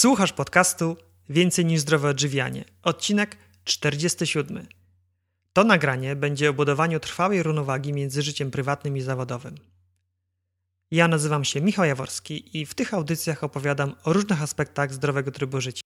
Słuchasz 0.00 0.32
podcastu 0.32 0.96
Więcej 1.28 1.64
niż 1.64 1.80
zdrowe 1.80 2.08
odżywianie, 2.08 2.64
odcinek 2.82 3.36
47. 3.64 4.66
To 5.52 5.64
nagranie 5.64 6.16
będzie 6.16 6.50
o 6.50 6.52
budowaniu 6.52 7.00
trwałej 7.00 7.42
równowagi 7.42 7.92
między 7.92 8.22
życiem 8.22 8.50
prywatnym 8.50 8.96
i 8.96 9.00
zawodowym. 9.00 9.54
Ja 10.90 11.08
nazywam 11.08 11.44
się 11.44 11.60
Michał 11.60 11.84
Jaworski 11.84 12.58
i 12.58 12.66
w 12.66 12.74
tych 12.74 12.94
audycjach 12.94 13.44
opowiadam 13.44 13.94
o 14.04 14.12
różnych 14.12 14.42
aspektach 14.42 14.94
zdrowego 14.94 15.30
trybu 15.30 15.60
życia. 15.60 15.82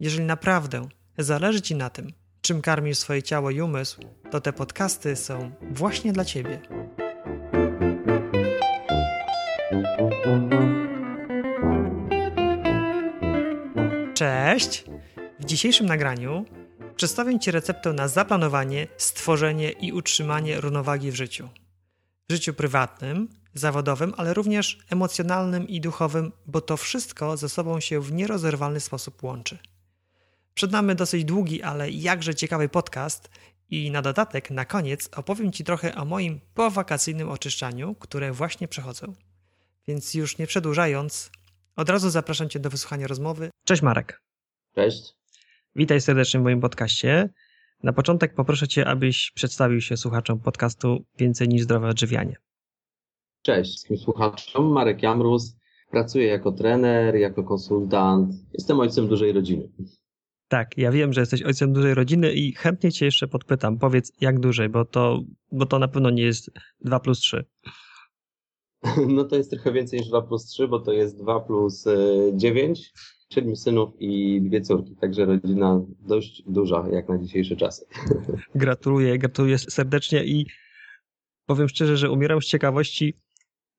Jeżeli 0.00 0.24
naprawdę 0.24 0.88
zależy 1.18 1.62
Ci 1.62 1.74
na 1.74 1.90
tym, 1.90 2.12
czym 2.40 2.62
karmisz 2.62 2.98
swoje 2.98 3.22
ciało 3.22 3.50
i 3.50 3.60
umysł, 3.60 4.00
to 4.30 4.40
te 4.40 4.52
podcasty 4.52 5.16
są 5.16 5.50
właśnie 5.70 6.12
dla 6.12 6.24
Ciebie. 6.24 6.60
Cześć! 14.24 14.84
W 15.40 15.44
dzisiejszym 15.44 15.86
nagraniu 15.86 16.44
przedstawię 16.96 17.38
Ci 17.38 17.50
receptę 17.50 17.92
na 17.92 18.08
zaplanowanie, 18.08 18.86
stworzenie 18.96 19.70
i 19.70 19.92
utrzymanie 19.92 20.60
równowagi 20.60 21.10
w 21.10 21.14
życiu. 21.14 21.48
W 22.28 22.32
życiu 22.32 22.54
prywatnym, 22.54 23.28
zawodowym, 23.54 24.14
ale 24.16 24.34
również 24.34 24.78
emocjonalnym 24.90 25.68
i 25.68 25.80
duchowym, 25.80 26.32
bo 26.46 26.60
to 26.60 26.76
wszystko 26.76 27.36
ze 27.36 27.48
sobą 27.48 27.80
się 27.80 28.00
w 28.00 28.12
nierozerwalny 28.12 28.80
sposób 28.80 29.22
łączy. 29.22 29.58
Przed 30.54 30.72
nami 30.72 30.94
dosyć 30.94 31.24
długi, 31.24 31.62
ale 31.62 31.90
jakże 31.90 32.34
ciekawy 32.34 32.68
podcast 32.68 33.30
i 33.70 33.90
na 33.90 34.02
dodatek, 34.02 34.50
na 34.50 34.64
koniec 34.64 35.08
opowiem 35.16 35.52
Ci 35.52 35.64
trochę 35.64 35.94
o 35.94 36.04
moim 36.04 36.40
powakacyjnym 36.54 37.30
oczyszczaniu, 37.30 37.94
które 37.94 38.32
właśnie 38.32 38.68
przechodzę. 38.68 39.06
Więc 39.88 40.14
już 40.14 40.38
nie 40.38 40.46
przedłużając, 40.46 41.30
od 41.76 41.88
razu 41.88 42.10
zapraszam 42.10 42.48
Cię 42.48 42.60
do 42.60 42.70
wysłuchania 42.70 43.06
rozmowy. 43.06 43.50
Cześć 43.64 43.82
Marek. 43.82 44.22
Cześć. 44.74 45.14
Witaj 45.76 46.00
serdecznie 46.00 46.40
w 46.40 46.42
moim 46.42 46.60
podcaście. 46.60 47.30
Na 47.82 47.92
początek 47.92 48.34
poproszę 48.34 48.68
Cię, 48.68 48.86
abyś 48.86 49.32
przedstawił 49.34 49.80
się 49.80 49.96
słuchaczom 49.96 50.40
podcastu 50.40 51.04
Więcej 51.18 51.48
niż 51.48 51.62
zdrowe 51.62 51.88
odżywianie. 51.88 52.36
Cześć 53.42 53.70
wszystkim 53.70 53.98
słuchaczom. 53.98 54.72
Marek 54.72 55.02
Jamrus. 55.02 55.56
Pracuję 55.90 56.26
jako 56.26 56.52
trener, 56.52 57.16
jako 57.16 57.44
konsultant. 57.44 58.34
Jestem 58.52 58.80
ojcem 58.80 59.08
dużej 59.08 59.32
rodziny. 59.32 59.68
Tak, 60.48 60.78
ja 60.78 60.92
wiem, 60.92 61.12
że 61.12 61.20
jesteś 61.20 61.42
ojcem 61.42 61.72
dużej 61.72 61.94
rodziny 61.94 62.32
i 62.32 62.52
chętnie 62.52 62.92
Cię 62.92 63.04
jeszcze 63.04 63.28
podpytam. 63.28 63.78
Powiedz, 63.78 64.12
jak 64.20 64.40
dużej, 64.40 64.68
bo 64.68 64.84
to, 64.84 65.22
bo 65.52 65.66
to 65.66 65.78
na 65.78 65.88
pewno 65.88 66.10
nie 66.10 66.22
jest 66.22 66.50
2 66.80 67.00
plus 67.00 67.18
3. 67.18 67.44
No 69.16 69.24
to 69.24 69.36
jest 69.36 69.50
trochę 69.50 69.72
więcej 69.72 69.98
niż 69.98 70.08
2 70.08 70.22
plus 70.22 70.46
3, 70.46 70.68
bo 70.68 70.80
to 70.80 70.92
jest 70.92 71.18
2 71.18 71.40
plus 71.40 71.84
9, 72.32 72.80
e, 72.80 73.34
siedmiu 73.34 73.56
synów 73.56 73.90
i 73.98 74.42
dwie 74.42 74.60
córki, 74.60 74.96
także 74.96 75.24
rodzina 75.24 75.80
dość 76.00 76.42
duża 76.46 76.84
jak 76.92 77.08
na 77.08 77.18
dzisiejsze 77.18 77.56
czasy. 77.56 77.86
Gratuluję, 78.54 79.18
gratuluję 79.18 79.58
serdecznie 79.58 80.24
i 80.24 80.46
powiem 81.46 81.68
szczerze, 81.68 81.96
że 81.96 82.10
umieram 82.10 82.42
z 82.42 82.46
ciekawości. 82.46 83.14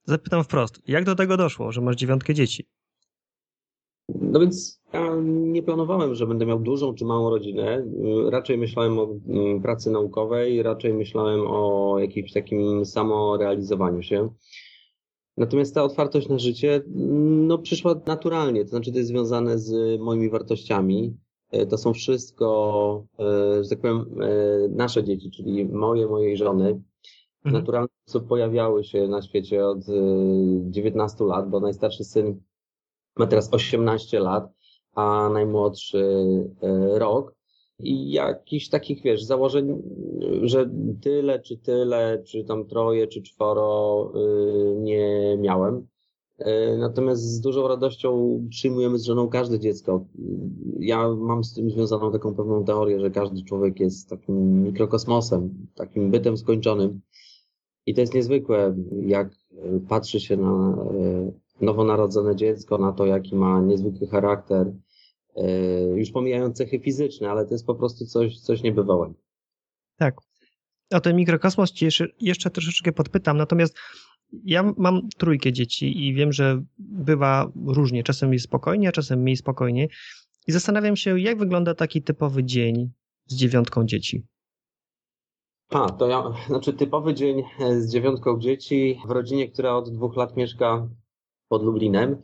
Zapytam 0.03 0.43
wprost, 0.43 0.81
jak 0.87 1.05
do 1.05 1.15
tego 1.15 1.37
doszło, 1.37 1.71
że 1.71 1.81
masz 1.81 1.95
dziewiątkę 1.95 2.33
dzieci? 2.33 2.67
No 4.09 4.39
więc 4.39 4.81
ja 4.93 5.15
nie 5.23 5.63
planowałem, 5.63 6.15
że 6.15 6.27
będę 6.27 6.45
miał 6.45 6.59
dużą 6.59 6.95
czy 6.95 7.05
małą 7.05 7.29
rodzinę. 7.29 7.85
Raczej 8.29 8.57
myślałem 8.57 8.99
o 8.99 9.07
mm, 9.27 9.61
pracy 9.61 9.91
naukowej, 9.91 10.63
raczej 10.63 10.93
myślałem 10.93 11.41
o 11.47 11.95
jakimś 11.99 12.33
takim 12.33 12.85
samorealizowaniu 12.85 14.01
się. 14.01 14.29
Natomiast 15.37 15.75
ta 15.75 15.83
otwartość 15.83 16.29
na 16.29 16.39
życie 16.39 16.81
no, 17.47 17.57
przyszła 17.57 17.95
naturalnie, 18.05 18.63
to 18.63 18.69
znaczy 18.69 18.91
to 18.91 18.97
jest 18.97 19.09
związane 19.09 19.59
z 19.59 20.01
moimi 20.01 20.29
wartościami. 20.29 21.17
E, 21.51 21.65
to 21.65 21.77
są 21.77 21.93
wszystko, 21.93 23.05
e, 23.19 23.63
że 23.63 23.69
tak 23.69 23.79
powiem, 23.79 24.05
e, 24.21 24.67
nasze 24.69 25.03
dzieci, 25.03 25.31
czyli 25.31 25.65
moje, 25.65 26.07
mojej 26.07 26.37
żony. 26.37 26.73
W 27.43 27.47
mhm. 27.47 27.61
naturalny 27.61 27.89
sposób 28.05 28.27
pojawiały 28.27 28.83
się 28.83 29.07
na 29.07 29.21
świecie 29.21 29.67
od 29.67 29.79
19 30.69 31.23
lat, 31.25 31.49
bo 31.49 31.59
najstarszy 31.59 32.03
syn 32.03 32.41
ma 33.17 33.27
teraz 33.27 33.53
18 33.53 34.19
lat, 34.19 34.53
a 34.95 35.29
najmłodszy 35.33 36.25
rok 36.93 37.35
i 37.79 38.11
jakichś 38.11 38.69
takich, 38.69 39.03
wiesz, 39.03 39.23
założeń, 39.23 39.81
że 40.41 40.69
tyle, 41.01 41.39
czy 41.39 41.57
tyle, 41.57 42.23
czy 42.25 42.43
tam 42.43 42.65
troje, 42.65 43.07
czy 43.07 43.21
czworo 43.21 44.11
y, 44.15 44.75
nie 44.75 45.37
miałem. 45.37 45.87
Y, 46.41 46.77
natomiast 46.77 47.21
z 47.21 47.41
dużą 47.41 47.67
radością 47.67 48.39
przyjmujemy 48.49 48.99
z 48.99 49.05
żoną 49.05 49.29
każde 49.29 49.59
dziecko. 49.59 50.05
Ja 50.79 51.09
mam 51.09 51.43
z 51.43 51.53
tym 51.53 51.69
związaną 51.69 52.11
taką 52.11 52.35
pewną 52.35 52.65
teorię, 52.65 52.99
że 52.99 53.11
każdy 53.11 53.43
człowiek 53.43 53.79
jest 53.79 54.09
takim 54.09 54.63
mikrokosmosem, 54.63 55.67
takim 55.75 56.11
bytem 56.11 56.37
skończonym. 56.37 57.01
I 57.85 57.93
to 57.93 58.01
jest 58.01 58.13
niezwykłe, 58.13 58.75
jak 59.05 59.29
patrzy 59.89 60.19
się 60.19 60.37
na 60.37 60.77
y, 60.91 61.33
nowonarodzone 61.61 62.35
dziecko, 62.35 62.77
na 62.77 62.91
to, 62.91 63.05
jaki 63.05 63.35
ma 63.35 63.61
niezwykły 63.61 64.07
charakter, 64.07 64.73
już 65.95 66.11
pomijając 66.11 66.57
cechy 66.57 66.79
fizyczne, 66.79 67.29
ale 67.29 67.45
to 67.45 67.53
jest 67.53 67.65
po 67.65 67.75
prostu 67.75 68.05
coś, 68.05 68.39
coś 68.39 68.63
niebywałego. 68.63 69.13
Tak. 69.97 70.15
O 70.91 70.99
ten 70.99 71.15
mikrokosmos 71.15 71.71
ci 71.71 71.85
jeszcze, 71.85 72.07
jeszcze 72.21 72.49
troszeczkę 72.49 72.91
podpytam, 72.91 73.37
natomiast 73.37 73.77
ja 74.43 74.73
mam 74.77 75.09
trójkę 75.17 75.53
dzieci 75.53 76.07
i 76.07 76.13
wiem, 76.13 76.33
że 76.33 76.63
bywa 76.77 77.51
różnie. 77.65 78.03
Czasem 78.03 78.33
jest 78.33 78.45
spokojnie, 78.45 78.89
a 78.89 78.91
czasem 78.91 79.19
mniej 79.19 79.37
spokojnie. 79.37 79.87
I 80.47 80.51
zastanawiam 80.51 80.95
się, 80.95 81.19
jak 81.19 81.37
wygląda 81.37 81.75
taki 81.75 82.03
typowy 82.03 82.43
dzień 82.43 82.91
z 83.25 83.35
dziewiątką 83.35 83.85
dzieci. 83.85 84.23
A, 85.69 85.89
to 85.89 86.07
ja, 86.07 86.23
znaczy 86.47 86.73
typowy 86.73 87.13
dzień 87.13 87.43
z 87.79 87.91
dziewiątką 87.91 88.39
dzieci 88.39 89.01
w 89.07 89.11
rodzinie, 89.11 89.49
która 89.51 89.75
od 89.75 89.89
dwóch 89.89 90.15
lat 90.15 90.37
mieszka 90.37 90.89
pod 91.47 91.63
Lublinem. 91.63 92.21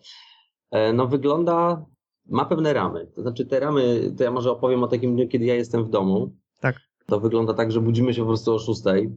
E, 0.72 0.94
no 0.94 1.08
wygląda 1.08 1.86
ma 2.30 2.46
pewne 2.46 2.74
ramy. 2.74 3.08
To 3.16 3.22
znaczy 3.22 3.46
te 3.46 3.60
ramy, 3.60 4.14
to 4.18 4.24
ja 4.24 4.32
może 4.32 4.52
opowiem 4.52 4.84
o 4.84 4.88
takim 4.88 5.16
dniu, 5.16 5.28
kiedy 5.28 5.46
ja 5.46 5.56
jestem 5.56 5.86
w 5.86 5.90
domu. 5.90 6.32
Tak. 6.60 6.76
To 7.06 7.20
wygląda 7.20 7.54
tak, 7.54 7.72
że 7.72 7.82
budzimy 7.82 8.14
się 8.14 8.22
po 8.22 8.28
prostu 8.28 8.54
o 8.54 8.60
szóstej, 8.60 9.12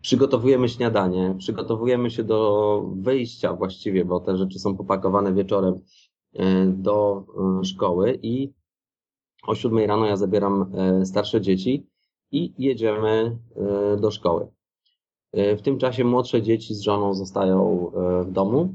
przygotowujemy 0.00 0.68
śniadanie, 0.68 1.34
przygotowujemy 1.38 2.10
się 2.10 2.24
do 2.24 2.82
wyjścia 2.96 3.52
właściwie, 3.52 4.04
bo 4.04 4.20
te 4.20 4.36
rzeczy 4.36 4.58
są 4.58 4.76
popakowane 4.76 5.34
wieczorem 5.34 5.74
e, 6.34 6.66
do 6.66 7.24
e, 7.60 7.64
szkoły 7.64 8.18
i 8.22 8.52
o 9.46 9.54
siódmej 9.54 9.86
rano 9.86 10.06
ja 10.06 10.16
zabieram 10.16 10.72
e, 10.74 11.06
starsze 11.06 11.40
dzieci 11.40 11.86
i 12.30 12.54
jedziemy 12.58 13.38
do 14.00 14.10
szkoły. 14.10 14.46
W 15.32 15.62
tym 15.62 15.78
czasie 15.78 16.04
młodsze 16.04 16.42
dzieci 16.42 16.74
z 16.74 16.80
żoną 16.80 17.14
zostają 17.14 17.90
w 18.24 18.30
domu 18.30 18.74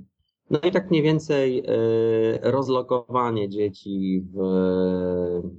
no 0.52 0.60
i 0.60 0.72
tak 0.72 0.90
mniej 0.90 1.02
więcej 1.02 1.60
e, 1.60 2.52
rozlokowanie 2.52 3.50
dzieci 3.50 4.26
w 4.34 4.40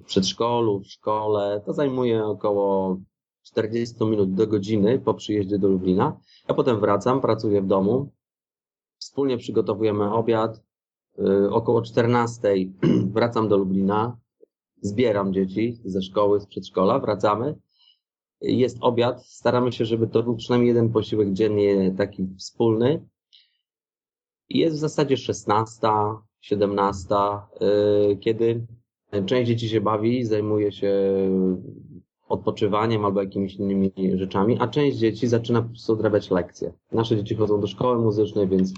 przedszkolu, 0.07 0.81
w 0.81 0.87
szkole, 0.87 1.63
to 1.67 1.73
zajmuje 1.73 2.25
około 2.25 2.99
40 3.43 4.05
minut 4.05 4.35
do 4.35 4.47
godziny 4.47 4.99
po 4.99 5.15
przyjeździe 5.15 5.59
do 5.59 5.69
Lublina. 5.69 6.21
Ja 6.49 6.55
potem 6.55 6.81
wracam, 6.81 7.21
pracuję 7.21 7.63
w 7.63 7.67
domu, 7.67 8.13
wspólnie 8.99 9.39
przygotowujemy 9.39 10.13
obiad. 10.13 10.63
E, 11.19 11.51
około 11.51 11.83
14 11.83 12.55
wracam 13.15 13.49
do 13.49 13.57
Lublina, 13.57 14.17
zbieram 14.81 15.33
dzieci 15.33 15.81
ze 15.85 16.03
szkoły, 16.03 16.41
z 16.41 16.47
przedszkola, 16.47 16.99
wracamy. 16.99 17.59
Jest 18.41 18.79
obiad, 18.81 19.27
staramy 19.27 19.73
się, 19.73 19.85
żeby 19.85 20.07
to 20.07 20.23
był 20.23 20.37
przynajmniej 20.37 20.69
jeden 20.69 20.93
posiłek 20.93 21.33
dziennie 21.33 21.95
taki 21.99 22.29
wspólny 22.39 23.12
jest 24.59 24.77
w 24.77 24.81
zasadzie 24.81 25.17
16, 25.17 25.89
17, 26.41 27.15
y, 28.13 28.17
kiedy 28.17 28.67
część 29.27 29.49
dzieci 29.49 29.69
się 29.69 29.81
bawi, 29.81 30.25
zajmuje 30.25 30.73
się 30.73 30.93
odpoczywaniem 32.29 33.05
albo 33.05 33.23
jakimiś 33.23 33.55
innymi 33.55 33.93
rzeczami, 34.15 34.57
a 34.61 34.69
część 34.69 34.97
dzieci 34.97 35.29
zaczyna 35.29 35.63
po 35.63 35.69
prostu 35.69 35.93
odrabiać 35.93 36.31
lekcje. 36.31 36.73
Nasze 36.93 37.17
dzieci 37.17 37.35
chodzą 37.35 37.61
do 37.61 37.67
szkoły 37.67 37.99
muzycznej, 37.99 38.49
więc 38.49 38.73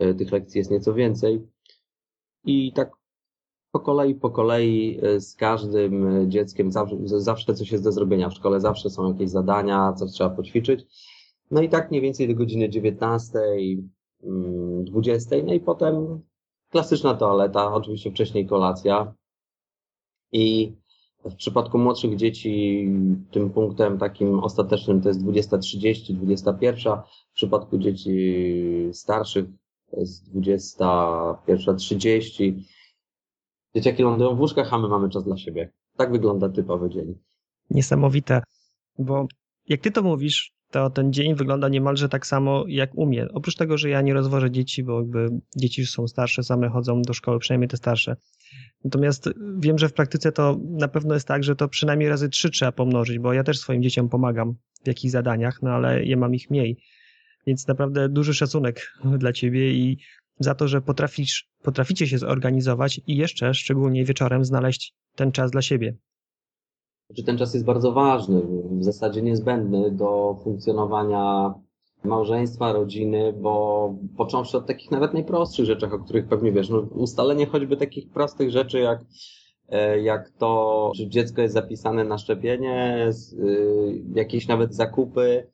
y, 0.00 0.14
tych 0.14 0.32
lekcji 0.32 0.58
jest 0.58 0.70
nieco 0.70 0.94
więcej. 0.94 1.46
I 2.44 2.72
tak 2.72 2.90
po 3.70 3.80
kolei, 3.80 4.14
po 4.14 4.30
kolei 4.30 5.00
y, 5.04 5.20
z 5.20 5.34
każdym 5.34 6.24
dzieckiem 6.30 6.72
zawsze, 6.72 6.96
zawsze 7.04 7.54
coś 7.54 7.72
jest 7.72 7.84
do 7.84 7.92
zrobienia 7.92 8.28
w 8.28 8.34
szkole, 8.34 8.60
zawsze 8.60 8.90
są 8.90 9.12
jakieś 9.12 9.30
zadania, 9.30 9.92
coś 9.92 10.10
trzeba 10.10 10.30
poćwiczyć. 10.30 10.86
No 11.50 11.62
i 11.62 11.68
tak 11.68 11.90
mniej 11.90 12.02
więcej 12.02 12.28
do 12.28 12.34
godziny 12.34 12.68
19, 12.68 13.38
20. 14.84 15.36
No 15.44 15.54
i 15.54 15.60
potem 15.60 16.20
klasyczna 16.70 17.14
toaleta, 17.14 17.72
oczywiście 17.72 18.10
wcześniej 18.10 18.46
kolacja. 18.46 19.14
I 20.32 20.72
w 21.24 21.34
przypadku 21.34 21.78
młodszych 21.78 22.16
dzieci 22.16 22.88
tym 23.30 23.50
punktem 23.50 23.98
takim 23.98 24.38
ostatecznym 24.38 25.00
to 25.00 25.08
jest 25.08 25.22
20.30, 25.22 26.14
21. 26.14 26.92
W 27.32 27.34
przypadku 27.34 27.78
dzieci 27.78 28.12
starszych 28.92 29.44
to 29.90 30.00
jest 30.00 30.34
21.30. 30.34 32.62
Dzieciaki 33.74 34.02
lądują 34.02 34.36
w 34.36 34.40
łóżkach, 34.40 34.72
a 34.72 34.78
my 34.78 34.88
mamy 34.88 35.08
czas 35.08 35.24
dla 35.24 35.36
siebie. 35.36 35.72
Tak 35.96 36.12
wygląda 36.12 36.48
typowy 36.48 36.90
dzień. 36.90 37.18
Niesamowite, 37.70 38.42
bo 38.98 39.26
jak 39.68 39.80
ty 39.80 39.90
to 39.90 40.02
mówisz, 40.02 40.52
to 40.74 40.90
ten 40.90 41.12
dzień 41.12 41.34
wygląda 41.34 41.68
niemalże 41.68 42.08
tak 42.08 42.26
samo 42.26 42.64
jak 42.68 42.94
u 42.94 43.06
mnie. 43.06 43.26
Oprócz 43.32 43.56
tego, 43.56 43.78
że 43.78 43.88
ja 43.88 44.02
nie 44.02 44.14
rozwożę 44.14 44.50
dzieci, 44.50 44.82
bo 44.82 45.00
jakby 45.00 45.28
dzieci 45.56 45.80
już 45.80 45.90
są 45.90 46.08
starsze, 46.08 46.42
same 46.42 46.68
chodzą 46.68 47.02
do 47.02 47.12
szkoły, 47.12 47.38
przynajmniej 47.38 47.68
te 47.68 47.76
starsze. 47.76 48.16
Natomiast 48.84 49.30
wiem, 49.58 49.78
że 49.78 49.88
w 49.88 49.92
praktyce 49.92 50.32
to 50.32 50.60
na 50.70 50.88
pewno 50.88 51.14
jest 51.14 51.28
tak, 51.28 51.44
że 51.44 51.56
to 51.56 51.68
przynajmniej 51.68 52.08
razy 52.08 52.28
trzy 52.28 52.50
trzeba 52.50 52.72
pomnożyć, 52.72 53.18
bo 53.18 53.32
ja 53.32 53.44
też 53.44 53.58
swoim 53.58 53.82
dzieciom 53.82 54.08
pomagam 54.08 54.54
w 54.84 54.86
jakichś 54.86 55.12
zadaniach, 55.12 55.62
no 55.62 55.70
ale 55.70 56.04
ja 56.04 56.16
mam 56.16 56.34
ich 56.34 56.50
mniej. 56.50 56.76
Więc 57.46 57.68
naprawdę 57.68 58.08
duży 58.08 58.34
szacunek 58.34 58.92
dla 59.18 59.32
ciebie 59.32 59.72
i 59.72 59.98
za 60.38 60.54
to, 60.54 60.68
że 60.68 60.80
potrafisz, 60.80 61.48
potraficie 61.62 62.06
się 62.06 62.18
zorganizować 62.18 63.00
i 63.06 63.16
jeszcze, 63.16 63.54
szczególnie 63.54 64.04
wieczorem, 64.04 64.44
znaleźć 64.44 64.94
ten 65.14 65.32
czas 65.32 65.50
dla 65.50 65.62
siebie. 65.62 65.94
Czy 67.16 67.24
ten 67.24 67.38
czas 67.38 67.54
jest 67.54 67.66
bardzo 67.66 67.92
ważny, 67.92 68.42
w 68.70 68.84
zasadzie 68.84 69.22
niezbędny 69.22 69.90
do 69.90 70.36
funkcjonowania 70.44 71.54
małżeństwa, 72.04 72.72
rodziny, 72.72 73.32
bo 73.32 73.94
począwszy 74.16 74.56
od 74.56 74.66
takich 74.66 74.90
nawet 74.90 75.14
najprostszych 75.14 75.66
rzeczach, 75.66 75.92
o 75.92 75.98
których 75.98 76.28
pewnie 76.28 76.52
wiesz, 76.52 76.68
no, 76.68 76.78
ustalenie 76.78 77.46
choćby 77.46 77.76
takich 77.76 78.10
prostych 78.10 78.50
rzeczy 78.50 78.78
jak 78.78 79.00
e, 79.68 80.00
jak 80.00 80.30
to, 80.30 80.92
czy 80.96 81.08
dziecko 81.08 81.42
jest 81.42 81.54
zapisane 81.54 82.04
na 82.04 82.18
szczepienie, 82.18 83.10
y, 83.38 84.02
jakieś 84.14 84.48
nawet 84.48 84.74
zakupy, 84.74 85.46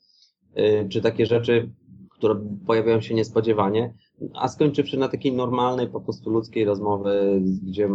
y, 0.59 0.89
czy 0.89 1.01
takie 1.01 1.27
rzeczy, 1.27 1.71
które 2.11 2.35
pojawiają 2.67 3.01
się 3.01 3.15
niespodziewanie, 3.15 3.95
a 4.35 4.49
skończywszy 4.49 4.97
na 4.97 5.09
takiej 5.09 5.33
normalnej, 5.33 5.89
po 5.89 6.01
prostu 6.01 6.31
ludzkiej 6.31 6.65
rozmowy, 6.65 7.43
gdzie 7.63 7.89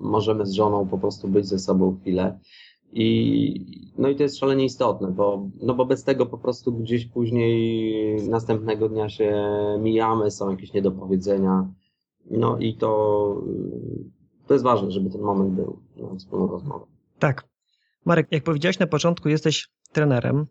możemy 0.00 0.46
z 0.46 0.52
żoną 0.52 0.88
po 0.88 0.98
prostu 0.98 1.28
być 1.28 1.46
ze 1.46 1.58
sobą 1.58 1.96
chwilę. 2.00 2.38
I, 2.92 3.90
no 3.98 4.08
i 4.08 4.16
to 4.16 4.22
jest 4.22 4.38
szalenie 4.38 4.64
istotne, 4.64 5.10
bo, 5.10 5.48
no 5.62 5.74
bo 5.74 5.86
bez 5.86 6.04
tego 6.04 6.26
po 6.26 6.38
prostu 6.38 6.72
gdzieś 6.72 7.06
później 7.06 8.16
następnego 8.28 8.88
dnia 8.88 9.08
się 9.08 9.46
mijamy, 9.80 10.30
są 10.30 10.50
jakieś 10.50 10.72
niedopowiedzenia. 10.72 11.68
No 12.30 12.58
i 12.58 12.76
to, 12.76 13.42
to 14.46 14.54
jest 14.54 14.64
ważne, 14.64 14.90
żeby 14.90 15.10
ten 15.10 15.20
moment 15.20 15.54
był 15.54 15.82
na 15.96 16.18
wspólną 16.18 16.46
rozmowę. 16.46 16.86
Tak. 17.18 17.48
Marek, 18.04 18.26
jak 18.30 18.44
powiedziałeś 18.44 18.78
na 18.78 18.86
początku, 18.86 19.28
jesteś 19.28 19.68
trenerem. 19.92 20.46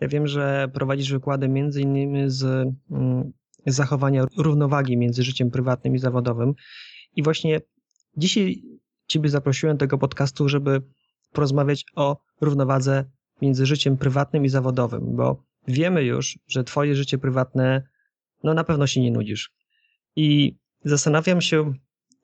Ja 0.00 0.08
wiem, 0.08 0.26
że 0.26 0.70
prowadzisz 0.74 1.12
wykłady 1.12 1.48
między 1.48 1.80
innymi 1.80 2.30
z, 2.30 2.68
mm, 2.90 3.32
zachowania 3.66 4.26
równowagi 4.38 4.96
między 4.96 5.22
życiem 5.22 5.50
prywatnym 5.50 5.94
i 5.94 5.98
zawodowym. 5.98 6.54
I 7.16 7.22
właśnie 7.22 7.60
dzisiaj 8.16 8.62
Ciebie 9.06 9.28
zaprosiłem 9.28 9.76
do 9.76 9.80
tego 9.80 9.98
podcastu, 9.98 10.48
żeby 10.48 10.82
porozmawiać 11.32 11.84
o 11.96 12.16
równowadze 12.40 13.04
między 13.42 13.66
życiem 13.66 13.96
prywatnym 13.96 14.44
i 14.44 14.48
zawodowym, 14.48 15.16
bo 15.16 15.42
wiemy 15.68 16.04
już, 16.04 16.38
że 16.46 16.64
twoje 16.64 16.94
życie 16.94 17.18
prywatne, 17.18 17.82
no 18.42 18.54
na 18.54 18.64
pewno 18.64 18.86
się 18.86 19.00
nie 19.00 19.10
nudzisz. 19.10 19.52
I 20.16 20.56
zastanawiam 20.84 21.40
się, 21.40 21.72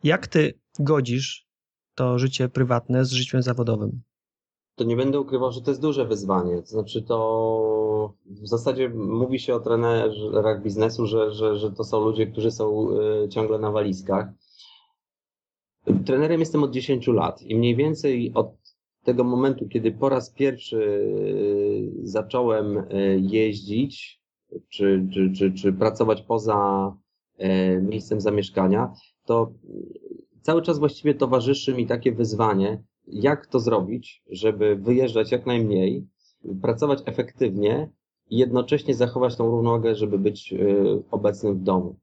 jak 0.05 0.26
ty 0.26 0.60
godzisz 0.78 1.49
to 1.94 2.19
życie 2.19 2.49
prywatne 2.49 3.05
z 3.05 3.12
życiem 3.12 3.43
zawodowym. 3.43 4.02
To 4.75 4.84
nie 4.84 4.96
będę 4.96 5.20
ukrywał, 5.20 5.52
że 5.52 5.60
to 5.60 5.70
jest 5.70 5.81
duże 5.81 6.05
wyzwanie. 6.05 6.62
To 6.62 6.66
znaczy 6.66 7.02
to 7.02 8.14
w 8.26 8.49
zasadzie 8.49 8.88
mówi 8.88 9.38
się 9.38 9.55
o 9.55 9.60
trenerach 9.60 10.62
biznesu, 10.62 11.06
że, 11.06 11.32
że, 11.32 11.56
że 11.56 11.72
to 11.72 11.84
są 11.84 12.05
ludzie, 12.05 12.26
którzy 12.26 12.50
są 12.50 12.88
y, 13.25 13.28
ciągle 13.28 13.58
na 13.58 13.70
walizkach. 13.70 14.28
Trenerem 16.06 16.40
jestem 16.40 16.62
od 16.62 16.70
10 16.70 17.06
lat 17.06 17.43
i 17.43 17.56
mniej 17.56 17.76
więcej 17.76 18.32
od 18.34 18.57
tego 19.08 19.25
momentu, 19.25 19.69
kiedy 19.69 19.93
po 19.93 20.08
raz 20.08 20.31
pierwszy 20.31 20.76
y, 20.76 21.90
zacząłem 22.02 22.78
y, 22.78 23.19
jeździć, 23.20 24.20
czy, 24.69 25.06
czy, 25.12 25.32
czy, 25.32 25.52
czy 25.52 25.72
pracować 25.72 26.22
poza 26.22 26.93
y, 27.40 27.82
miejscem 27.82 28.20
zamieszkania, 28.20 28.93
to 29.25 29.52
cały 30.43 30.62
czas 30.62 30.78
właściwie 30.78 31.14
towarzyszy 31.14 31.75
mi 31.75 31.87
takie 31.87 32.12
wyzwanie, 32.12 32.82
jak 33.06 33.46
to 33.46 33.60
zrobić, 33.60 34.22
żeby 34.31 34.76
wyjeżdżać 34.76 35.32
jak 35.32 35.46
najmniej, 35.46 36.06
pracować 36.62 37.02
efektywnie 37.06 37.90
i 38.31 38.38
jednocześnie 38.38 38.94
zachować 38.94 39.37
tą 39.37 39.50
równowagę, 39.50 39.94
żeby 39.94 40.19
być 40.19 40.55
obecnym 41.10 41.55
w 41.55 41.62
domu. 41.62 41.96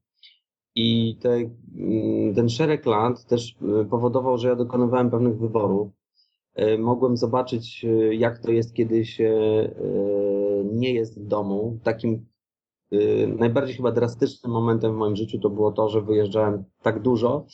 I 0.74 1.16
te, 1.20 1.34
mm, 1.34 2.34
ten 2.34 2.48
szereg 2.48 2.86
lat 2.86 3.24
też 3.24 3.56
powodował, 3.90 4.38
że 4.38 4.48
ja 4.48 4.56
dokonywałem 4.56 5.10
pewnych 5.10 5.38
wyborów, 5.38 5.88
E, 5.88 6.05
mogłem 6.78 7.16
zobaczyć, 7.16 7.84
e, 7.84 8.14
jak 8.14 8.38
to 8.38 8.52
jest, 8.52 8.74
kiedy 8.74 9.04
się 9.04 9.28
e, 9.28 10.64
nie 10.64 10.94
jest 10.94 11.20
w 11.20 11.26
domu. 11.26 11.78
Takim 11.82 12.26
najbardziej 13.38 13.76
chyba 13.76 13.92
drastycznym 13.92 14.52
momentem 14.52 14.92
w 14.92 14.96
moim 14.96 15.16
życiu 15.16 15.38
to 15.38 15.50
było 15.50 15.72
to, 15.72 15.88
że 15.88 16.02
wyjeżdżałem 16.02 16.64
tak 16.82 17.02
dużo, 17.02 17.46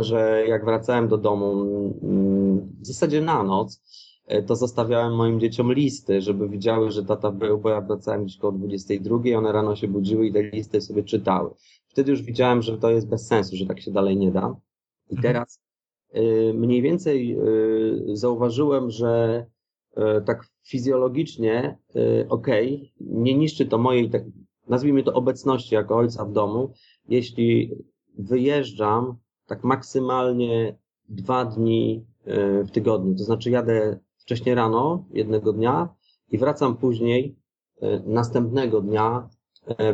że 0.00 0.44
jak 0.48 0.64
wracałem 0.64 1.08
do 1.08 1.18
domu 1.18 1.64
w 2.80 2.86
zasadzie 2.86 3.20
na 3.20 3.42
noc, 3.42 3.82
to 4.46 4.56
zostawiałem 4.56 5.16
moim 5.16 5.40
dzieciom 5.40 5.72
listy, 5.72 6.20
żeby 6.20 6.48
widziały, 6.48 6.90
że 6.90 7.04
tata 7.04 7.30
był, 7.30 7.58
bo 7.58 7.70
ja 7.70 7.80
wracałem 7.80 8.24
gdzieś 8.24 8.38
koło 8.38 8.52
22, 8.52 9.18
one 9.38 9.52
rano 9.52 9.76
się 9.76 9.88
budziły 9.88 10.26
i 10.26 10.32
te 10.32 10.42
listy 10.42 10.80
sobie 10.80 11.02
czytały. 11.02 11.50
Wtedy 11.88 12.10
już 12.10 12.22
widziałem, 12.22 12.62
że 12.62 12.78
to 12.78 12.90
jest 12.90 13.08
bez 13.08 13.26
sensu, 13.26 13.56
że 13.56 13.66
tak 13.66 13.80
się 13.80 13.90
dalej 13.90 14.16
nie 14.16 14.30
da. 14.30 14.56
I 15.10 15.16
mhm. 15.16 15.34
teraz 15.34 15.60
mniej 16.54 16.82
więcej 16.82 17.38
y, 17.38 18.16
zauważyłem, 18.16 18.90
że 18.90 19.46
y, 19.98 20.00
tak 20.26 20.44
fizjologicznie, 20.68 21.78
okej, 22.28 22.74
okay, 22.74 22.88
nie 23.00 23.34
niszczy 23.34 23.66
to 23.66 23.78
mojej, 23.78 24.10
tak, 24.10 24.22
nazwijmy 24.68 25.02
to 25.02 25.12
obecności 25.12 25.74
jako 25.74 25.96
ojca 25.96 26.24
w 26.24 26.32
domu, 26.32 26.72
jeśli 27.08 27.74
wyjeżdżam 28.18 29.16
tak 29.46 29.64
maksymalnie 29.64 30.78
dwa 31.08 31.44
dni 31.44 32.06
w 32.64 32.70
tygodniu. 32.72 33.14
To 33.14 33.24
znaczy 33.24 33.50
jadę 33.50 33.98
wcześniej 34.18 34.54
rano 34.54 35.04
jednego 35.12 35.52
dnia 35.52 35.94
i 36.30 36.38
wracam 36.38 36.76
później 36.76 37.36
następnego 38.06 38.80
dnia 38.80 39.28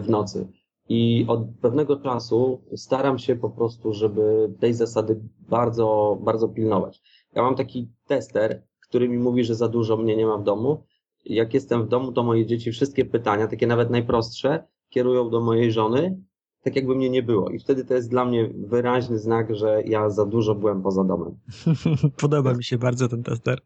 w 0.00 0.08
nocy. 0.08 0.48
I 0.88 1.24
od 1.28 1.40
pewnego 1.60 1.96
czasu 1.96 2.62
staram 2.76 3.18
się 3.18 3.36
po 3.36 3.50
prostu, 3.50 3.92
żeby 3.92 4.54
tej 4.60 4.74
zasady 4.74 5.20
bardzo, 5.48 6.18
bardzo 6.22 6.48
pilnować. 6.48 7.02
Ja 7.34 7.42
mam 7.42 7.54
taki 7.54 7.90
tester, 8.06 8.62
który 8.88 9.08
mi 9.08 9.18
mówi, 9.18 9.44
że 9.44 9.54
za 9.54 9.68
dużo 9.68 9.96
mnie 9.96 10.16
nie 10.16 10.26
ma 10.26 10.38
w 10.38 10.44
domu. 10.44 10.84
Jak 11.24 11.54
jestem 11.54 11.84
w 11.84 11.88
domu, 11.88 12.12
to 12.12 12.22
moje 12.22 12.46
dzieci 12.46 12.72
wszystkie 12.72 13.04
pytania, 13.04 13.48
takie 13.48 13.66
nawet 13.66 13.90
najprostsze, 13.90 14.64
kierują 14.88 15.30
do 15.30 15.40
mojej 15.40 15.72
żony, 15.72 16.20
tak 16.62 16.76
jakby 16.76 16.94
mnie 16.94 17.10
nie 17.10 17.22
było. 17.22 17.50
I 17.50 17.58
wtedy 17.58 17.84
to 17.84 17.94
jest 17.94 18.10
dla 18.10 18.24
mnie 18.24 18.50
wyraźny 18.54 19.18
znak, 19.18 19.56
że 19.56 19.82
ja 19.82 20.10
za 20.10 20.26
dużo 20.26 20.54
byłem 20.54 20.82
poza 20.82 21.04
domem. 21.04 21.38
Podoba 22.22 22.54
mi 22.54 22.64
się 22.64 22.78
bardzo 22.78 23.08
ten 23.08 23.22
tester. 23.22 23.60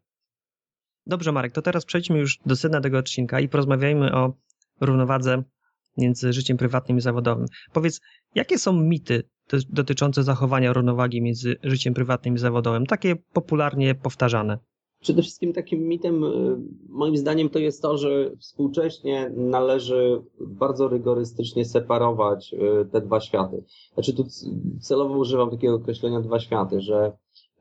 Dobrze, 1.06 1.32
Marek, 1.32 1.52
to 1.52 1.62
teraz 1.62 1.84
przejdźmy 1.84 2.18
już 2.18 2.38
do 2.46 2.56
sedna 2.56 2.80
tego 2.80 2.98
odcinka 2.98 3.40
i 3.40 3.48
porozmawiajmy 3.48 4.14
o 4.14 4.32
równowadze 4.80 5.42
między 6.00 6.32
życiem 6.32 6.56
prywatnym 6.56 6.98
i 6.98 7.00
zawodowym. 7.00 7.46
Powiedz, 7.72 8.00
jakie 8.34 8.58
są 8.58 8.72
mity 8.72 9.22
dotyczące 9.68 10.22
zachowania 10.22 10.72
równowagi 10.72 11.22
między 11.22 11.56
życiem 11.62 11.94
prywatnym 11.94 12.34
i 12.34 12.38
zawodowym, 12.38 12.86
takie 12.86 13.16
popularnie 13.16 13.94
powtarzane? 13.94 14.58
Przede 15.00 15.22
wszystkim 15.22 15.52
takim 15.52 15.80
mitem, 15.88 16.24
y, 16.24 16.56
moim 16.88 17.16
zdaniem, 17.16 17.48
to 17.48 17.58
jest 17.58 17.82
to, 17.82 17.98
że 17.98 18.30
współcześnie 18.38 19.32
należy 19.36 20.22
bardzo 20.40 20.88
rygorystycznie 20.88 21.64
separować 21.64 22.54
y, 22.54 22.88
te 22.92 23.00
dwa 23.00 23.20
światy. 23.20 23.64
Znaczy, 23.94 24.12
tu 24.12 24.24
celowo 24.80 25.18
używam 25.18 25.50
takiego 25.50 25.74
określenia 25.74 26.20
dwa 26.20 26.40
światy, 26.40 26.80
że 26.80 27.12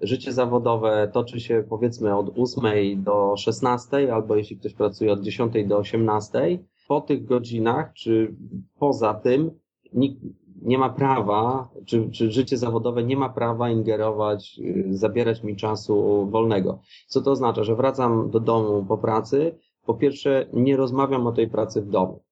życie 0.02 0.34
zawodowe 0.34 1.10
toczy 1.14 1.40
się 1.40 1.64
powiedzmy 1.70 2.18
od 2.18 2.30
8 2.38 3.04
do 3.04 3.38
16, 3.38 4.14
albo 4.14 4.36
jeśli 4.36 4.58
ktoś 4.58 4.74
pracuje 4.74 5.12
od 5.12 5.22
10 5.22 5.54
do 5.68 5.78
18, 5.78 6.60
po 6.90 7.02
tych 7.02 7.26
godzinach, 7.26 7.94
czy 7.94 8.36
poza 8.80 9.14
tym, 9.14 9.52
nikt 9.94 10.22
nie 10.62 10.78
ma 10.78 10.90
prawa, 10.90 11.70
czy, 11.86 12.10
czy 12.12 12.32
życie 12.32 12.58
zawodowe 12.58 13.04
nie 13.04 13.18
ma 13.18 13.30
prawa 13.30 13.70
ingerować, 13.70 14.60
y, 14.60 14.98
zabierać 14.98 15.44
mi 15.44 15.56
czasu 15.56 16.28
wolnego. 16.32 16.80
Co 17.08 17.22
to 17.22 17.32
oznacza? 17.32 17.64
Że 17.64 17.76
wracam 17.76 18.30
do 18.30 18.40
domu 18.40 18.86
po 18.86 18.98
pracy. 18.98 19.56
Po 19.86 19.94
pierwsze, 19.94 20.48
nie 20.54 20.78
rozmawiam 20.78 21.28
o 21.28 21.32
tej 21.32 21.48
pracy 21.48 21.82
w 21.82 21.90
domu. 21.90 22.24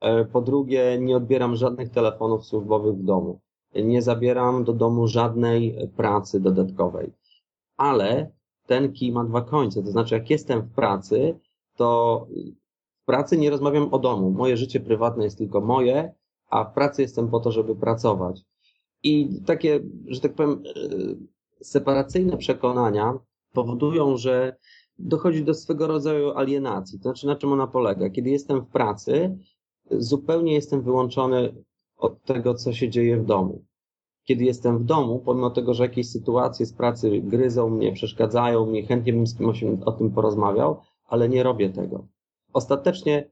E, 0.00 0.24
po 0.24 0.40
drugie, 0.40 0.98
nie 1.00 1.16
odbieram 1.16 1.56
żadnych 1.56 1.90
telefonów 1.90 2.46
służbowych 2.46 2.94
w 2.94 3.04
domu. 3.04 3.40
Nie 3.74 4.02
zabieram 4.02 4.64
do 4.64 4.72
domu 4.72 5.06
żadnej 5.06 5.88
pracy 5.96 6.40
dodatkowej. 6.40 7.12
Ale 7.76 8.30
ten 8.66 8.92
kij 8.92 9.12
ma 9.12 9.24
dwa 9.24 9.40
końce. 9.42 9.82
To 9.82 9.90
znaczy, 9.90 10.14
jak 10.14 10.30
jestem 10.30 10.62
w 10.62 10.74
pracy, 10.74 11.38
to 11.76 12.26
w 13.02 13.04
pracy 13.04 13.38
nie 13.38 13.50
rozmawiam 13.50 13.94
o 13.94 13.98
domu. 13.98 14.30
Moje 14.30 14.56
życie 14.56 14.80
prywatne 14.80 15.24
jest 15.24 15.38
tylko 15.38 15.60
moje, 15.60 16.14
a 16.50 16.64
w 16.64 16.74
pracy 16.74 17.02
jestem 17.02 17.28
po 17.28 17.40
to, 17.40 17.52
żeby 17.52 17.76
pracować. 17.76 18.40
I 19.02 19.40
takie, 19.46 19.80
że 20.06 20.20
tak 20.20 20.34
powiem, 20.34 20.62
separacyjne 21.62 22.36
przekonania 22.36 23.18
powodują, 23.52 24.16
że 24.16 24.56
dochodzi 24.98 25.44
do 25.44 25.54
swego 25.54 25.86
rodzaju 25.86 26.30
alienacji. 26.30 26.98
To 26.98 27.02
znaczy, 27.02 27.26
na 27.26 27.36
czym 27.36 27.52
ona 27.52 27.66
polega? 27.66 28.10
Kiedy 28.10 28.30
jestem 28.30 28.60
w 28.60 28.66
pracy, 28.66 29.38
zupełnie 29.90 30.54
jestem 30.54 30.82
wyłączony 30.82 31.54
od 31.96 32.24
tego, 32.24 32.54
co 32.54 32.72
się 32.72 32.88
dzieje 32.88 33.16
w 33.16 33.24
domu. 33.24 33.64
Kiedy 34.24 34.44
jestem 34.44 34.78
w 34.78 34.84
domu, 34.84 35.18
pomimo 35.18 35.50
tego, 35.50 35.74
że 35.74 35.82
jakieś 35.82 36.08
sytuacje 36.08 36.66
z 36.66 36.72
pracy 36.72 37.20
gryzą 37.20 37.70
mnie, 37.70 37.92
przeszkadzają 37.92 38.66
mi, 38.66 38.86
chętnie 38.86 39.12
bym 39.12 39.26
z 39.26 39.38
kimś 39.38 39.64
o 39.84 39.92
tym 39.92 40.10
porozmawiał, 40.10 40.80
ale 41.08 41.28
nie 41.28 41.42
robię 41.42 41.70
tego. 41.70 42.06
Ostatecznie, 42.52 43.30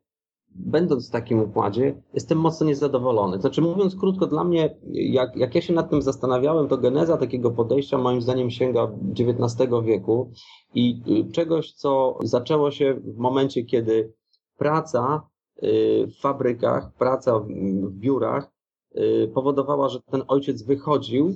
będąc 0.55 1.09
w 1.09 1.13
takim 1.13 1.41
układzie, 1.41 2.03
jestem 2.15 2.39
mocno 2.39 2.67
niezadowolony. 2.67 3.41
Znaczy, 3.41 3.61
mówiąc 3.61 3.97
krótko, 3.97 4.27
dla 4.27 4.45
mnie, 4.45 4.77
jak, 4.93 5.37
jak 5.37 5.55
ja 5.55 5.61
się 5.61 5.73
nad 5.73 5.91
tym 5.91 6.03
zastanawiałem, 6.03 6.69
to 6.69 6.79
geneza 6.79 7.17
takiego 7.17 7.51
podejścia 7.51 7.99
moim 7.99 8.23
zdaniem 8.23 8.51
sięga 8.51 8.93
XIX 9.21 9.71
wieku 9.85 10.31
i 10.75 11.03
y, 11.29 11.33
czegoś, 11.33 11.73
co 11.73 12.19
zaczęło 12.23 12.71
się 12.71 12.95
w 12.95 13.17
momencie, 13.17 13.65
kiedy 13.65 14.13
praca 14.59 15.29
y, 15.63 16.07
w 16.07 16.21
fabrykach, 16.21 16.93
praca 16.99 17.39
w 17.39 17.93
biurach 17.93 18.51
y, 18.97 19.31
powodowała, 19.35 19.89
że 19.89 20.01
ten 20.01 20.23
ojciec 20.29 20.63
wychodził 20.63 21.35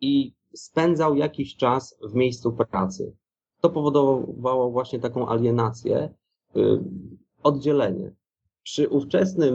i 0.00 0.34
spędzał 0.54 1.14
jakiś 1.14 1.56
czas 1.56 1.98
w 2.02 2.14
miejscu 2.14 2.52
pracy. 2.52 3.16
To 3.60 3.70
powodowało 3.70 4.70
właśnie 4.70 4.98
taką 4.98 5.28
alienację, 5.28 6.14
oddzielenie. 7.42 8.12
Przy 8.62 8.88
ówczesnym 8.88 9.54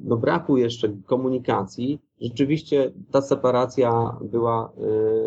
no, 0.00 0.16
braku 0.16 0.56
jeszcze 0.56 0.88
komunikacji, 1.06 1.98
rzeczywiście 2.20 2.92
ta 3.10 3.22
separacja 3.22 4.18
była 4.22 4.72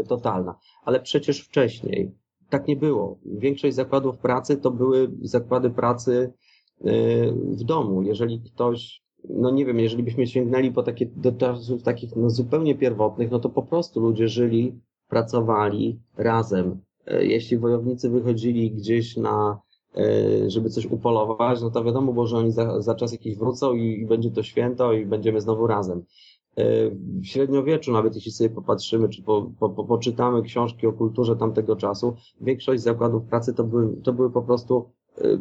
totalna. 0.08 0.56
Ale 0.84 1.00
przecież 1.00 1.42
wcześniej 1.42 2.12
tak 2.50 2.68
nie 2.68 2.76
było. 2.76 3.18
Większość 3.26 3.76
zakładów 3.76 4.18
pracy 4.18 4.58
to 4.58 4.72
były 4.72 5.12
zakłady 5.22 5.70
pracy 5.70 6.34
y, 6.82 7.34
w 7.34 7.64
domu. 7.64 8.02
Jeżeli 8.02 8.42
ktoś, 8.42 9.02
no 9.30 9.52
nie 9.52 9.66
wiem, 9.66 9.80
jeżeli 9.80 10.04
byśmy 10.04 10.28
sięgnęli 10.28 10.72
po 10.72 10.84
takie, 10.84 11.06
do 11.06 11.32
czasów 11.32 11.84
takich 11.84 12.16
no 12.16 12.30
zupełnie 12.30 12.76
pierwotnych, 12.76 13.32
no 13.32 13.40
to 13.40 13.50
po 13.50 13.64
prostu 13.64 14.00
ludzie 14.00 14.28
żyli, 14.28 14.80
pracowali 15.08 16.00
razem. 16.18 16.80
Y, 17.12 17.26
jeśli 17.26 17.58
wojownicy 17.58 18.10
wychodzili 18.10 18.72
gdzieś 18.72 19.18
na, 19.18 19.60
y, 19.60 19.67
żeby 20.48 20.70
coś 20.70 20.86
upolować, 20.86 21.62
no 21.62 21.72
to 21.72 21.84
wiadomo 21.84 22.14
było, 22.14 22.28
że 22.28 22.38
oni 22.38 22.52
za, 22.52 22.82
za 22.82 22.96
czas 22.96 23.12
jakiś 23.12 23.38
wrócą 23.38 23.74
i, 23.74 24.02
i 24.02 24.06
będzie 24.06 24.32
to 24.32 24.44
święto 24.44 24.94
i 24.94 25.06
będziemy 25.06 25.42
znowu 25.42 25.68
razem. 25.68 26.04
W 27.22 27.26
średniowieczu, 27.26 27.92
nawet 27.92 28.16
jeśli 28.16 28.32
sobie 28.32 28.50
popatrzymy, 28.50 29.10
czy 29.10 29.24
po, 29.24 29.52
po, 29.60 29.70
po, 29.70 29.84
poczytamy 29.84 30.42
książki 30.42 30.88
o 30.88 30.94
kulturze 30.94 31.36
tamtego 31.36 31.76
czasu, 31.76 32.16
większość 32.42 32.82
zakładów 32.82 33.24
pracy 33.24 33.54
to 33.54 33.64
były, 33.64 33.98
to 34.04 34.14
były 34.14 34.32
po 34.32 34.42
prostu 34.42 34.90
y, 35.18 35.40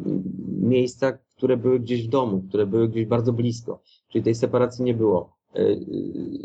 miejsca, 0.61 1.17
które 1.37 1.57
były 1.57 1.79
gdzieś 1.79 2.07
w 2.07 2.09
domu, 2.09 2.43
które 2.49 2.65
były 2.65 2.89
gdzieś 2.89 3.05
bardzo 3.05 3.33
blisko. 3.33 3.79
Czyli 4.09 4.23
tej 4.23 4.35
separacji 4.35 4.85
nie 4.85 4.93
było. 4.93 5.37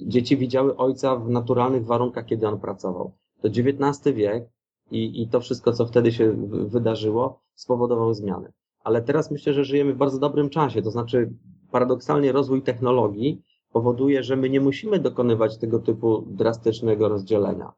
Dzieci 0.07 0.37
widziały 0.37 0.77
ojca 0.77 1.17
w 1.17 1.31
naturalnych 1.31 1.87
warunkach, 1.87 2.27
kiedy 2.27 2.49
on 2.49 2.61
pracował. 2.61 3.13
To 3.41 3.49
XIX 3.49 4.17
wiek 4.17 4.51
i, 4.93 5.23
i 5.23 5.29
to 5.29 5.41
wszystko, 5.41 5.73
co 5.73 5.87
wtedy 5.87 6.13
się 6.13 6.33
wydarzyło, 6.67 7.41
spowodowało 7.55 8.15
zmiany. 8.15 8.53
Ale 8.85 9.03
teraz 9.03 9.31
myślę, 9.31 9.53
że 9.53 9.65
żyjemy 9.65 9.95
w 9.95 9.97
bardzo 9.97 10.19
dobrym 10.19 10.51
czasie. 10.51 10.83
To 10.83 10.91
znaczy, 10.91 11.33
paradoksalnie 11.71 12.33
rozwój 12.33 12.63
technologii 12.63 13.43
powoduje, 13.73 14.23
że 14.23 14.37
my 14.37 14.51
nie 14.51 14.61
musimy 14.61 14.99
dokonywać 14.99 15.59
tego 15.59 15.79
typu 15.79 16.25
drastycznego 16.27 17.09
rozdzielenia. 17.09 17.73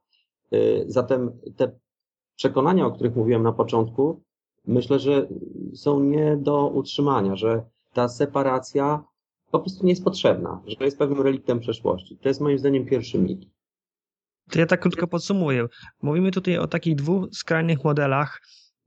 Y, 0.53 0.85
zatem 0.87 1.33
te 1.57 1.79
przekonania, 2.37 2.87
o 2.87 2.91
których 2.91 3.17
mówiłem 3.17 3.43
na 3.43 3.53
początku, 3.53 4.21
myślę, 4.67 4.99
że 4.99 5.29
są 5.75 6.01
nie 6.01 6.37
do 6.37 6.69
utrzymania, 6.69 7.37
że 7.37 7.65
ta 7.93 8.09
separacja 8.09 9.05
po 9.51 9.61
prostu 9.61 9.87
nie 9.87 9.93
jest 9.93 10.05
potrzebna, 10.05 10.63
że 10.67 10.85
jest 10.85 10.99
pewnym 10.99 11.21
reliktem 11.21 11.61
przeszłości. 11.61 12.19
To 12.23 12.29
jest 12.29 12.41
moim 12.41 12.59
zdaniem 12.59 12.87
pierwszy 12.87 13.19
mit. 13.19 13.54
To 14.51 14.59
ja 14.59 14.67
tak 14.67 14.81
krótko 14.81 15.07
podsumuję. 15.07 15.67
Mówimy 16.03 16.31
tutaj 16.31 16.59
o 16.59 16.67
takich 16.67 16.95
dwóch 16.95 17.29
skrajnych 17.33 17.85
modelach 17.85 18.41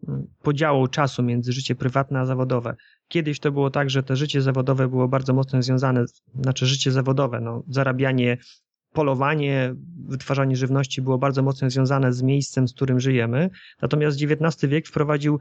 mm, 0.07 0.27
podziału 0.41 0.87
czasu 0.87 1.23
między 1.23 1.53
życie 1.53 1.75
prywatne 1.75 2.19
a 2.19 2.25
zawodowe. 2.25 2.75
Kiedyś 3.07 3.39
to 3.39 3.51
było 3.51 3.69
tak, 3.69 3.89
że 3.89 4.03
to 4.03 4.15
życie 4.15 4.41
zawodowe 4.41 4.87
było 4.87 5.07
bardzo 5.07 5.33
mocno 5.33 5.61
związane, 5.61 6.05
znaczy 6.41 6.65
życie 6.65 6.91
zawodowe, 6.91 7.41
no, 7.41 7.63
zarabianie, 7.69 8.37
polowanie, 8.93 9.75
wytwarzanie 10.07 10.55
żywności 10.55 11.01
było 11.01 11.17
bardzo 11.17 11.43
mocno 11.43 11.69
związane 11.69 12.13
z 12.13 12.21
miejscem, 12.21 12.67
z 12.67 12.73
którym 12.73 12.99
żyjemy. 12.99 13.49
Natomiast 13.81 14.17
XIX 14.21 14.71
wiek 14.71 14.87
wprowadził 14.87 15.39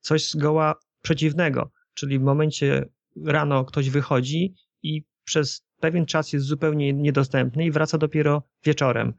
coś 0.00 0.30
zgoła 0.30 0.74
przeciwnego, 1.02 1.70
czyli 1.94 2.18
w 2.18 2.22
momencie 2.22 2.88
rano 3.24 3.64
ktoś 3.64 3.90
wychodzi 3.90 4.54
i 4.82 5.04
przez 5.24 5.62
pewien 5.80 6.06
czas 6.06 6.32
jest 6.32 6.46
zupełnie 6.46 6.92
niedostępny 6.92 7.64
i 7.64 7.70
wraca 7.70 7.98
dopiero 7.98 8.42
wieczorem. 8.64 9.12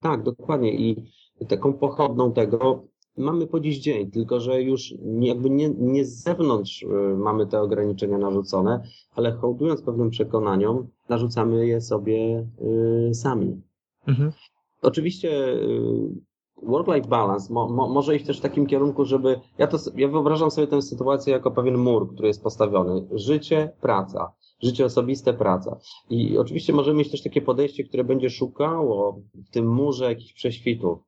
Tak, 0.00 0.22
dokładnie. 0.22 0.72
I 0.74 1.06
taką 1.48 1.72
pochodną 1.72 2.32
tego 2.32 2.82
mamy 3.16 3.46
po 3.46 3.60
dziś 3.60 3.78
dzień, 3.78 4.10
tylko 4.10 4.40
że 4.40 4.62
już 4.62 4.94
jakby 5.20 5.50
nie, 5.50 5.70
nie 5.70 6.04
z 6.04 6.22
zewnątrz 6.22 6.82
y, 6.82 6.86
mamy 7.16 7.46
te 7.46 7.60
ograniczenia 7.60 8.18
narzucone, 8.18 8.82
ale 9.16 9.32
hołdując 9.32 9.82
pewnym 9.82 10.10
przekonaniom, 10.10 10.88
narzucamy 11.08 11.66
je 11.66 11.80
sobie 11.80 12.46
y, 13.10 13.14
sami. 13.14 13.62
Mhm. 14.06 14.32
Oczywiście 14.82 15.52
y, 15.52 16.30
work-life 16.62 17.08
balance 17.08 17.52
mo, 17.52 17.68
mo, 17.68 17.88
może 17.88 18.16
iść 18.16 18.26
też 18.26 18.38
w 18.38 18.42
takim 18.42 18.66
kierunku, 18.66 19.04
żeby. 19.04 19.40
Ja, 19.58 19.66
to, 19.66 19.78
ja 19.96 20.08
wyobrażam 20.08 20.50
sobie 20.50 20.66
tę 20.66 20.82
sytuację 20.82 21.32
jako 21.32 21.50
pewien 21.50 21.76
mur, 21.76 22.12
który 22.12 22.28
jest 22.28 22.42
postawiony. 22.42 23.06
Życie, 23.12 23.72
praca. 23.80 24.32
Życie 24.62 24.84
osobiste, 24.84 25.32
praca. 25.32 25.78
I 26.10 26.38
oczywiście 26.38 26.72
możemy 26.72 26.98
mieć 26.98 27.10
też 27.10 27.22
takie 27.22 27.42
podejście, 27.42 27.84
które 27.84 28.04
będzie 28.04 28.30
szukało 28.30 29.20
w 29.34 29.50
tym 29.50 29.74
murze 29.74 30.04
jakichś 30.04 30.32
prześwitów 30.32 30.98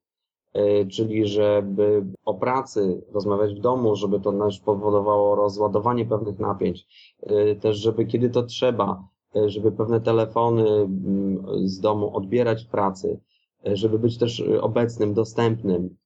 E, 0.52 0.86
czyli 0.86 1.26
żeby 1.26 2.04
o 2.24 2.34
pracy 2.34 3.02
rozmawiać 3.12 3.54
w 3.54 3.60
domu, 3.60 3.96
żeby 3.96 4.20
to 4.20 4.32
też 4.32 4.60
powodowało 4.60 5.34
rozładowanie 5.34 6.06
pewnych 6.06 6.38
napięć, 6.38 6.86
e, 7.22 7.54
też 7.54 7.76
żeby 7.76 8.06
kiedy 8.06 8.30
to 8.30 8.42
trzeba, 8.42 9.08
e, 9.36 9.48
żeby 9.48 9.72
pewne 9.72 10.00
telefony 10.00 10.68
mm, 10.70 11.68
z 11.68 11.80
domu 11.80 12.16
odbierać 12.16 12.64
w 12.64 12.68
pracy, 12.68 13.20
żeby 13.64 13.98
być 13.98 14.18
też 14.18 14.40
obecnym, 14.60 15.14
dostępnym. 15.14 15.96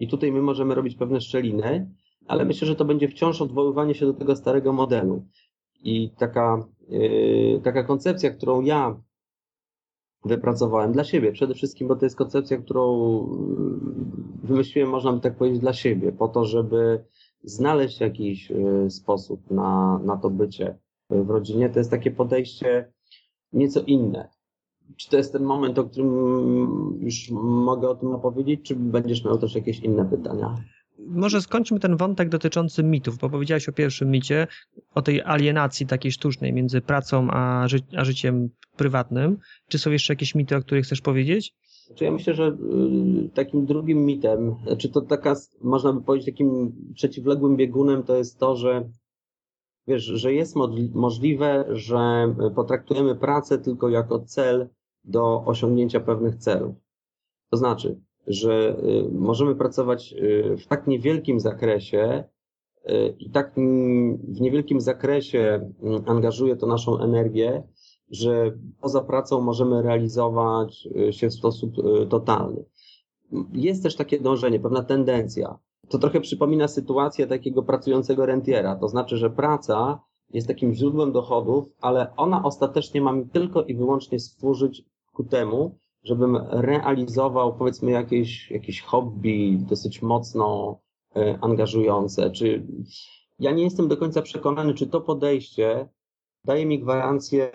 I 0.00 0.08
tutaj 0.08 0.32
my 0.32 0.42
możemy 0.42 0.74
robić 0.74 0.94
pewne 0.94 1.20
szczeliny, 1.20 1.90
ale 2.26 2.44
myślę, 2.44 2.68
że 2.68 2.76
to 2.76 2.84
będzie 2.84 3.08
wciąż 3.08 3.42
odwoływanie 3.42 3.94
się 3.94 4.06
do 4.06 4.14
tego 4.14 4.36
starego 4.36 4.72
modelu. 4.72 5.24
I 5.84 6.10
taka, 6.10 6.66
taka 7.62 7.84
koncepcja, 7.84 8.30
którą 8.30 8.60
ja 8.60 9.00
wypracowałem 10.24 10.92
dla 10.92 11.04
siebie. 11.04 11.32
Przede 11.32 11.54
wszystkim, 11.54 11.88
bo 11.88 11.96
to 11.96 12.06
jest 12.06 12.16
koncepcja, 12.16 12.58
którą 12.58 13.22
y, 14.42 14.46
wymyśliłem, 14.46 14.90
można 14.90 15.12
by 15.12 15.20
tak 15.20 15.36
powiedzieć, 15.36 15.60
dla 15.60 15.72
siebie, 15.72 16.12
po 16.12 16.28
to, 16.28 16.44
żeby 16.44 17.04
znaleźć 17.42 18.00
jakiś 18.00 18.50
y, 18.50 18.90
sposób 18.90 19.50
na, 19.50 20.00
na 20.04 20.16
to 20.16 20.30
bycie 20.30 20.78
w 21.10 21.30
rodzinie. 21.30 21.70
To 21.70 21.78
jest 21.78 21.90
takie 21.90 22.10
podejście 22.10 22.92
nieco 23.52 23.80
inne. 23.80 24.28
Czy 24.96 25.10
to 25.10 25.16
jest 25.16 25.32
ten 25.32 25.42
moment, 25.42 25.78
o 25.78 25.84
którym 25.84 26.98
już 27.00 27.30
mogę 27.42 27.88
o 27.88 27.94
tym 27.94 28.14
opowiedzieć, 28.14 28.62
czy 28.62 28.76
będziesz 28.76 29.24
miał 29.24 29.38
też 29.38 29.54
jakieś 29.54 29.80
inne 29.80 30.04
pytania? 30.04 30.54
Może 31.10 31.42
skończmy 31.42 31.80
ten 31.80 31.96
wątek 31.96 32.28
dotyczący 32.28 32.82
mitów, 32.82 33.18
bo 33.18 33.30
powiedziałeś 33.30 33.68
o 33.68 33.72
pierwszym 33.72 34.10
micie, 34.10 34.46
o 34.94 35.02
tej 35.02 35.22
alienacji 35.22 35.86
takiej 35.86 36.12
sztucznej 36.12 36.52
między 36.52 36.80
pracą 36.80 37.28
a, 37.30 37.68
ży 37.68 37.78
a 37.96 38.04
życiem 38.04 38.48
prywatnym. 38.76 39.38
Czy 39.68 39.78
są 39.78 39.90
jeszcze 39.90 40.12
jakieś 40.12 40.34
mity, 40.34 40.56
o 40.56 40.60
których 40.60 40.84
chcesz 40.84 41.00
powiedzieć? 41.00 41.54
Czy 41.94 42.04
ja 42.04 42.10
myślę, 42.10 42.34
że 42.34 42.46
y, 42.46 43.28
takim 43.34 43.66
drugim 43.66 44.04
mitem, 44.04 44.54
czy 44.78 44.88
to 44.88 45.00
taka, 45.00 45.34
można 45.62 45.92
by 45.92 46.02
powiedzieć, 46.02 46.26
takim 46.34 46.72
przeciwległym 46.94 47.56
biegunem, 47.56 48.02
to 48.02 48.16
jest 48.16 48.38
to, 48.38 48.56
że 48.56 48.88
wiesz, 49.86 50.04
że 50.04 50.32
jest 50.32 50.56
możliwe, 50.94 51.64
że 51.68 52.34
potraktujemy 52.54 53.16
pracę 53.16 53.58
tylko 53.58 53.88
jako 53.88 54.18
cel 54.18 54.68
do 55.04 55.44
osiągnięcia 55.44 56.00
pewnych 56.00 56.36
celów. 56.36 56.74
To 57.50 57.56
znaczy, 57.56 58.00
że 58.28 58.76
y, 58.78 59.08
możemy 59.12 59.54
pracować 59.54 60.12
y, 60.12 60.56
w 60.56 60.66
tak 60.66 60.86
niewielkim 60.86 61.40
zakresie 61.40 62.24
y, 62.90 63.14
i 63.18 63.30
tak 63.30 63.54
w 64.28 64.40
niewielkim 64.40 64.80
zakresie 64.80 65.72
angażuje 66.06 66.56
to 66.56 66.66
naszą 66.66 66.98
energię, 66.98 67.62
że 68.10 68.52
poza 68.80 69.00
pracą 69.00 69.40
możemy 69.40 69.82
realizować 69.82 70.88
się 71.10 71.28
w 71.28 71.34
sposób 71.34 71.74
totalny. 72.08 72.64
Jest 73.52 73.82
też 73.82 73.96
takie 73.96 74.20
dążenie, 74.20 74.60
pewna 74.60 74.82
tendencja. 74.82 75.58
To 75.88 75.98
trochę 75.98 76.20
przypomina 76.20 76.68
sytuację 76.68 77.26
takiego 77.26 77.62
pracującego 77.62 78.26
rentiera. 78.26 78.76
To 78.76 78.88
znaczy, 78.88 79.16
że 79.16 79.30
praca 79.30 80.00
jest 80.30 80.48
takim 80.48 80.74
źródłem 80.74 81.12
dochodów, 81.12 81.72
ale 81.80 82.16
ona 82.16 82.44
ostatecznie 82.44 83.00
ma 83.00 83.12
mi 83.12 83.28
tylko 83.28 83.62
i 83.62 83.74
wyłącznie 83.74 84.20
służyć 84.20 84.84
ku 85.12 85.24
temu, 85.24 85.78
żebym 86.08 86.38
realizował 86.50 87.54
powiedzmy 87.54 87.90
jakieś, 87.90 88.50
jakieś 88.50 88.82
hobby 88.82 89.58
dosyć 89.68 90.02
mocno 90.02 90.78
e, 91.16 91.38
angażujące, 91.40 92.30
czy 92.30 92.66
ja 93.38 93.50
nie 93.50 93.62
jestem 93.62 93.88
do 93.88 93.96
końca 93.96 94.22
przekonany, 94.22 94.74
czy 94.74 94.86
to 94.86 95.00
podejście 95.00 95.88
daje 96.44 96.66
mi 96.66 96.78
gwarancję, 96.78 97.50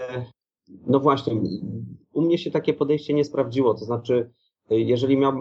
no 0.87 0.99
właśnie, 0.99 1.33
u 2.13 2.21
mnie 2.21 2.37
się 2.37 2.51
takie 2.51 2.73
podejście 2.73 3.13
nie 3.13 3.25
sprawdziło, 3.25 3.73
to 3.73 3.85
znaczy, 3.85 4.31
jeżeli 4.69 5.17
miał, 5.17 5.33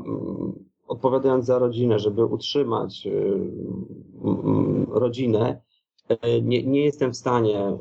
odpowiadając 0.87 1.47
za 1.47 1.59
rodzinę, 1.59 1.99
żeby 1.99 2.25
utrzymać 2.25 3.09
rodzinę, 4.89 5.61
nie, 6.43 6.63
nie 6.63 6.85
jestem 6.85 7.13
w 7.13 7.17
stanie 7.17 7.79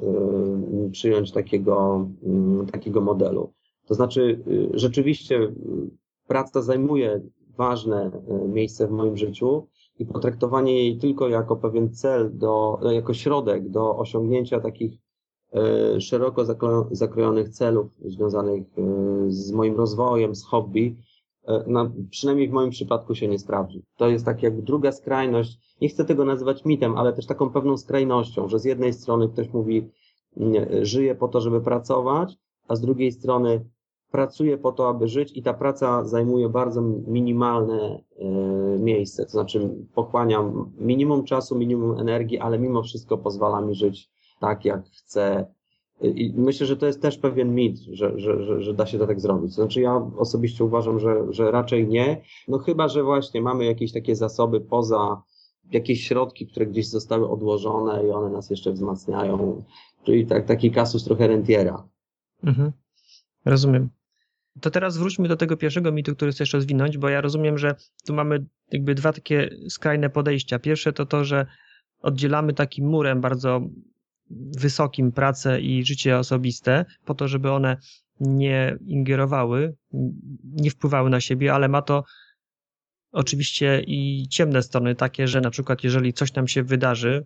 przyjąć 0.92 1.32
takiego, 1.32 2.08
takiego 2.72 3.02
modelu. 3.02 3.54
To 3.92 3.96
znaczy, 3.96 4.44
rzeczywiście 4.74 5.54
praca 6.28 6.62
zajmuje 6.62 7.22
ważne 7.58 8.12
miejsce 8.48 8.88
w 8.88 8.92
moim 8.92 9.18
życiu, 9.18 9.68
i 10.00 10.06
potraktowanie 10.06 10.84
jej 10.84 10.98
tylko 10.98 11.28
jako 11.28 11.56
pewien 11.56 11.94
cel, 11.94 12.38
do, 12.38 12.80
jako 12.92 13.14
środek 13.14 13.70
do 13.70 13.98
osiągnięcia 13.98 14.60
takich 14.60 14.94
szeroko 16.00 16.46
zakrojonych 16.92 17.50
celów 17.50 17.88
związanych 18.06 18.64
z 19.28 19.52
moim 19.52 19.76
rozwojem, 19.76 20.36
z 20.36 20.46
hobby, 20.46 20.98
przynajmniej 22.10 22.50
w 22.50 22.54
moim 22.54 22.70
przypadku 22.70 23.16
się 23.16 23.28
nie 23.28 23.40
sprawdzi. 23.40 23.84
To 23.98 24.10
jest 24.10 24.26
tak 24.26 24.44
jak 24.44 24.62
druga 24.62 24.92
skrajność, 24.92 25.78
nie 25.82 25.90
chcę 25.90 26.06
tego 26.06 26.26
nazywać 26.26 26.66
mitem, 26.66 26.98
ale 26.98 27.14
też 27.14 27.26
taką 27.26 27.50
pewną 27.50 27.78
skrajnością, 27.78 28.48
że 28.48 28.60
z 28.60 28.66
jednej 28.66 28.94
strony 28.94 29.30
ktoś 29.30 29.54
mówi, 29.54 29.90
żyje 30.82 31.16
po 31.16 31.28
to, 31.28 31.42
żeby 31.42 31.62
pracować, 31.62 32.38
a 32.68 32.76
z 32.76 32.82
drugiej 32.82 33.12
strony 33.12 33.66
pracuje 34.12 34.58
po 34.58 34.72
to, 34.72 34.90
aby 34.90 35.08
żyć 35.08 35.38
i 35.38 35.44
ta 35.44 35.54
praca 35.54 36.06
zajmuje 36.06 36.50
bardzo 36.50 36.82
minimalne 37.08 38.04
e, 38.20 38.26
miejsce, 38.80 39.26
to 39.26 39.32
znaczy 39.32 39.70
pochłaniam 39.96 40.72
minimum 40.80 41.24
czasu, 41.24 41.58
minimum 41.58 42.00
energii, 42.00 42.40
ale 42.40 42.60
mimo 42.60 42.84
wszystko 42.84 43.18
pozwala 43.18 43.62
mi 43.62 43.76
żyć 43.76 44.10
tak, 44.40 44.66
jak 44.66 44.90
chcę. 44.90 45.46
I 46.02 46.34
myślę, 46.38 46.68
że 46.68 46.78
to 46.78 46.86
jest 46.86 47.02
też 47.02 47.18
pewien 47.18 47.56
mit, 47.56 47.80
że, 47.80 48.20
że, 48.20 48.44
że, 48.44 48.62
że 48.62 48.74
da 48.74 48.86
się 48.86 48.98
to 48.98 49.08
tak 49.08 49.22
zrobić. 49.22 49.56
To 49.56 49.62
znaczy 49.62 49.82
ja 49.82 50.12
osobiście 50.18 50.64
uważam, 50.64 51.00
że, 51.00 51.26
że 51.30 51.52
raczej 51.52 51.88
nie, 51.88 52.22
no 52.48 52.58
chyba, 52.58 52.88
że 52.88 53.04
właśnie 53.04 53.42
mamy 53.42 53.66
jakieś 53.66 53.94
takie 53.94 54.16
zasoby 54.16 54.62
poza 54.62 55.22
jakieś 55.72 56.08
środki, 56.08 56.48
które 56.48 56.66
gdzieś 56.66 56.90
zostały 56.90 57.30
odłożone 57.30 58.08
i 58.08 58.12
one 58.12 58.30
nas 58.30 58.50
jeszcze 58.50 58.72
wzmacniają, 58.72 59.64
czyli 60.04 60.26
tak, 60.26 60.46
taki 60.46 60.72
kasus 60.72 61.04
trochę 61.04 61.28
rentiera. 61.28 61.88
Mhm. 62.44 62.72
Rozumiem. 63.46 63.90
To 64.62 64.72
teraz 64.72 64.98
wróćmy 64.98 65.28
do 65.28 65.38
tego 65.38 65.58
pierwszego 65.58 65.92
mitu, 65.92 66.16
który 66.16 66.32
chcesz 66.32 66.54
rozwinąć, 66.54 66.98
bo 66.98 67.10
ja 67.10 67.22
rozumiem, 67.22 67.58
że 67.58 67.76
tu 68.06 68.14
mamy 68.14 68.46
jakby 68.72 68.96
dwa 68.96 69.14
takie 69.14 69.50
skrajne 69.70 70.10
podejścia. 70.10 70.60
Pierwsze 70.60 70.94
to 70.94 71.06
to, 71.06 71.26
że 71.26 71.46
oddzielamy 72.02 72.54
takim 72.54 72.88
murem 72.88 73.22
bardzo 73.22 73.62
wysokim 74.58 75.12
pracę 75.12 75.62
i 75.62 75.86
życie 75.86 76.18
osobiste, 76.18 76.86
po 77.06 77.16
to, 77.16 77.28
żeby 77.28 77.52
one 77.52 77.78
nie 78.20 78.78
ingerowały, 78.86 79.76
nie 80.44 80.72
wpływały 80.72 81.10
na 81.10 81.22
siebie, 81.22 81.54
ale 81.54 81.68
ma 81.68 81.82
to 81.82 82.04
oczywiście 83.12 83.82
i 83.88 84.28
ciemne 84.30 84.62
strony, 84.62 84.96
takie, 84.96 85.28
że 85.28 85.42
na 85.42 85.50
przykład 85.50 85.84
jeżeli 85.84 86.14
coś 86.14 86.34
nam 86.34 86.48
się 86.48 86.64
wydarzy 86.64 87.26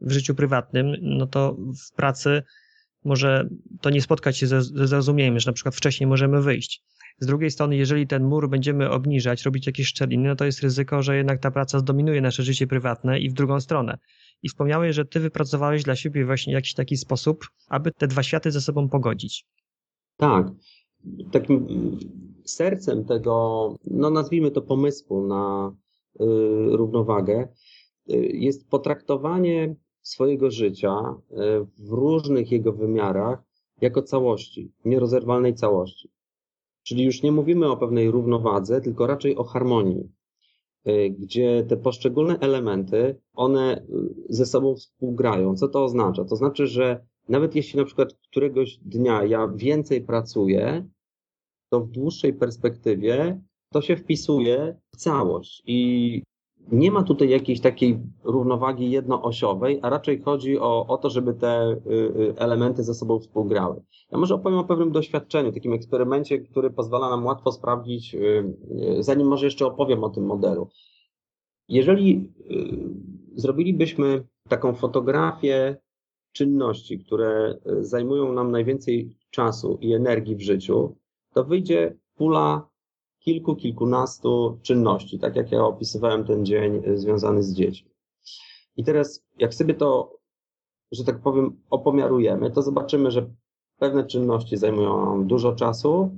w 0.00 0.12
życiu 0.12 0.34
prywatnym, 0.34 0.96
no 1.00 1.26
to 1.26 1.56
w 1.90 1.94
pracy 1.96 2.42
może 3.06 3.48
to 3.80 3.90
nie 3.90 4.02
spotkać 4.02 4.38
się 4.38 4.46
ze, 4.46 4.62
zrozumieniem, 4.62 5.38
że 5.38 5.50
na 5.50 5.54
przykład 5.54 5.74
wcześniej 5.74 6.06
możemy 6.06 6.42
wyjść. 6.42 6.82
Z 7.18 7.26
drugiej 7.26 7.50
strony, 7.50 7.76
jeżeli 7.76 8.06
ten 8.06 8.24
mur 8.24 8.48
będziemy 8.48 8.90
obniżać, 8.90 9.42
robić 9.42 9.66
jakieś 9.66 9.86
szczeliny, 9.86 10.28
no 10.28 10.36
to 10.36 10.44
jest 10.44 10.60
ryzyko, 10.60 11.02
że 11.02 11.16
jednak 11.16 11.40
ta 11.40 11.50
praca 11.50 11.78
zdominuje 11.78 12.20
nasze 12.20 12.42
życie 12.42 12.66
prywatne 12.66 13.18
i 13.20 13.30
w 13.30 13.32
drugą 13.32 13.60
stronę. 13.60 13.98
I 14.42 14.48
wspomniałeś, 14.48 14.96
że 14.96 15.04
ty 15.04 15.20
wypracowałeś 15.20 15.82
dla 15.82 15.96
siebie 15.96 16.24
właśnie 16.24 16.52
jakiś 16.52 16.74
taki 16.74 16.96
sposób, 16.96 17.44
aby 17.68 17.92
te 17.92 18.06
dwa 18.06 18.22
światy 18.22 18.50
ze 18.50 18.60
sobą 18.60 18.88
pogodzić. 18.88 19.46
Tak. 20.16 20.46
Takim 21.32 21.66
sercem 22.44 23.04
tego, 23.04 23.74
no 23.84 24.10
nazwijmy 24.10 24.50
to 24.50 24.62
pomysłu 24.62 25.26
na 25.26 25.72
y, 26.20 26.24
równowagę, 26.76 27.48
y, 28.10 28.16
jest 28.32 28.68
potraktowanie 28.68 29.76
swojego 30.06 30.50
życia 30.50 30.90
e, 30.90 31.66
w 31.78 31.90
różnych 31.90 32.52
jego 32.52 32.72
wymiarach 32.72 33.42
jako 33.80 34.02
całości, 34.02 34.72
nierozerwalnej 34.84 35.54
całości. 35.54 36.10
Czyli 36.82 37.04
już 37.04 37.22
nie 37.22 37.32
mówimy 37.32 37.70
o 37.70 37.76
pewnej 37.76 38.10
równowadze, 38.10 38.80
tylko 38.80 39.06
raczej 39.06 39.36
o 39.36 39.44
harmonii, 39.44 40.12
e, 40.84 41.10
gdzie 41.10 41.64
te 41.68 41.76
poszczególne 41.76 42.38
elementy, 42.38 43.20
one 43.34 43.76
e, 43.76 43.84
ze 44.28 44.46
sobą 44.46 44.76
współgrają. 44.76 45.56
Co 45.56 45.68
to 45.68 45.84
oznacza? 45.84 46.24
To 46.24 46.36
znaczy, 46.36 46.66
że 46.66 47.06
nawet 47.28 47.54
jeśli 47.54 47.78
na 47.78 47.84
przykład 47.84 48.12
któregoś 48.30 48.78
dnia 48.78 49.24
ja 49.24 49.48
więcej 49.48 50.00
pracuję, 50.00 50.88
to 51.70 51.80
w 51.80 51.90
dłuższej 51.90 52.34
perspektywie 52.34 53.40
to 53.72 53.82
się 53.82 53.96
wpisuje 53.96 54.76
w 54.92 54.96
całość 54.96 55.62
i 55.66 56.22
nie 56.72 56.90
ma 56.90 57.02
tutaj 57.02 57.28
jakiejś 57.28 57.60
takiej 57.60 57.98
równowagi 58.24 58.90
jednoosiowej, 58.90 59.78
a 59.82 59.90
raczej 59.90 60.22
chodzi 60.22 60.58
o, 60.58 60.86
o 60.86 60.98
to, 60.98 61.10
żeby 61.10 61.34
te 61.34 61.70
y, 61.70 61.90
y, 61.90 62.34
elementy 62.36 62.84
ze 62.84 62.94
sobą 62.94 63.18
współgrały. 63.18 63.82
Ja 64.12 64.18
może 64.18 64.34
opowiem 64.34 64.58
o 64.58 64.64
pewnym 64.64 64.92
doświadczeniu, 64.92 65.52
takim 65.52 65.72
eksperymencie, 65.72 66.38
który 66.38 66.70
pozwala 66.70 67.10
nam 67.10 67.26
łatwo 67.26 67.52
sprawdzić, 67.52 68.14
y, 68.14 68.54
zanim 68.98 69.28
może 69.28 69.46
jeszcze 69.46 69.66
opowiem 69.66 70.04
o 70.04 70.10
tym 70.10 70.26
modelu. 70.26 70.68
Jeżeli 71.68 72.32
zrobilibyśmy 73.34 74.24
taką 74.48 74.74
fotografię 74.74 75.76
czynności, 76.32 76.98
które 76.98 77.58
zajmują 77.80 78.32
nam 78.32 78.50
najwięcej 78.50 79.16
czasu 79.30 79.78
i 79.80 79.92
energii 79.92 80.36
w 80.36 80.42
życiu, 80.42 80.96
to 81.34 81.44
wyjdzie 81.44 81.96
pula 82.14 82.68
kilku, 83.26 83.56
kilkunastu 83.56 84.58
czynności, 84.62 85.18
tak 85.18 85.36
jak 85.36 85.52
ja 85.52 85.64
opisywałem 85.64 86.24
ten 86.24 86.46
dzień 86.46 86.82
y, 86.86 86.98
związany 86.98 87.42
z 87.42 87.54
dziećmi. 87.54 87.90
I 88.76 88.84
teraz, 88.84 89.24
jak 89.38 89.54
sobie 89.54 89.74
to, 89.74 90.18
że 90.92 91.04
tak 91.04 91.18
powiem, 91.22 91.62
opomiarujemy, 91.70 92.50
to 92.50 92.62
zobaczymy, 92.62 93.10
że 93.10 93.30
pewne 93.78 94.04
czynności 94.04 94.56
zajmują 94.56 95.24
dużo 95.26 95.52
czasu 95.52 96.10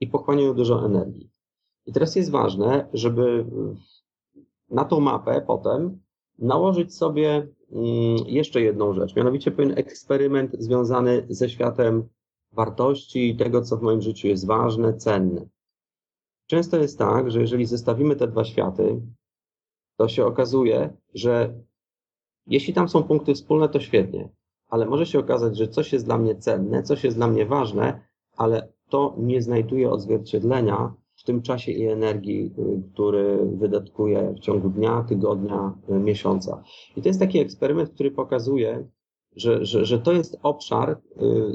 i 0.00 0.06
pochłaniają 0.06 0.54
dużo 0.54 0.86
energii. 0.86 1.30
I 1.86 1.92
teraz 1.92 2.16
jest 2.16 2.30
ważne, 2.30 2.88
żeby 2.92 3.46
na 4.70 4.84
tą 4.84 5.00
mapę 5.00 5.42
potem 5.46 6.00
nałożyć 6.38 6.94
sobie 6.94 7.48
mm, 7.72 8.16
jeszcze 8.26 8.60
jedną 8.60 8.94
rzecz, 8.94 9.16
mianowicie 9.16 9.50
pewien 9.50 9.78
eksperyment 9.78 10.56
związany 10.58 11.26
ze 11.28 11.48
światem 11.48 12.08
wartości 12.52 13.30
i 13.30 13.36
tego, 13.36 13.62
co 13.62 13.76
w 13.76 13.82
moim 13.82 14.02
życiu 14.02 14.28
jest 14.28 14.46
ważne, 14.46 14.94
cenne. 14.94 15.46
Często 16.50 16.78
jest 16.78 16.98
tak, 16.98 17.30
że 17.30 17.40
jeżeli 17.40 17.66
zestawimy 17.66 18.16
te 18.16 18.28
dwa 18.28 18.44
światy, 18.44 19.00
to 19.96 20.08
się 20.08 20.26
okazuje, 20.26 20.96
że 21.14 21.54
jeśli 22.46 22.74
tam 22.74 22.88
są 22.88 23.02
punkty 23.02 23.34
wspólne, 23.34 23.68
to 23.68 23.80
świetnie, 23.80 24.28
ale 24.68 24.86
może 24.86 25.06
się 25.06 25.18
okazać, 25.18 25.58
że 25.58 25.68
coś 25.68 25.92
jest 25.92 26.04
dla 26.04 26.18
mnie 26.18 26.34
cenne, 26.34 26.82
coś 26.82 27.04
jest 27.04 27.16
dla 27.16 27.26
mnie 27.26 27.46
ważne, 27.46 28.00
ale 28.36 28.72
to 28.88 29.14
nie 29.18 29.42
znajduje 29.42 29.90
odzwierciedlenia 29.90 30.94
w 31.14 31.24
tym 31.24 31.42
czasie 31.42 31.72
i 31.72 31.86
energii, 31.86 32.54
y, 32.58 32.92
który 32.92 33.38
wydatkuję 33.52 34.34
w 34.36 34.40
ciągu 34.40 34.68
dnia, 34.68 35.04
tygodnia, 35.08 35.78
y, 35.90 35.92
miesiąca. 35.92 36.62
I 36.96 37.02
to 37.02 37.08
jest 37.08 37.20
taki 37.20 37.38
eksperyment, 37.38 37.90
który 37.90 38.10
pokazuje, 38.10 38.88
że, 39.36 39.64
że, 39.64 39.84
że 39.84 39.98
to 39.98 40.12
jest 40.12 40.38
obszar 40.42 40.90
y, 40.90 40.96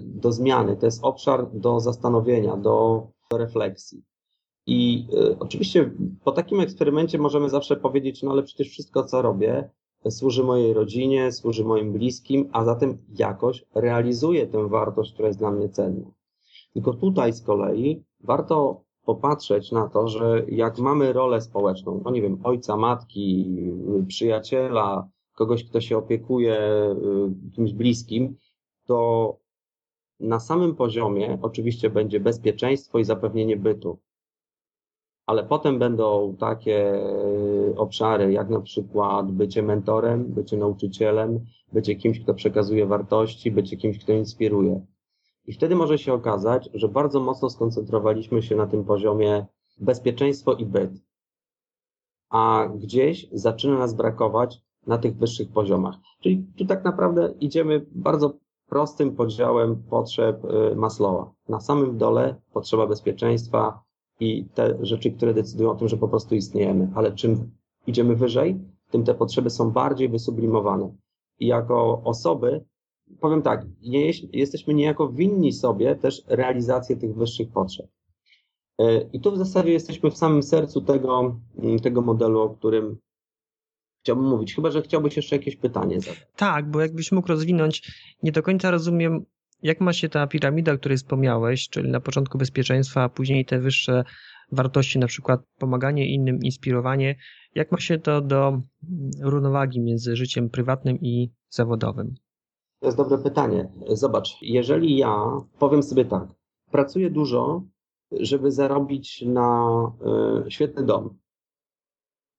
do 0.03 0.31
zmiany, 0.31 0.77
to 0.77 0.85
jest 0.85 1.03
obszar 1.03 1.49
do 1.53 1.79
zastanowienia, 1.79 2.57
do, 2.57 3.07
do 3.31 3.37
refleksji. 3.37 4.03
I 4.67 5.07
y, 5.13 5.39
oczywiście 5.39 5.91
po 6.23 6.31
takim 6.31 6.59
eksperymencie 6.59 7.17
możemy 7.17 7.49
zawsze 7.49 7.75
powiedzieć, 7.75 8.23
no 8.23 8.31
ale 8.31 8.43
przecież 8.43 8.69
wszystko, 8.69 9.03
co 9.03 9.21
robię, 9.21 9.69
służy 10.09 10.43
mojej 10.43 10.73
rodzinie, 10.73 11.31
służy 11.31 11.65
moim 11.65 11.93
bliskim, 11.93 12.49
a 12.51 12.65
zatem 12.65 12.97
jakoś 13.19 13.65
realizuje 13.75 14.47
tę 14.47 14.69
wartość, 14.69 15.13
która 15.13 15.27
jest 15.27 15.39
dla 15.39 15.51
mnie 15.51 15.69
cenna. 15.69 16.11
Tylko 16.73 16.93
tutaj 16.93 17.33
z 17.33 17.41
kolei 17.41 18.03
warto 18.23 18.81
popatrzeć 19.05 19.71
na 19.71 19.87
to, 19.87 20.07
że 20.07 20.45
jak 20.47 20.79
mamy 20.79 21.13
rolę 21.13 21.41
społeczną, 21.41 22.01
no 22.05 22.11
nie 22.11 22.21
wiem, 22.21 22.39
ojca, 22.43 22.77
matki, 22.77 23.55
przyjaciela, 24.07 25.09
kogoś, 25.35 25.63
kto 25.63 25.81
się 25.81 25.97
opiekuje 25.97 26.57
y, 27.49 27.51
kimś 27.55 27.73
bliskim, 27.73 28.35
to 28.85 29.37
na 30.19 30.39
samym 30.39 30.75
poziomie 30.75 31.37
oczywiście 31.41 31.89
będzie 31.89 32.19
bezpieczeństwo 32.19 32.99
i 32.99 33.03
zapewnienie 33.03 33.57
bytu 33.57 33.99
ale 35.25 35.43
potem 35.43 35.79
będą 35.79 36.35
takie 36.39 36.93
e, 36.93 37.75
obszary, 37.77 38.31
jak 38.31 38.49
na 38.49 38.61
przykład 38.61 39.31
bycie 39.31 39.63
mentorem, 39.63 40.25
bycie 40.25 40.57
nauczycielem, 40.57 41.45
bycie 41.73 41.95
kimś, 41.95 42.19
kto 42.19 42.33
przekazuje 42.33 42.85
wartości, 42.85 43.51
bycie 43.51 43.77
kimś, 43.77 43.99
kto 43.99 44.13
inspiruje. 44.13 44.85
I 45.47 45.53
wtedy 45.53 45.75
może 45.75 45.97
się 45.97 46.13
okazać, 46.13 46.69
że 46.73 46.87
bardzo 46.87 47.19
mocno 47.19 47.49
skoncentrowaliśmy 47.49 48.41
się 48.41 48.55
na 48.55 48.67
tym 48.67 48.83
poziomie 48.83 49.45
bezpieczeństwo 49.79 50.53
i 50.53 50.65
byt, 50.65 50.91
a 52.29 52.69
gdzieś 52.75 53.27
zaczyna 53.31 53.77
nas 53.77 53.93
brakować 53.93 54.61
na 54.87 54.97
tych 54.97 55.17
wyższych 55.17 55.51
poziomach. 55.51 55.95
Czyli 56.21 56.45
tu 56.57 56.65
tak 56.65 56.83
naprawdę 56.83 57.33
idziemy 57.39 57.85
bardzo 57.91 58.33
prostym 58.69 59.15
podziałem 59.15 59.83
potrzeb 59.89 60.45
y, 60.45 60.75
Maslowa. 60.75 61.31
Na 61.49 61.59
samym 61.59 61.97
dole 61.97 62.35
potrzeba 62.53 62.87
bezpieczeństwa 62.87 63.84
i 64.19 64.45
te 64.53 64.77
rzeczy, 64.81 65.11
które 65.11 65.33
decydują 65.33 65.71
o 65.71 65.75
tym, 65.75 65.87
że 65.87 65.97
po 65.97 66.07
prostu 66.07 66.35
istniejemy. 66.35 66.91
Ale 66.95 67.11
czym 67.11 67.51
idziemy 67.87 68.15
wyżej, 68.15 68.59
tym 68.91 69.03
te 69.03 69.13
potrzeby 69.13 69.49
są 69.49 69.71
bardziej 69.71 70.09
wysublimowane. 70.09 70.95
I 71.39 71.47
jako 71.47 72.01
osoby, 72.03 72.65
powiem 73.19 73.41
tak, 73.41 73.65
nie, 73.81 74.11
jesteśmy 74.33 74.73
niejako 74.73 75.09
winni 75.09 75.53
sobie 75.53 75.95
też 75.95 76.23
realizację 76.27 76.95
tych 76.95 77.15
wyższych 77.15 77.51
potrzeb. 77.51 77.87
Y, 78.81 79.09
I 79.13 79.19
tu 79.19 79.31
w 79.31 79.37
zasadzie 79.37 79.71
jesteśmy 79.71 80.11
w 80.11 80.17
samym 80.17 80.43
sercu 80.43 80.81
tego, 80.81 81.39
tego 81.83 82.01
modelu, 82.01 82.41
o 82.41 82.49
którym 82.49 82.97
chciałbym 84.03 84.25
mówić, 84.25 84.55
chyba 84.55 84.71
że 84.71 84.81
chciałbyś 84.81 85.15
jeszcze 85.15 85.35
jakieś 85.35 85.55
pytanie 85.55 86.01
zadać. 86.01 86.27
Tak, 86.35 86.71
bo 86.71 86.81
jakbyś 86.81 87.11
mógł 87.11 87.27
rozwinąć, 87.27 87.91
nie 88.23 88.31
do 88.31 88.43
końca 88.43 88.71
rozumiem, 88.71 89.25
jak 89.65 89.81
ma 89.81 89.93
się 89.93 90.09
ta 90.09 90.27
piramida, 90.27 90.73
o 90.73 90.77
której 90.77 90.97
wspomniałeś, 90.97 91.69
czyli 91.69 91.89
na 91.89 91.99
początku 91.99 92.37
bezpieczeństwa, 92.37 93.03
a 93.03 93.09
później 93.09 93.45
te 93.45 93.59
wyższe 93.59 94.03
wartości, 94.51 94.99
na 94.99 95.07
przykład 95.07 95.41
pomaganie 95.59 96.07
innym, 96.13 96.39
inspirowanie, 96.43 97.15
jak 97.55 97.71
ma 97.71 97.79
się 97.79 97.99
to 97.99 98.21
do 98.21 98.61
równowagi 99.21 99.81
między 99.81 100.15
życiem 100.15 100.49
prywatnym 100.49 100.97
i 101.01 101.31
zawodowym? 101.49 102.13
To 102.79 102.87
jest 102.87 102.97
dobre 102.97 103.17
pytanie. 103.17 103.71
Zobacz, 103.87 104.37
jeżeli 104.41 104.97
ja 104.97 105.15
powiem 105.59 105.83
sobie 105.83 106.05
tak, 106.05 106.27
pracuję 106.71 107.09
dużo, 107.09 107.63
żeby 108.11 108.51
zarobić 108.51 109.21
na 109.21 109.79
y, 110.45 110.51
świetny 110.51 110.85
dom, 110.85 111.17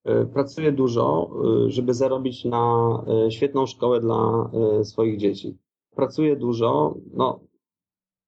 E, 0.07 0.25
pracuję 0.25 0.71
dużo, 0.71 1.29
e, 1.65 1.69
żeby 1.69 1.93
zarobić 1.93 2.45
na 2.45 3.05
świetną 3.29 3.65
szkołę 3.65 4.01
dla 4.01 4.49
swoich 4.83 5.17
dzieci. 5.17 5.57
Pracuję 5.97 6.35
dużo, 6.35 6.95
no 7.13 7.39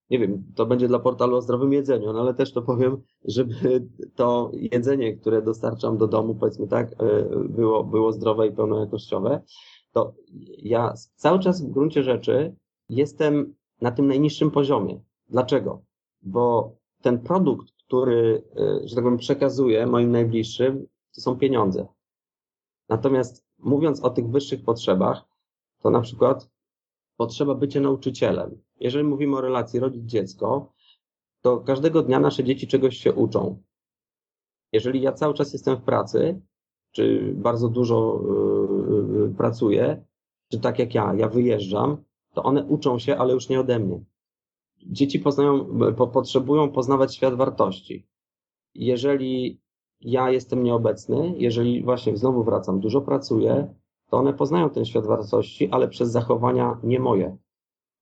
nie 0.10 0.20
wiem, 0.20 0.44
to 0.56 0.66
będzie 0.66 0.88
dla 0.88 1.00
portalu 1.00 1.36
o 1.36 1.42
zdrowym 1.42 1.74
jedzeniu, 1.74 2.14
no 2.14 2.20
ale 2.20 2.34
też 2.34 2.54
to 2.54 2.62
powiem, 2.62 3.02
żeby 3.26 3.88
to 4.16 4.52
jedzenie, 4.54 5.18
które 5.18 5.42
dostarczam 5.42 5.98
do 5.98 6.08
domu, 6.08 6.36
powiedzmy 6.36 6.68
tak, 6.68 6.96
było, 7.50 7.84
było 7.84 8.12
zdrowe 8.12 8.48
i 8.48 8.52
pełnojakościowe, 8.52 9.42
to 9.92 10.14
ja 10.58 10.94
cały 11.16 11.40
czas 11.40 11.62
w 11.62 11.72
gruncie 11.72 12.04
rzeczy 12.04 12.56
jestem 12.90 13.56
na 13.82 13.92
tym 13.92 14.08
najniższym 14.08 14.52
poziomie. 14.52 15.00
Dlaczego? 15.30 15.82
Bo 16.22 16.76
ten 17.02 17.20
produkt, 17.20 17.72
który, 17.86 18.44
że 18.84 18.96
tak 18.96 19.04
powiem, 19.04 19.18
przekazuję 19.18 19.86
moim 19.86 20.12
najbliższym, 20.12 20.88
to 21.16 21.22
są 21.22 21.38
pieniądze. 21.38 21.88
Natomiast 22.90 23.46
mówiąc 23.60 24.04
o 24.04 24.10
tych 24.10 24.30
wyższych 24.30 24.64
potrzebach, 24.64 25.26
to 25.82 25.90
na 25.90 26.02
przykład 26.02 26.50
potrzeba 27.20 27.56
bycia 27.56 27.80
nauczycielem. 27.80 28.62
Jeżeli 28.80 29.04
mówimy 29.04 29.38
o 29.38 29.42
relacji 29.42 29.80
rodzic-dziecko, 29.80 30.74
to 31.42 31.58
każdego 31.58 32.02
dnia 32.02 32.20
nasze 32.20 32.44
dzieci 32.44 32.68
czegoś 32.68 32.98
się 32.98 33.14
uczą. 33.14 33.64
Jeżeli 34.72 35.02
ja 35.02 35.12
cały 35.12 35.34
czas 35.34 35.54
jestem 35.54 35.76
w 35.78 35.82
pracy, 35.82 36.42
czy 36.92 37.34
bardzo 37.36 37.70
dużo 37.70 38.22
yy, 39.28 39.34
pracuję, 39.38 40.06
czy 40.52 40.60
tak 40.60 40.80
jak 40.80 40.96
ja, 40.96 41.14
ja 41.14 41.30
wyjeżdżam, 41.30 41.98
to 42.34 42.44
one 42.44 42.66
uczą 42.66 43.00
się, 43.00 43.18
ale 43.18 43.34
już 43.34 43.50
nie 43.50 43.60
ode 43.60 43.80
mnie. 43.80 44.04
Dzieci 44.78 45.20
poznają, 45.20 45.80
po, 45.98 46.08
potrzebują 46.08 46.72
poznawać 46.72 47.16
świat 47.16 47.36
wartości. 47.36 48.08
Jeżeli 48.76 49.62
ja 50.02 50.32
jestem 50.32 50.64
nieobecny, 50.64 51.34
jeżeli 51.38 51.84
właśnie 51.84 52.18
znowu 52.18 52.44
wracam, 52.44 52.80
dużo 52.80 53.02
pracuję, 53.02 53.74
to 54.10 54.18
one 54.18 54.34
poznają 54.34 54.70
ten 54.70 54.86
świat 54.86 55.06
wartości, 55.06 55.70
ale 55.72 55.88
przez 55.88 56.12
zachowania 56.12 56.78
nie 56.84 57.00
moje, 57.00 57.38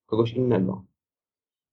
kogoś 0.06 0.34
innego. 0.34 0.86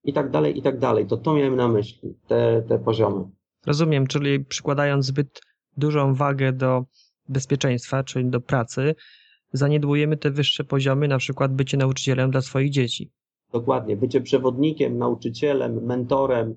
I 0.04 0.12
tak 0.12 0.30
dalej, 0.30 0.58
i 0.58 0.62
tak 0.62 0.78
dalej. 0.78 1.06
To 1.06 1.16
to 1.16 1.34
miałem 1.34 1.56
na 1.56 1.68
myśli, 1.68 2.14
te, 2.26 2.62
te 2.68 2.78
poziomy. 2.78 3.24
Rozumiem, 3.66 4.06
czyli 4.06 4.44
przykładając 4.44 5.06
zbyt 5.06 5.40
dużą 5.76 6.14
wagę 6.14 6.52
do 6.52 6.84
bezpieczeństwa, 7.28 8.04
czyli 8.04 8.30
do 8.30 8.40
pracy, 8.40 8.94
zaniedbujemy 9.52 10.16
te 10.16 10.30
wyższe 10.30 10.64
poziomy, 10.64 11.08
na 11.08 11.18
przykład 11.18 11.54
bycie 11.54 11.76
nauczycielem 11.76 12.30
dla 12.30 12.40
swoich 12.40 12.70
dzieci. 12.70 13.10
Dokładnie, 13.52 13.96
bycie 13.96 14.20
przewodnikiem, 14.20 14.98
nauczycielem, 14.98 15.84
mentorem, 15.84 16.54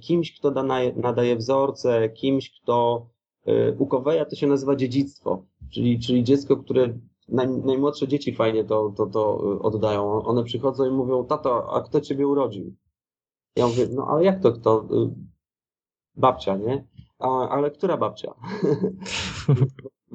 kimś, 0.00 0.38
kto 0.38 0.50
da, 0.50 0.62
nadaje 0.96 1.36
wzorce, 1.36 2.08
kimś, 2.08 2.60
kto 2.60 3.06
e, 3.46 3.72
u 3.72 3.86
Koweja 3.86 4.24
to 4.24 4.36
się 4.36 4.46
nazywa 4.46 4.76
dziedzictwo, 4.76 5.46
czyli, 5.70 6.00
czyli 6.00 6.24
dziecko, 6.24 6.56
które 6.56 6.98
naj, 7.28 7.48
najmłodsze 7.48 8.08
dzieci 8.08 8.34
fajnie 8.34 8.64
to, 8.64 8.92
to, 8.96 9.06
to 9.06 9.40
e, 9.42 9.62
oddają. 9.62 10.22
One 10.22 10.44
przychodzą 10.44 10.86
i 10.86 10.90
mówią, 10.90 11.26
tato, 11.26 11.72
a 11.72 11.82
kto 11.82 12.00
ciebie 12.00 12.26
urodził? 12.26 12.74
Ja 13.56 13.66
mówię, 13.66 13.88
no 13.92 14.06
ale 14.10 14.24
jak 14.24 14.42
to 14.42 14.52
kto? 14.52 14.88
E, 14.90 15.14
babcia, 16.16 16.56
nie? 16.56 16.86
A, 17.18 17.48
ale 17.48 17.70
która 17.70 17.96
babcia? 17.96 18.34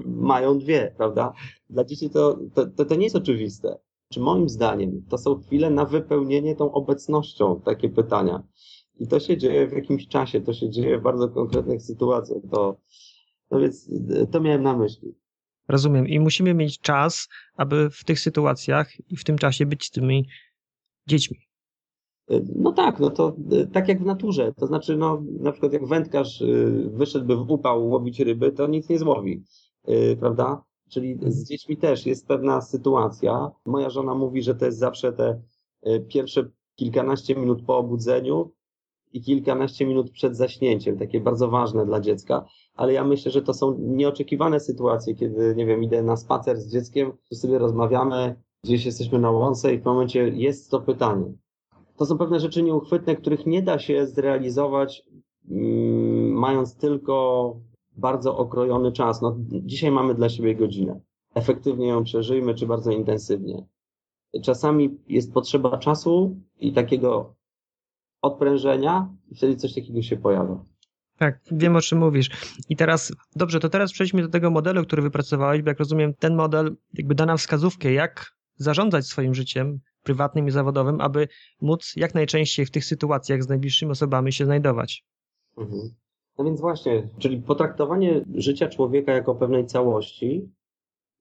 Mają 0.06 0.60
dwie, 0.60 0.94
prawda? 0.98 1.34
Dla 1.70 1.84
dzieci 1.84 2.10
to, 2.10 2.38
to, 2.54 2.86
to, 2.86 2.96
nie 2.96 3.04
jest 3.04 3.16
oczywiste. 3.16 3.80
Czy 4.10 4.20
moim 4.20 4.50
zdaniem 4.50 5.06
to 5.10 5.18
są 5.18 5.42
chwile 5.42 5.70
na 5.70 5.86
wypełnienie 5.86 6.56
tą 6.56 6.72
obecnością 6.72 7.62
takie 7.62 7.90
pytania. 7.90 8.44
I 9.00 9.08
to 9.08 9.20
się 9.20 9.38
dzieje 9.38 9.68
w 9.68 9.74
jakimś 9.74 10.08
czasie, 10.08 10.42
to 10.42 10.54
się 10.54 10.70
dzieje 10.70 11.00
w 11.00 11.04
bardzo 11.04 11.30
konkretnych 11.30 11.82
sytuacjach. 11.82 12.42
To, 12.52 12.78
no 13.52 13.60
więc 13.60 13.90
to 14.32 14.42
miałem 14.42 14.64
na 14.64 14.78
myśli. 14.78 15.16
Rozumiem. 15.68 16.08
I 16.08 16.20
musimy 16.20 16.54
mieć 16.54 16.80
czas, 16.80 17.28
aby 17.58 17.90
w 17.90 18.04
tych 18.04 18.20
sytuacjach 18.20 18.92
i 19.10 19.18
w 19.18 19.24
tym 19.24 19.38
czasie 19.38 19.66
być 19.66 19.86
z 19.86 19.92
tymi 19.92 20.28
dziećmi. 21.08 21.38
No 22.56 22.72
tak, 22.72 23.00
no 23.00 23.10
to 23.10 23.36
tak 23.74 23.88
jak 23.88 24.04
w 24.04 24.06
naturze. 24.06 24.54
To 24.54 24.68
znaczy, 24.68 24.98
no, 24.98 25.24
na 25.40 25.52
przykład 25.52 25.74
jak 25.74 25.88
wędkarz 25.88 26.42
y, 26.42 26.90
wyszedłby 26.94 27.36
w 27.36 27.52
upał 27.52 27.90
łowić 27.90 28.20
ryby, 28.20 28.52
to 28.52 28.68
nic 28.68 28.90
nie 28.90 29.00
złowi, 29.00 29.44
prawda? 30.20 30.64
Czyli 30.90 31.18
z 31.28 31.48
dziećmi 31.50 31.78
też 31.78 32.06
jest 32.06 32.28
pewna 32.28 32.62
sytuacja. 32.62 33.52
Moja 33.66 33.90
żona 33.90 34.16
mówi, 34.16 34.42
że 34.42 34.56
to 34.56 34.66
jest 34.66 34.78
zawsze 34.78 35.14
te 35.14 35.42
pierwsze 36.08 36.50
kilkanaście 36.76 37.36
minut 37.36 37.66
po 37.66 37.78
obudzeniu, 37.78 38.52
i 39.14 39.22
kilkanaście 39.22 39.86
minut 39.86 40.12
przed 40.12 40.38
zaśnięciem, 40.38 40.98
takie 40.98 41.20
bardzo 41.20 41.48
ważne 41.48 41.86
dla 41.86 42.00
dziecka, 42.00 42.46
ale 42.76 42.94
ja 42.94 43.04
myślę, 43.04 43.32
że 43.32 43.42
to 43.42 43.54
są 43.54 43.78
nieoczekiwane 43.80 44.60
sytuacje, 44.60 45.16
kiedy, 45.16 45.56
nie 45.56 45.66
wiem, 45.66 45.84
idę 45.84 46.04
na 46.04 46.18
spacer 46.18 46.58
z 46.58 46.72
dzieckiem, 46.72 47.12
tu 47.30 47.36
sobie 47.36 47.60
rozmawiamy, 47.60 48.36
gdzieś 48.64 48.86
jesteśmy 48.86 49.20
na 49.20 49.32
łące 49.32 49.74
i 49.74 49.80
w 49.80 49.86
momencie 49.86 50.28
jest 50.30 50.72
to 50.72 50.82
pytanie. 50.82 51.34
To 51.98 52.06
są 52.06 52.18
pewne 52.18 52.40
rzeczy 52.40 52.64
nieuchwytne, 52.64 53.16
których 53.16 53.46
nie 53.46 53.62
da 53.62 53.80
się 53.80 54.08
zrealizować, 54.08 55.04
mm, 55.50 56.32
mając 56.32 56.76
tylko 56.76 57.56
bardzo 57.98 58.38
okrojony 58.38 58.92
czas. 58.92 59.22
No, 59.22 59.38
dzisiaj 59.50 59.92
mamy 59.92 60.16
dla 60.16 60.30
siebie 60.30 60.56
godzinę. 60.56 61.00
Efektywnie 61.34 61.88
ją 61.88 62.04
przeżyjmy, 62.04 62.54
czy 62.54 62.68
bardzo 62.68 62.92
intensywnie. 62.92 63.68
Czasami 64.44 64.98
jest 65.08 65.34
potrzeba 65.34 65.78
czasu 65.78 66.36
i 66.60 66.74
takiego 66.74 67.36
odprężenia 68.22 69.16
i 69.32 69.36
wtedy 69.36 69.56
coś 69.56 69.74
takiego 69.74 70.02
się 70.02 70.18
pojawia. 70.18 70.73
Tak, 71.24 71.40
wiem 71.52 71.76
o 71.76 71.82
czym 71.82 72.00
mówisz. 72.00 72.30
I 72.70 72.76
teraz, 72.76 73.14
dobrze, 73.36 73.60
to 73.60 73.70
teraz 73.70 73.94
przejdźmy 73.94 74.22
do 74.22 74.30
tego 74.30 74.52
modelu, 74.52 74.84
który 74.84 75.02
wypracowałeś, 75.02 75.62
bo 75.62 75.70
jak 75.70 75.80
rozumiem, 75.80 76.14
ten 76.14 76.36
model 76.36 76.76
jakby 76.94 77.16
da 77.16 77.26
nam 77.26 77.38
wskazówkę, 77.38 77.94
jak 77.94 78.34
zarządzać 78.56 79.06
swoim 79.06 79.34
życiem 79.34 79.80
prywatnym 80.04 80.48
i 80.48 80.52
zawodowym, 80.52 81.02
aby 81.02 81.28
móc 81.62 81.94
jak 81.96 82.16
najczęściej 82.16 82.66
w 82.66 82.72
tych 82.72 82.86
sytuacjach 82.86 83.44
z 83.44 83.50
najbliższymi 83.50 83.92
osobami 83.92 84.34
się 84.34 84.46
znajdować. 84.46 85.06
Mhm. 85.58 85.82
No 86.38 86.46
więc 86.46 86.62
właśnie, 86.62 87.10
czyli 87.20 87.42
potraktowanie 87.42 88.26
życia 88.36 88.70
człowieka 88.70 89.12
jako 89.12 89.36
pewnej 89.36 89.66
całości, 89.66 90.52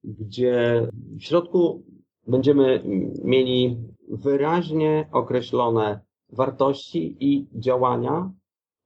gdzie 0.04 0.88
w 1.18 1.22
środku 1.22 1.84
będziemy 2.26 2.84
mieli 3.24 3.76
wyraźnie 4.08 5.08
określone 5.12 6.00
wartości 6.32 7.16
i 7.20 7.46
działania, 7.60 8.32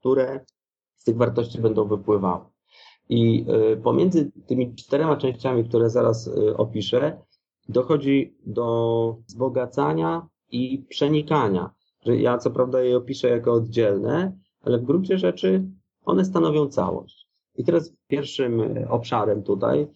które 0.01 0.45
tych 1.07 1.17
wartości 1.17 1.61
będą 1.61 1.89
wypływały. 1.89 2.45
I 3.09 3.47
y, 3.73 3.77
pomiędzy 3.77 4.33
tymi 4.47 4.75
czterema 4.75 5.17
częściami, 5.17 5.65
które 5.65 5.91
zaraz 5.91 6.27
y, 6.27 6.57
opiszę, 6.57 7.19
dochodzi 7.69 8.37
do 8.47 9.17
wzbogacania 9.29 10.27
i 10.51 10.87
przenikania. 10.89 11.71
Że 12.07 12.17
ja 12.17 12.39
co 12.39 12.51
prawda 12.51 12.83
je 12.83 12.97
opiszę 12.97 13.29
jako 13.29 13.53
oddzielne, 13.53 14.39
ale 14.63 14.79
w 14.79 14.85
gruncie 14.85 15.19
rzeczy 15.19 15.65
one 16.05 16.25
stanowią 16.25 16.69
całość. 16.69 17.29
I 17.55 17.65
teraz 17.65 17.93
pierwszym 18.09 18.63
obszarem 18.89 19.43
tutaj 19.43 19.89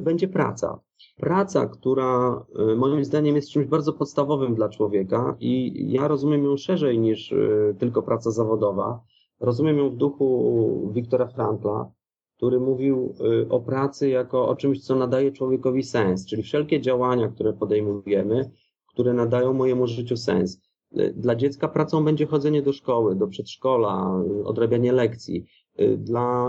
będzie 0.00 0.28
praca. 0.28 0.80
Praca, 1.16 1.66
która 1.66 2.44
moim 2.76 3.04
zdaniem 3.04 3.36
jest 3.36 3.50
czymś 3.50 3.66
bardzo 3.66 3.92
podstawowym 3.92 4.54
dla 4.54 4.68
człowieka 4.68 5.36
i 5.40 5.84
ja 5.92 6.08
rozumiem 6.08 6.44
ją 6.44 6.56
szerzej 6.56 6.98
niż 6.98 7.34
tylko 7.78 8.02
praca 8.02 8.30
zawodowa. 8.30 9.00
Rozumiem 9.40 9.78
ją 9.78 9.90
w 9.90 9.96
duchu 9.96 10.90
Wiktora 10.94 11.26
Frankla, 11.26 11.90
który 12.36 12.60
mówił 12.60 13.14
y, 13.42 13.48
o 13.48 13.60
pracy 13.60 14.08
jako 14.08 14.48
o 14.48 14.56
czymś, 14.56 14.84
co 14.84 14.94
nadaje 14.94 15.32
człowiekowi 15.32 15.82
sens, 15.82 16.26
czyli 16.26 16.42
wszelkie 16.42 16.80
działania, 16.80 17.28
które 17.28 17.52
podejmujemy, 17.52 18.50
które 18.88 19.12
nadają 19.12 19.52
mojemu 19.52 19.86
życiu 19.86 20.16
sens. 20.16 20.60
Y, 20.98 21.14
dla 21.16 21.34
dziecka 21.34 21.68
pracą 21.68 22.04
będzie 22.04 22.26
chodzenie 22.26 22.62
do 22.62 22.72
szkoły, 22.72 23.14
do 23.14 23.26
przedszkola, 23.26 24.22
y, 24.40 24.44
odrabianie 24.44 24.92
lekcji. 24.92 25.46
Dla 25.98 26.48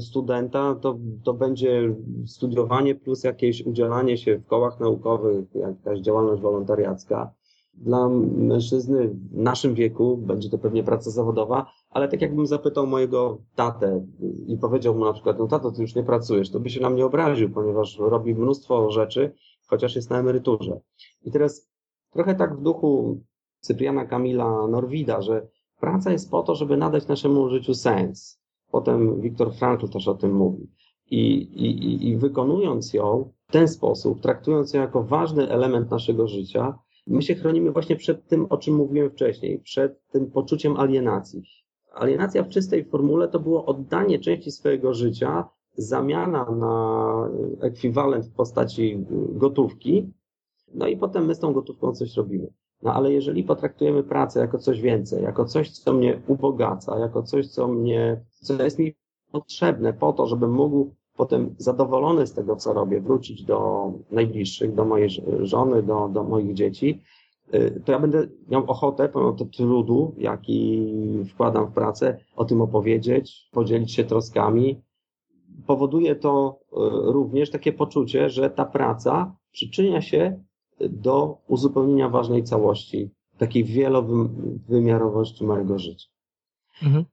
studenta 0.00 0.74
to, 0.74 0.98
to 1.24 1.34
będzie 1.34 1.94
studiowanie 2.26 2.94
plus 2.94 3.24
jakieś 3.24 3.66
udzielanie 3.66 4.18
się 4.18 4.38
w 4.38 4.46
kołach 4.46 4.80
naukowych, 4.80 5.54
jakaś 5.54 6.00
działalność 6.00 6.42
wolontariacka. 6.42 7.32
Dla 7.74 8.08
mężczyzny 8.36 9.08
w 9.08 9.36
naszym 9.36 9.74
wieku 9.74 10.16
będzie 10.16 10.50
to 10.50 10.58
pewnie 10.58 10.84
praca 10.84 11.10
zawodowa, 11.10 11.66
ale 11.94 12.08
tak 12.08 12.22
jakbym 12.22 12.46
zapytał 12.46 12.86
mojego 12.86 13.38
tatę 13.54 14.06
i 14.46 14.58
powiedział 14.58 14.94
mu 14.94 15.04
na 15.04 15.12
przykład, 15.12 15.38
no 15.38 15.46
tato, 15.46 15.72
ty 15.72 15.82
już 15.82 15.94
nie 15.94 16.02
pracujesz, 16.02 16.50
to 16.50 16.60
by 16.60 16.70
się 16.70 16.80
na 16.80 16.90
mnie 16.90 17.06
obraził, 17.06 17.50
ponieważ 17.50 17.98
robi 17.98 18.34
mnóstwo 18.34 18.90
rzeczy, 18.90 19.34
chociaż 19.66 19.96
jest 19.96 20.10
na 20.10 20.18
emeryturze. 20.18 20.80
I 21.24 21.30
teraz 21.30 21.68
trochę 22.10 22.34
tak 22.34 22.56
w 22.56 22.62
duchu 22.62 23.20
Cypriana 23.60 24.04
Kamila 24.04 24.66
Norwida, 24.66 25.22
że 25.22 25.46
praca 25.80 26.12
jest 26.12 26.30
po 26.30 26.42
to, 26.42 26.54
żeby 26.54 26.76
nadać 26.76 27.08
naszemu 27.08 27.48
życiu 27.48 27.74
sens. 27.74 28.40
Potem 28.70 29.20
Viktor 29.20 29.54
Frankl 29.54 29.88
też 29.88 30.08
o 30.08 30.14
tym 30.14 30.32
mówi. 30.32 30.70
I, 31.10 31.36
i, 31.36 32.08
I 32.08 32.16
wykonując 32.16 32.94
ją 32.94 33.32
w 33.48 33.52
ten 33.52 33.68
sposób, 33.68 34.20
traktując 34.20 34.74
ją 34.74 34.80
jako 34.80 35.02
ważny 35.02 35.50
element 35.50 35.90
naszego 35.90 36.28
życia, 36.28 36.78
my 37.06 37.22
się 37.22 37.34
chronimy 37.34 37.72
właśnie 37.72 37.96
przed 37.96 38.28
tym, 38.28 38.46
o 38.50 38.56
czym 38.56 38.74
mówiłem 38.74 39.10
wcześniej, 39.10 39.58
przed 39.58 40.08
tym 40.08 40.30
poczuciem 40.30 40.76
alienacji. 40.76 41.42
Alienacja 41.94 42.42
w 42.42 42.48
czystej 42.48 42.84
formule 42.84 43.28
to 43.28 43.40
było 43.40 43.64
oddanie 43.64 44.18
części 44.18 44.50
swojego 44.50 44.94
życia, 44.94 45.48
zamiana 45.76 46.50
na 46.50 47.28
ekwiwalent 47.60 48.26
w 48.26 48.32
postaci 48.32 49.04
gotówki, 49.28 50.12
no 50.74 50.86
i 50.86 50.96
potem 50.96 51.26
my 51.26 51.34
z 51.34 51.38
tą 51.38 51.52
gotówką 51.52 51.92
coś 51.92 52.16
robimy. 52.16 52.52
No 52.82 52.94
ale 52.94 53.12
jeżeli 53.12 53.44
potraktujemy 53.44 54.02
pracę 54.02 54.40
jako 54.40 54.58
coś 54.58 54.80
więcej, 54.80 55.22
jako 55.22 55.44
coś, 55.44 55.70
co 55.70 55.92
mnie 55.92 56.20
ubogaca, 56.26 56.98
jako 56.98 57.22
coś, 57.22 57.48
co 57.48 57.68
mnie, 57.68 58.20
co 58.30 58.62
jest 58.62 58.78
mi 58.78 58.94
potrzebne 59.32 59.92
po 59.92 60.12
to, 60.12 60.26
żebym 60.26 60.52
mógł 60.52 60.90
potem 61.16 61.54
zadowolony 61.58 62.26
z 62.26 62.32
tego, 62.32 62.56
co 62.56 62.72
robię, 62.72 63.00
wrócić 63.00 63.44
do 63.44 63.92
najbliższych, 64.10 64.74
do 64.74 64.84
mojej 64.84 65.10
żony, 65.40 65.82
do, 65.82 66.08
do 66.08 66.24
moich 66.24 66.54
dzieci, 66.54 67.02
to 67.84 67.92
ja 67.92 67.98
będę 67.98 68.28
miał 68.48 68.70
ochotę, 68.70 69.08
pomimo 69.08 69.32
to 69.32 69.44
trudu, 69.44 70.14
jaki 70.18 70.88
wkładam 71.30 71.66
w 71.66 71.72
pracę, 71.72 72.18
o 72.36 72.44
tym 72.44 72.60
opowiedzieć, 72.60 73.48
podzielić 73.52 73.92
się 73.92 74.04
troskami. 74.04 74.82
Powoduje 75.66 76.16
to 76.16 76.60
y, 76.72 76.74
również 77.12 77.50
takie 77.50 77.72
poczucie, 77.72 78.30
że 78.30 78.50
ta 78.50 78.64
praca 78.64 79.36
przyczynia 79.52 80.02
się 80.02 80.44
do 80.80 81.38
uzupełnienia 81.48 82.08
ważnej 82.08 82.44
całości, 82.44 83.10
takiej 83.38 83.64
wielowymiarowości 83.64 85.44
mojego 85.44 85.78
życia. 85.78 86.08
Mhm. 86.82 87.04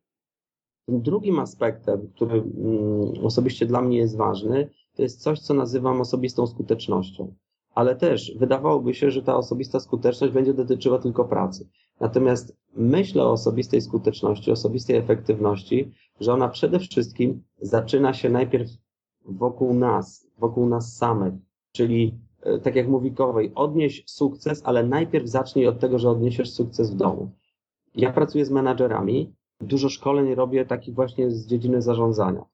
Tym 0.86 1.02
drugim 1.02 1.40
aspektem, 1.40 2.12
który 2.16 2.34
mm, 2.34 3.26
osobiście 3.26 3.66
dla 3.66 3.82
mnie 3.82 3.98
jest 3.98 4.18
ważny, 4.18 4.70
to 4.96 5.04
jest 5.04 5.22
coś, 5.22 5.40
co 5.40 5.54
nazywam 5.54 6.02
osobistą 6.02 6.48
skutecznością. 6.48 7.36
Ale 7.76 7.96
też 7.96 8.34
wydawałoby 8.38 8.94
się, 8.94 9.12
że 9.12 9.24
ta 9.24 9.38
osobista 9.38 9.80
skuteczność 9.80 10.34
będzie 10.34 10.54
dotyczyła 10.54 11.00
tylko 11.00 11.26
pracy. 11.26 11.70
Natomiast 12.00 12.58
myślę 12.76 13.24
o 13.24 13.32
osobistej 13.32 13.82
skuteczności, 13.82 14.52
osobistej 14.52 14.96
efektywności, 14.96 15.92
że 16.20 16.34
ona 16.34 16.50
przede 16.50 16.80
wszystkim 16.80 17.44
zaczyna 17.62 18.14
się 18.14 18.30
najpierw 18.30 18.70
wokół 19.26 19.74
nas, 19.74 20.28
wokół 20.38 20.70
nas 20.70 20.98
samych. 20.98 21.34
Czyli, 21.72 22.20
e, 22.42 22.60
tak 22.60 22.76
jak 22.76 22.88
mówi 22.88 23.12
Kowej, 23.12 23.52
odnieś 23.56 24.04
sukces, 24.08 24.62
ale 24.66 24.84
najpierw 24.84 25.28
zacznij 25.28 25.68
od 25.68 25.80
tego, 25.80 26.00
że 26.00 26.10
odniesiesz 26.10 26.54
sukces 26.54 26.92
w 26.92 26.96
domu. 26.96 27.32
Ja 27.96 28.14
pracuję 28.14 28.46
z 28.46 28.52
menadżerami 28.52 29.34
dużo 29.62 29.90
szkoleń 29.90 30.36
robię 30.36 30.66
takich 30.66 30.96
właśnie 30.96 31.32
z 31.32 31.48
dziedziny 31.48 31.82
zarządzania. 31.82 32.46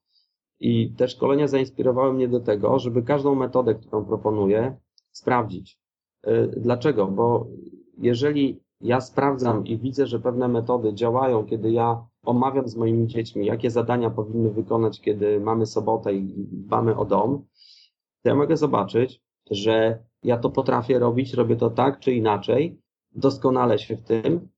I 0.59 0.93
te 0.97 1.07
szkolenia 1.07 1.47
zainspirowały 1.47 2.13
mnie 2.13 2.27
do 2.27 2.39
tego, 2.39 2.79
żeby 2.79 3.03
każdą 3.03 3.35
metodę, 3.35 3.75
którą 3.75 4.05
proponuję, 4.05 4.77
sprawdzić. 5.17 5.79
Y, 6.27 6.47
dlaczego? 6.57 7.07
Bo 7.07 7.47
jeżeli 7.97 8.59
ja 8.81 9.01
sprawdzam 9.01 9.67
i 9.67 9.77
widzę, 9.77 10.07
że 10.07 10.19
pewne 10.19 10.47
metody 10.47 10.93
działają, 10.93 11.45
kiedy 11.45 11.71
ja 11.71 12.05
omawiam 12.25 12.67
z 12.67 12.75
moimi 12.75 13.07
dziećmi, 13.07 13.45
jakie 13.45 13.69
zadania 13.71 14.09
powinny 14.09 14.49
wykonać, 14.49 15.01
kiedy 15.01 15.39
mamy 15.39 15.65
sobotę 15.65 16.13
i 16.13 16.33
dbamy 16.37 16.97
o 16.97 17.05
dom, 17.05 17.45
to 18.23 18.29
ja 18.29 18.35
mogę 18.35 18.57
zobaczyć, 18.57 19.21
że 19.51 20.03
ja 20.23 20.37
to 20.37 20.49
potrafię 20.49 20.99
robić, 20.99 21.33
robię 21.33 21.55
to 21.55 21.69
tak 21.69 21.99
czy 21.99 22.13
inaczej, 22.13 22.81
doskonale 23.15 23.79
się 23.79 23.97
w 23.97 24.03
tym 24.03 24.49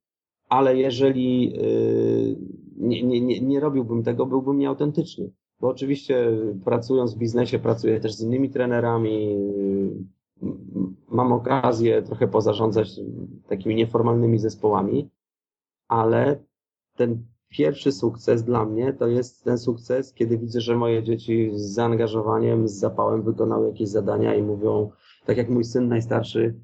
ale 0.50 0.78
jeżeli 0.78 1.54
y, 1.62 2.36
nie, 2.78 3.04
nie, 3.04 3.22
nie, 3.22 3.41
nie 3.41 3.60
robiłbym 3.60 4.04
tego, 4.04 4.26
byłbym 4.26 4.58
nieautentyczny. 4.58 5.32
Bo 5.60 5.67
oczywiście 5.67 6.38
pracując 6.65 7.15
w 7.15 7.17
biznesie, 7.17 7.60
pracuję 7.60 8.00
też 8.00 8.13
z 8.13 8.22
innymi 8.22 8.50
trenerami, 8.50 9.38
mam 11.08 11.32
okazję 11.32 12.02
trochę 12.02 12.28
pozarządzać 12.28 12.99
takimi 13.47 13.75
nieformalnymi 13.75 14.39
zespołami, 14.39 15.10
ale 15.88 16.43
ten 16.95 17.23
pierwszy 17.49 17.91
sukces 17.91 18.43
dla 18.43 18.65
mnie 18.65 18.93
to 18.93 19.08
jest 19.08 19.43
ten 19.43 19.58
sukces, 19.58 20.13
kiedy 20.13 20.38
widzę, 20.38 20.62
że 20.62 20.75
moje 20.75 21.04
dzieci 21.04 21.52
z 21.54 21.62
zaangażowaniem, 21.62 22.67
z 22.67 22.73
zapałem 22.73 23.21
wykonały 23.21 23.67
jakieś 23.67 23.89
zadania 23.89 24.36
i 24.36 24.41
mówią, 24.41 24.91
tak 25.25 25.38
jak 25.38 25.49
mój 25.49 25.63
syn 25.63 25.88
najstarszy, 25.88 26.56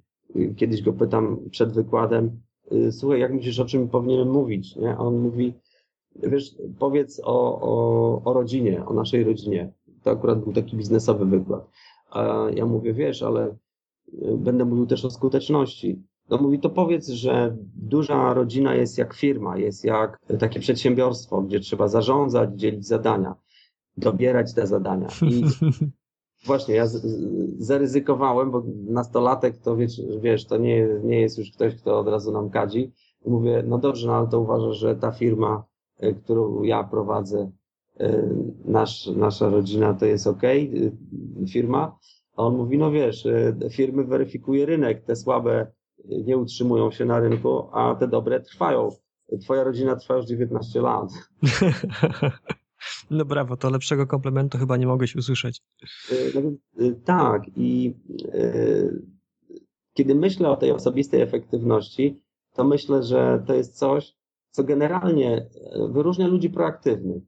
kiedyś 0.55 0.81
go 0.81 0.93
pytam 0.93 1.49
przed 1.49 1.73
wykładem, 1.73 2.41
Y, 2.71 2.91
słuchaj, 2.91 3.19
jak 3.19 3.33
myślisz, 3.33 3.59
o 3.59 3.65
czym 3.65 3.89
powinienem 3.89 4.31
mówić, 4.31 4.75
nie? 4.75 4.95
A 4.95 4.97
on 4.97 5.19
mówi, 5.19 5.53
wiesz, 6.15 6.55
powiedz 6.79 7.21
o, 7.23 7.61
o, 7.61 8.21
o 8.23 8.33
rodzinie, 8.33 8.85
o 8.85 8.93
naszej 8.93 9.23
rodzinie. 9.23 9.71
To 10.03 10.11
akurat 10.11 10.39
był 10.39 10.53
taki 10.53 10.77
biznesowy 10.77 11.25
wykład. 11.25 11.69
A 12.11 12.47
ja 12.53 12.65
mówię, 12.65 12.93
wiesz, 12.93 13.23
ale 13.23 13.55
będę 14.37 14.65
mówił 14.65 14.85
też 14.85 15.05
o 15.05 15.11
skuteczności. 15.11 16.03
No 16.29 16.37
mówi, 16.37 16.59
to 16.59 16.69
powiedz, 16.69 17.09
że 17.09 17.57
duża 17.75 18.33
rodzina 18.33 18.75
jest 18.75 18.97
jak 18.97 19.13
firma, 19.13 19.57
jest 19.57 19.85
jak 19.85 20.19
takie 20.39 20.59
przedsiębiorstwo, 20.59 21.41
gdzie 21.41 21.59
trzeba 21.59 21.87
zarządzać, 21.87 22.49
dzielić 22.55 22.87
zadania, 22.87 23.35
dobierać 23.97 24.53
te 24.53 24.67
zadania. 24.67 25.07
I 25.21 25.43
Właśnie, 26.45 26.75
ja 26.75 26.85
zaryzykowałem, 27.57 28.51
bo 28.51 28.63
nastolatek 28.87 29.57
to 29.57 29.75
wiesz, 29.75 30.01
wiesz, 30.21 30.45
to 30.45 30.57
nie, 30.57 30.87
nie 31.03 31.21
jest 31.21 31.37
już 31.37 31.51
ktoś, 31.51 31.75
kto 31.75 31.99
od 31.99 32.07
razu 32.07 32.31
nam 32.31 32.49
kadzi. 32.49 32.91
I 33.25 33.29
mówię, 33.29 33.63
no 33.67 33.77
dobrze, 33.77 34.07
no 34.07 34.15
ale 34.15 34.27
to 34.27 34.39
uważasz, 34.39 34.77
że 34.77 34.95
ta 34.95 35.11
firma, 35.11 35.63
e, 35.99 36.13
którą 36.13 36.63
ja 36.63 36.83
prowadzę, 36.83 37.51
e, 37.99 38.29
nasz, 38.65 39.07
nasza 39.07 39.49
rodzina, 39.49 39.93
to 39.93 40.05
jest 40.05 40.27
ok, 40.27 40.41
firma? 41.49 41.97
A 42.35 42.43
on 42.43 42.55
mówi, 42.55 42.77
no 42.77 42.91
wiesz, 42.91 43.27
firmy 43.71 44.03
weryfikuje 44.03 44.65
rynek, 44.65 45.03
te 45.03 45.15
słabe 45.15 45.67
nie 46.05 46.37
utrzymują 46.37 46.91
się 46.91 47.05
na 47.05 47.19
rynku, 47.19 47.69
a 47.71 47.95
te 47.95 48.07
dobre 48.07 48.39
trwają. 48.39 48.89
Twoja 49.41 49.63
rodzina 49.63 49.95
trwa 49.95 50.15
już 50.15 50.25
19 50.25 50.81
lat. 50.81 51.09
No 53.11 53.25
brawo, 53.25 53.57
to 53.57 53.69
lepszego 53.69 54.07
komplementu 54.07 54.57
chyba 54.57 54.77
nie 54.77 54.87
mogłeś 54.87 55.15
usłyszeć. 55.15 55.61
E, 56.11 56.41
no, 56.41 56.51
tak 57.05 57.41
i 57.55 57.93
kiedy 59.93 60.15
myślę 60.15 60.49
o 60.49 60.57
tej 60.57 60.71
osobistej 60.71 61.21
efektywności, 61.21 62.23
to 62.53 62.63
myślę, 62.63 63.03
że 63.03 63.43
to 63.47 63.53
jest 63.53 63.77
coś, 63.77 64.15
co 64.51 64.63
generalnie 64.63 65.49
wyróżnia 65.89 66.27
ludzi 66.27 66.49
proaktywnych. 66.49 67.23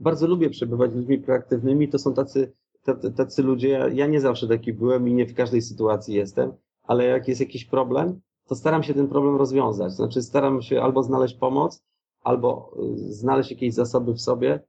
Bardzo 0.00 0.26
lubię 0.26 0.50
przebywać 0.50 0.92
z 0.92 0.94
ludźmi 0.94 1.18
proaktywnymi, 1.18 1.88
to 1.88 1.98
są 1.98 2.14
tacy, 2.14 2.52
tacy, 2.94 3.42
ludzie, 3.42 3.68
ja, 3.68 3.88
ja 3.88 4.06
nie 4.06 4.20
zawsze 4.20 4.48
taki 4.48 4.72
byłem 4.72 5.08
i 5.08 5.14
nie 5.14 5.26
w 5.26 5.34
każdej 5.34 5.62
sytuacji 5.62 6.14
jestem, 6.14 6.52
ale 6.82 7.04
jak 7.04 7.28
jest 7.28 7.40
jakiś 7.40 7.64
problem, 7.64 8.20
to 8.48 8.54
staram 8.54 8.82
się 8.82 8.94
ten 8.94 9.08
problem 9.08 9.36
rozwiązać. 9.36 9.92
Znaczy 9.92 10.22
staram 10.22 10.62
się 10.62 10.82
albo 10.82 11.02
znaleźć 11.02 11.34
pomoc, 11.34 11.82
albo 12.22 12.76
znaleźć 12.94 13.50
jakieś 13.50 13.74
zasoby 13.74 14.14
w 14.14 14.20
sobie, 14.20 14.60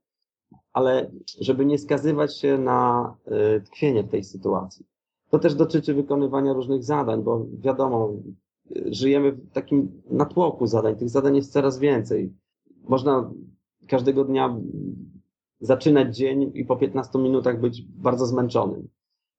ale 0.72 1.10
żeby 1.40 1.66
nie 1.66 1.78
skazywać 1.78 2.38
się 2.38 2.58
na 2.58 3.14
y, 3.56 3.60
tkwienie 3.60 4.02
w 4.02 4.10
tej 4.10 4.24
sytuacji. 4.24 4.86
To 5.30 5.38
też 5.38 5.54
dotyczy 5.54 5.94
wykonywania 5.94 6.52
różnych 6.52 6.84
zadań, 6.84 7.22
bo 7.22 7.46
wiadomo, 7.58 8.12
y, 8.76 8.94
żyjemy 8.94 9.32
w 9.32 9.50
takim 9.52 10.02
natłoku 10.10 10.66
zadań, 10.66 10.96
tych 10.96 11.10
zadań 11.10 11.36
jest 11.36 11.52
coraz 11.52 11.78
więcej. 11.78 12.32
Można 12.88 13.30
każdego 13.88 14.24
dnia 14.24 14.56
zaczynać 15.60 16.16
dzień 16.16 16.50
i 16.54 16.64
po 16.64 16.76
15 16.76 17.18
minutach 17.18 17.60
być 17.60 17.82
bardzo 17.82 18.26
zmęczonym. 18.26 18.88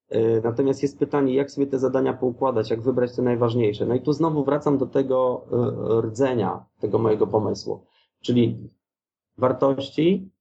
E, 0.10 0.42
natomiast 0.42 0.84
jest 0.84 1.00
pytanie, 1.00 1.36
jak 1.36 1.52
sobie 1.52 1.68
te 1.68 1.80
zadania 1.80 2.14
poukładać, 2.14 2.70
jak 2.70 2.82
wybrać 2.82 3.16
te 3.16 3.22
najważniejsze. 3.22 3.86
No 3.86 3.96
i 3.96 4.02
tu 4.02 4.14
znowu 4.14 4.44
wracam 4.44 4.78
do 4.78 4.86
tego 4.86 5.46
e, 5.52 6.02
rdzenia 6.02 6.66
tego 6.80 6.98
mojego 6.98 7.28
pomysłu, 7.28 7.86
czyli 8.22 8.70
wartości 9.38 10.32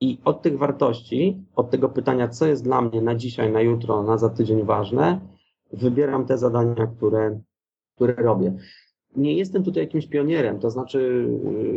i 0.00 0.18
od 0.24 0.42
tych 0.42 0.58
wartości, 0.58 1.44
od 1.54 1.70
tego 1.70 1.88
pytania, 1.88 2.28
co 2.28 2.46
jest 2.46 2.64
dla 2.64 2.82
mnie 2.82 3.02
na 3.02 3.14
dzisiaj, 3.14 3.52
na 3.52 3.60
jutro, 3.60 4.02
na 4.02 4.18
za 4.18 4.28
tydzień 4.28 4.64
ważne, 4.64 5.20
wybieram 5.72 6.26
te 6.26 6.38
zadania, 6.38 6.86
które, 6.86 7.40
które 7.94 8.14
robię. 8.14 8.56
Nie 9.16 9.34
jestem 9.34 9.64
tutaj 9.64 9.82
jakimś 9.82 10.06
pionierem, 10.06 10.60
to 10.60 10.70
znaczy 10.70 11.28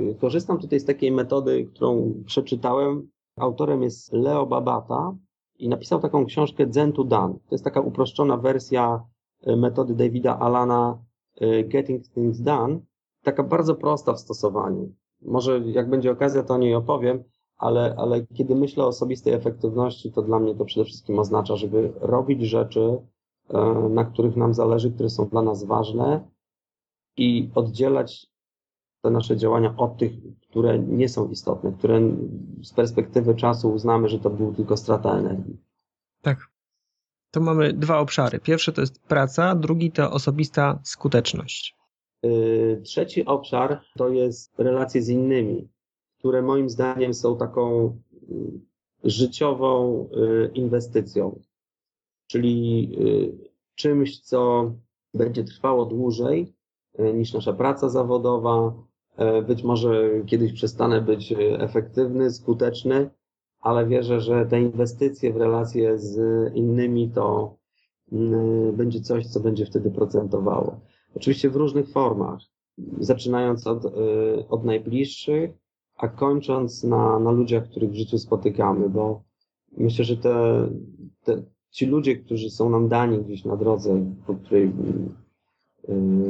yy, 0.07 0.15
korzystam 0.15 0.59
tutaj 0.59 0.79
z 0.79 0.85
takiej 0.85 1.11
metody, 1.11 1.65
którą 1.65 2.13
przeczytałem. 2.25 3.09
Autorem 3.37 3.83
jest 3.83 4.13
Leo 4.13 4.45
Babata 4.45 5.15
i 5.59 5.69
napisał 5.69 5.99
taką 5.99 6.25
książkę 6.25 6.65
Zen 6.69 6.93
to 6.93 7.03
Done. 7.03 7.33
To 7.33 7.55
jest 7.55 7.63
taka 7.63 7.81
uproszczona 7.81 8.37
wersja 8.37 9.03
yy, 9.45 9.57
metody 9.57 9.95
Davida 9.95 10.39
Alana 10.39 10.97
yy, 11.41 11.63
Getting 11.63 12.07
Things 12.07 12.41
Done, 12.41 12.79
taka 13.23 13.43
bardzo 13.43 13.75
prosta 13.75 14.13
w 14.13 14.19
stosowaniu. 14.19 14.91
Może 15.21 15.59
jak 15.59 15.89
będzie 15.89 16.11
okazja, 16.11 16.43
to 16.43 16.53
o 16.53 16.57
niej 16.57 16.75
opowiem, 16.75 17.23
ale, 17.57 17.95
ale 17.97 18.25
kiedy 18.25 18.55
myślę 18.55 18.83
o 18.83 18.87
osobistej 18.87 19.33
efektywności, 19.33 20.11
to 20.11 20.21
dla 20.21 20.39
mnie 20.39 20.55
to 20.55 20.65
przede 20.65 20.85
wszystkim 20.85 21.19
oznacza, 21.19 21.55
żeby 21.55 21.93
robić 22.01 22.41
rzeczy, 22.41 22.97
na 23.89 24.05
których 24.05 24.35
nam 24.35 24.53
zależy, 24.53 24.91
które 24.91 25.09
są 25.09 25.27
dla 25.27 25.41
nas 25.41 25.63
ważne, 25.63 26.29
i 27.19 27.51
oddzielać 27.55 28.27
te 29.01 29.09
nasze 29.09 29.37
działania 29.37 29.73
od 29.77 29.97
tych, 29.97 30.11
które 30.41 30.79
nie 30.79 31.09
są 31.09 31.29
istotne, 31.29 31.71
które 31.71 32.01
z 32.63 32.73
perspektywy 32.73 33.35
czasu 33.35 33.71
uznamy, 33.71 34.09
że 34.09 34.19
to 34.19 34.29
był 34.29 34.53
tylko 34.53 34.77
strata 34.77 35.17
energii. 35.17 35.57
Tak. 36.21 36.37
To 37.31 37.41
mamy 37.41 37.73
dwa 37.73 37.99
obszary. 37.99 38.39
Pierwszy 38.39 38.73
to 38.73 38.81
jest 38.81 38.99
praca, 38.99 39.55
drugi 39.55 39.91
to 39.91 40.11
osobista 40.11 40.79
skuteczność. 40.83 41.75
Yy, 42.23 42.81
trzeci 42.83 43.25
obszar 43.25 43.81
to 43.97 44.09
jest 44.09 44.59
relacje 44.59 45.01
z 45.01 45.09
innymi, 45.09 45.69
które 46.19 46.41
moim 46.41 46.69
zdaniem 46.69 47.13
są 47.13 47.37
taką 47.37 47.95
yy, 48.29 49.11
życiową 49.11 50.09
yy, 50.11 50.51
inwestycją, 50.53 51.39
czyli 52.27 52.91
czymś, 53.75 54.19
co 54.19 54.71
będzie 55.13 55.43
trwało 55.43 55.85
dłużej, 55.85 56.53
niż 57.13 57.33
nasza 57.33 57.53
praca 57.53 57.89
zawodowa. 57.89 58.73
E, 59.17 59.41
być 59.41 59.63
może 59.63 60.09
kiedyś 60.25 60.53
przestanę 60.53 61.01
być 61.01 61.33
efektywny, 61.57 62.31
skuteczny, 62.31 63.09
ale 63.61 63.87
wierzę, 63.87 64.21
że 64.21 64.45
te 64.45 64.61
inwestycje 64.61 65.33
w 65.33 65.37
relacje 65.37 65.97
z 65.97 66.19
innymi 66.55 67.09
to 67.09 67.55
mm, 68.11 68.75
będzie 68.75 69.01
coś, 69.01 69.27
co 69.27 69.39
będzie 69.39 69.65
wtedy 69.65 69.91
procentowało. 69.91 70.79
Oczywiście 71.15 71.49
w 71.49 71.55
różnych 71.55 71.89
formach, 71.89 72.39
zaczynając 72.99 73.67
od, 73.67 73.85
e, 73.85 73.89
od 74.49 74.65
najbliższych, 74.65 75.51
a 75.97 76.07
kończąc 76.07 76.83
na, 76.83 77.19
na 77.19 77.31
ludziach, 77.31 77.69
których 77.69 77.89
w 77.89 77.95
życiu 77.95 78.17
spotykamy, 78.17 78.89
bo 78.89 79.23
myślę, 79.77 80.05
że 80.05 80.17
te, 80.17 80.67
te, 81.23 81.43
ci 81.71 81.85
ludzie, 81.85 82.15
którzy 82.15 82.49
są 82.49 82.69
nam 82.69 82.87
dani 82.87 83.19
gdzieś 83.19 83.45
na 83.45 83.57
drodze, 83.57 84.05
po 84.27 84.35
której 84.35 84.63
Y, 84.63 85.28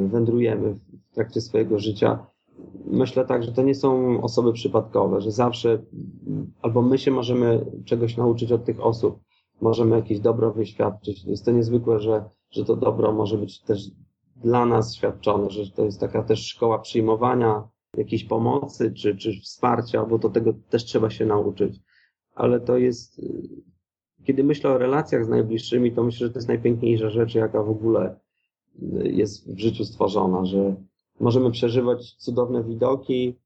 wędrujemy 0.08 0.74
w 0.74 1.14
trakcie 1.14 1.40
swojego 1.40 1.78
życia. 1.78 2.26
Myślę 2.84 3.24
tak, 3.24 3.42
że 3.42 3.52
to 3.52 3.62
nie 3.62 3.74
są 3.74 4.22
osoby 4.22 4.52
przypadkowe, 4.52 5.20
że 5.20 5.30
zawsze 5.30 5.82
albo 6.62 6.82
my 6.82 6.98
się 6.98 7.10
możemy 7.10 7.66
czegoś 7.84 8.16
nauczyć 8.16 8.52
od 8.52 8.64
tych 8.64 8.80
osób, 8.80 9.18
możemy 9.60 9.96
jakieś 9.96 10.20
dobro 10.20 10.52
wyświadczyć. 10.52 11.24
Jest 11.24 11.44
to 11.44 11.50
niezwykłe, 11.50 12.00
że, 12.00 12.24
że 12.50 12.64
to 12.64 12.76
dobro 12.76 13.12
może 13.12 13.38
być 13.38 13.60
też 13.60 13.90
dla 14.36 14.66
nas 14.66 14.94
świadczone, 14.94 15.50
że 15.50 15.70
to 15.70 15.84
jest 15.84 16.00
taka 16.00 16.22
też 16.22 16.46
szkoła 16.46 16.78
przyjmowania 16.78 17.68
jakiejś 17.96 18.24
pomocy 18.24 18.92
czy, 18.92 19.16
czy 19.16 19.40
wsparcia, 19.40 20.04
bo 20.04 20.18
do 20.18 20.30
tego 20.30 20.52
też 20.70 20.84
trzeba 20.84 21.10
się 21.10 21.26
nauczyć. 21.26 21.80
Ale 22.34 22.60
to 22.60 22.78
jest, 22.78 23.18
y, 23.18 23.48
kiedy 24.24 24.44
myślę 24.44 24.70
o 24.70 24.78
relacjach 24.78 25.24
z 25.24 25.28
najbliższymi, 25.28 25.92
to 25.92 26.02
myślę, 26.02 26.26
że 26.26 26.32
to 26.32 26.38
jest 26.38 26.48
najpiękniejsza 26.48 27.10
rzecz, 27.10 27.34
jaka 27.34 27.62
w 27.62 27.70
ogóle 27.70 28.20
jest 29.02 29.54
w 29.54 29.58
życiu 29.58 29.84
stworzona, 29.84 30.44
że 30.44 30.76
możemy 31.20 31.50
przeżywać 31.50 32.14
cudowne 32.14 32.64
widoki, 32.64 33.36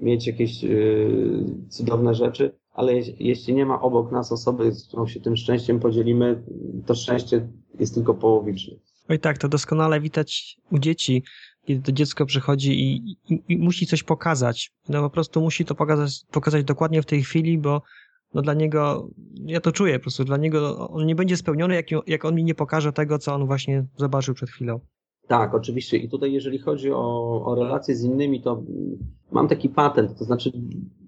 mieć 0.00 0.26
jakieś 0.26 0.64
y, 0.64 1.44
cudowne 1.68 2.14
rzeczy, 2.14 2.52
ale 2.72 2.94
jeśli 3.18 3.54
nie 3.54 3.66
ma 3.66 3.80
obok 3.80 4.12
nas 4.12 4.32
osoby, 4.32 4.72
z 4.72 4.88
którą 4.88 5.06
się 5.06 5.20
tym 5.20 5.36
szczęściem 5.36 5.80
podzielimy, 5.80 6.42
to 6.86 6.94
szczęście 6.94 7.48
jest 7.78 7.94
tylko 7.94 8.14
połowiczne. 8.14 8.76
Oj 9.08 9.18
tak, 9.18 9.38
to 9.38 9.48
doskonale 9.48 10.00
widać 10.00 10.56
u 10.72 10.78
dzieci, 10.78 11.22
kiedy 11.66 11.82
to 11.82 11.92
dziecko 11.92 12.26
przychodzi 12.26 12.80
i, 12.80 13.16
i, 13.28 13.42
i, 13.48 13.58
musi 13.58 13.86
coś 13.86 14.02
pokazać. 14.02 14.72
No 14.88 15.02
po 15.02 15.10
prostu 15.10 15.40
musi 15.40 15.64
to 15.64 15.74
pokazać, 15.74 16.20
pokazać 16.30 16.64
dokładnie 16.64 17.02
w 17.02 17.06
tej 17.06 17.22
chwili, 17.22 17.58
bo 17.58 17.82
no 18.34 18.42
dla 18.42 18.54
niego, 18.54 19.08
ja 19.44 19.60
to 19.60 19.72
czuję 19.72 19.98
po 19.98 20.02
prostu, 20.02 20.24
dla 20.24 20.36
niego 20.36 20.88
on 20.88 21.06
nie 21.06 21.14
będzie 21.14 21.36
spełniony, 21.36 21.74
jak, 21.74 21.86
jak 22.06 22.24
on 22.24 22.34
mi 22.34 22.44
nie 22.44 22.54
pokaże 22.54 22.92
tego, 22.92 23.18
co 23.18 23.34
on 23.34 23.46
właśnie 23.46 23.86
zobaczył 23.96 24.34
przed 24.34 24.50
chwilą. 24.50 24.80
Tak, 25.28 25.54
oczywiście. 25.54 25.96
I 25.96 26.08
tutaj, 26.08 26.32
jeżeli 26.32 26.58
chodzi 26.58 26.92
o, 26.92 27.42
o 27.44 27.54
relacje 27.54 27.94
z 27.94 28.04
innymi, 28.04 28.42
to 28.42 28.62
mam 29.32 29.48
taki 29.48 29.68
patent, 29.68 30.18
to 30.18 30.24
znaczy 30.24 30.52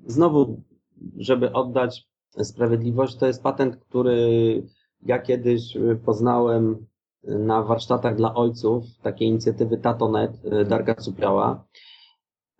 znowu, 0.06 0.62
żeby 1.16 1.52
oddać 1.52 2.08
sprawiedliwość, 2.42 3.16
to 3.16 3.26
jest 3.26 3.42
patent, 3.42 3.76
który 3.76 4.62
ja 5.06 5.18
kiedyś 5.18 5.76
poznałem 6.04 6.86
na 7.24 7.62
warsztatach 7.62 8.16
dla 8.16 8.34
ojców, 8.34 8.84
takiej 9.02 9.28
inicjatywy 9.28 9.78
Tatonet 9.78 10.42
Darka 10.68 10.94
Cupiała. 10.94 11.64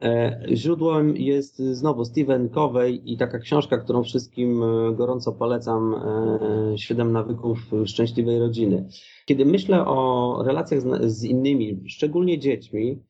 E, 0.03 0.41
źródłem 0.53 1.17
jest 1.17 1.59
znowu 1.59 2.05
Steven 2.05 2.49
Covey 2.49 3.03
i 3.05 3.17
taka 3.17 3.39
książka, 3.39 3.79
którą 3.79 4.03
wszystkim 4.03 4.63
e, 4.63 4.95
gorąco 4.95 5.33
polecam, 5.33 5.95
e, 5.95 6.79
Siedem 6.79 7.13
nawyków 7.13 7.59
szczęśliwej 7.87 8.39
rodziny. 8.39 8.89
Kiedy 9.27 9.45
myślę 9.45 9.87
o 9.87 10.43
relacjach 10.47 10.81
z 11.11 11.25
innymi, 11.25 11.83
szczególnie 11.87 12.39
dziećmi, 12.39 13.03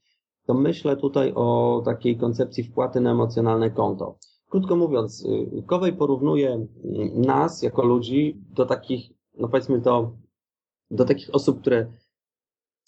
to 0.47 0.55
myślę 0.55 0.97
tutaj 0.97 1.33
o 1.35 1.83
takiej 1.85 2.17
koncepcji 2.17 2.65
wpłaty 2.65 3.01
na 3.01 3.11
emocjonalne 3.11 3.71
konto. 3.71 4.19
Krótko 4.51 4.77
mówiąc, 4.77 5.27
Covey 5.67 5.93
porównuje 5.93 6.67
nas 7.15 7.63
jako 7.63 7.85
ludzi 7.85 8.37
do 8.51 8.67
takich, 8.67 9.11
no 9.39 9.49
powiedzmy 9.49 9.81
to, 9.81 10.13
do 10.91 11.05
takich 11.05 11.35
osób, 11.35 11.61
które 11.61 11.93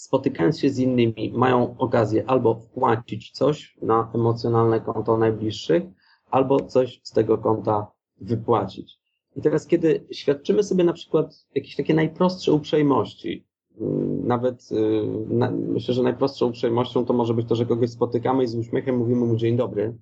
spotykając 0.05 0.61
się 0.61 0.71
z 0.71 0.79
innymi, 0.79 1.33
mają 1.35 1.79
okazję 1.79 2.25
albo 2.27 2.55
wpłacić 2.55 3.31
coś 3.31 3.77
na 3.83 4.11
emocjonalne 4.15 4.81
konto 4.81 5.17
najbliższych, 5.19 5.83
albo 6.31 6.61
coś 6.61 7.01
z 7.03 7.13
tego 7.13 7.39
konta 7.39 7.87
wypłacić. 8.21 8.99
I 9.37 9.41
teraz, 9.41 9.67
kiedy 9.67 10.07
świadczymy 10.11 10.63
sobie 10.63 10.85
na 10.85 10.93
przykład 10.93 11.47
jakieś 11.55 11.77
takie 11.77 11.95
najprostsze 11.95 12.53
uprzejmości, 12.53 13.47
mm, 13.81 14.27
nawet 14.27 14.73
y, 14.73 15.07
na, 15.29 15.51
myślę, 15.51 15.95
że 15.95 16.03
najprostszą 16.03 16.47
uprzejmością 16.47 17.05
to 17.05 17.13
może 17.13 17.35
być 17.35 17.49
to, 17.49 17.55
że 17.55 17.67
kogoś 17.67 17.91
spotykamy 17.91 18.45
i 18.45 18.47
z 18.47 18.55
uśmiechem 18.55 18.97
mówimy 18.97 19.27
mu 19.27 19.37
dzień 19.37 19.57
dobry, 19.57 19.97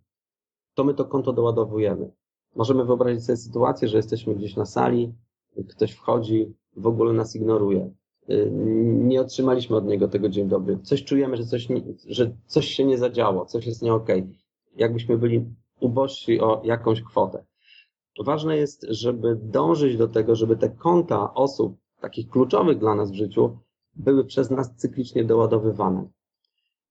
to 0.74 0.84
my 0.84 0.94
to 0.94 1.04
konto 1.04 1.32
doładowujemy. 1.32 2.10
Możemy 2.56 2.84
wyobrazić 2.84 3.24
sobie 3.24 3.36
sytuację, 3.36 3.88
że 3.88 3.96
jesteśmy 3.96 4.34
gdzieś 4.34 4.56
na 4.56 4.66
sali, 4.66 5.14
ktoś 5.68 5.92
wchodzi, 5.92 6.54
w 6.76 6.86
ogóle 6.86 7.12
nas 7.12 7.36
ignoruje. 7.36 7.94
Y, 8.30 8.50
nie 8.94 9.20
otrzymaliśmy 9.20 9.76
od 9.76 9.86
niego 9.86 10.08
tego 10.08 10.28
dzień 10.28 10.48
dobry. 10.48 10.78
Coś 10.82 11.04
czujemy, 11.04 11.36
że 11.36 11.44
coś, 11.44 11.68
nie, 11.68 11.82
że 12.06 12.36
coś 12.46 12.66
się 12.66 12.84
nie 12.84 12.98
zadziało, 12.98 13.44
coś 13.46 13.66
jest 13.66 13.82
nie 13.82 13.94
okej. 13.94 14.20
Okay. 14.20 14.34
Jakbyśmy 14.76 15.18
byli 15.18 15.44
ubożsi 15.80 16.40
o 16.40 16.62
jakąś 16.64 17.02
kwotę. 17.02 17.44
Ważne 18.24 18.56
jest, 18.56 18.86
żeby 18.88 19.38
dążyć 19.42 19.96
do 19.96 20.08
tego, 20.08 20.34
żeby 20.34 20.56
te 20.56 20.70
konta 20.70 21.34
osób 21.34 21.76
takich 22.00 22.28
kluczowych 22.28 22.78
dla 22.78 22.94
nas 22.94 23.12
w 23.12 23.14
życiu 23.14 23.58
były 23.94 24.24
przez 24.24 24.50
nas 24.50 24.76
cyklicznie 24.76 25.24
doładowywane. 25.24 26.08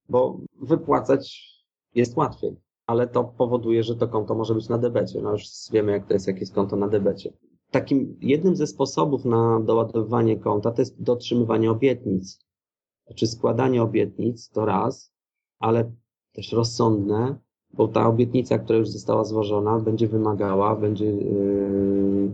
Bo 0.10 0.40
wypłacać 0.62 1.52
jest 1.96 2.18
łatwiej, 2.18 2.56
ale 2.86 3.08
to 3.08 3.24
powoduje, 3.24 3.84
że 3.84 3.96
to 3.96 4.08
konto 4.08 4.36
może 4.36 4.56
być 4.56 4.70
na 4.70 4.78
debecie. 4.78 5.22
No 5.22 5.32
już 5.32 5.44
wiemy, 5.72 5.92
jak 5.92 6.08
to 6.08 6.14
jest, 6.14 6.28
jak 6.28 6.40
jest 6.40 6.54
konto 6.54 6.76
na 6.76 6.88
debecie 6.88 7.34
takim 7.72 8.18
jednym 8.22 8.56
ze 8.56 8.68
sposobów 8.68 9.26
na 9.26 9.60
doładowywanie 9.60 10.40
konta 10.40 10.72
to 10.72 10.82
jest 10.82 11.04
dotrzymywanie 11.04 11.72
obietnic. 11.72 12.40
Znaczy 13.08 13.28
składanie 13.28 13.84
obietnic 13.84 14.50
to 14.50 14.66
raz, 14.66 15.14
ale 15.60 15.92
też 16.34 16.52
rozsądne, 16.52 17.36
bo 17.74 17.88
ta 17.88 18.08
obietnica, 18.08 18.60
która 18.60 18.80
już 18.80 18.90
została 18.90 19.24
złożona, 19.24 19.80
będzie 19.80 20.08
wymagała, 20.08 20.76
będzie 20.76 21.06
yy, 21.06 22.30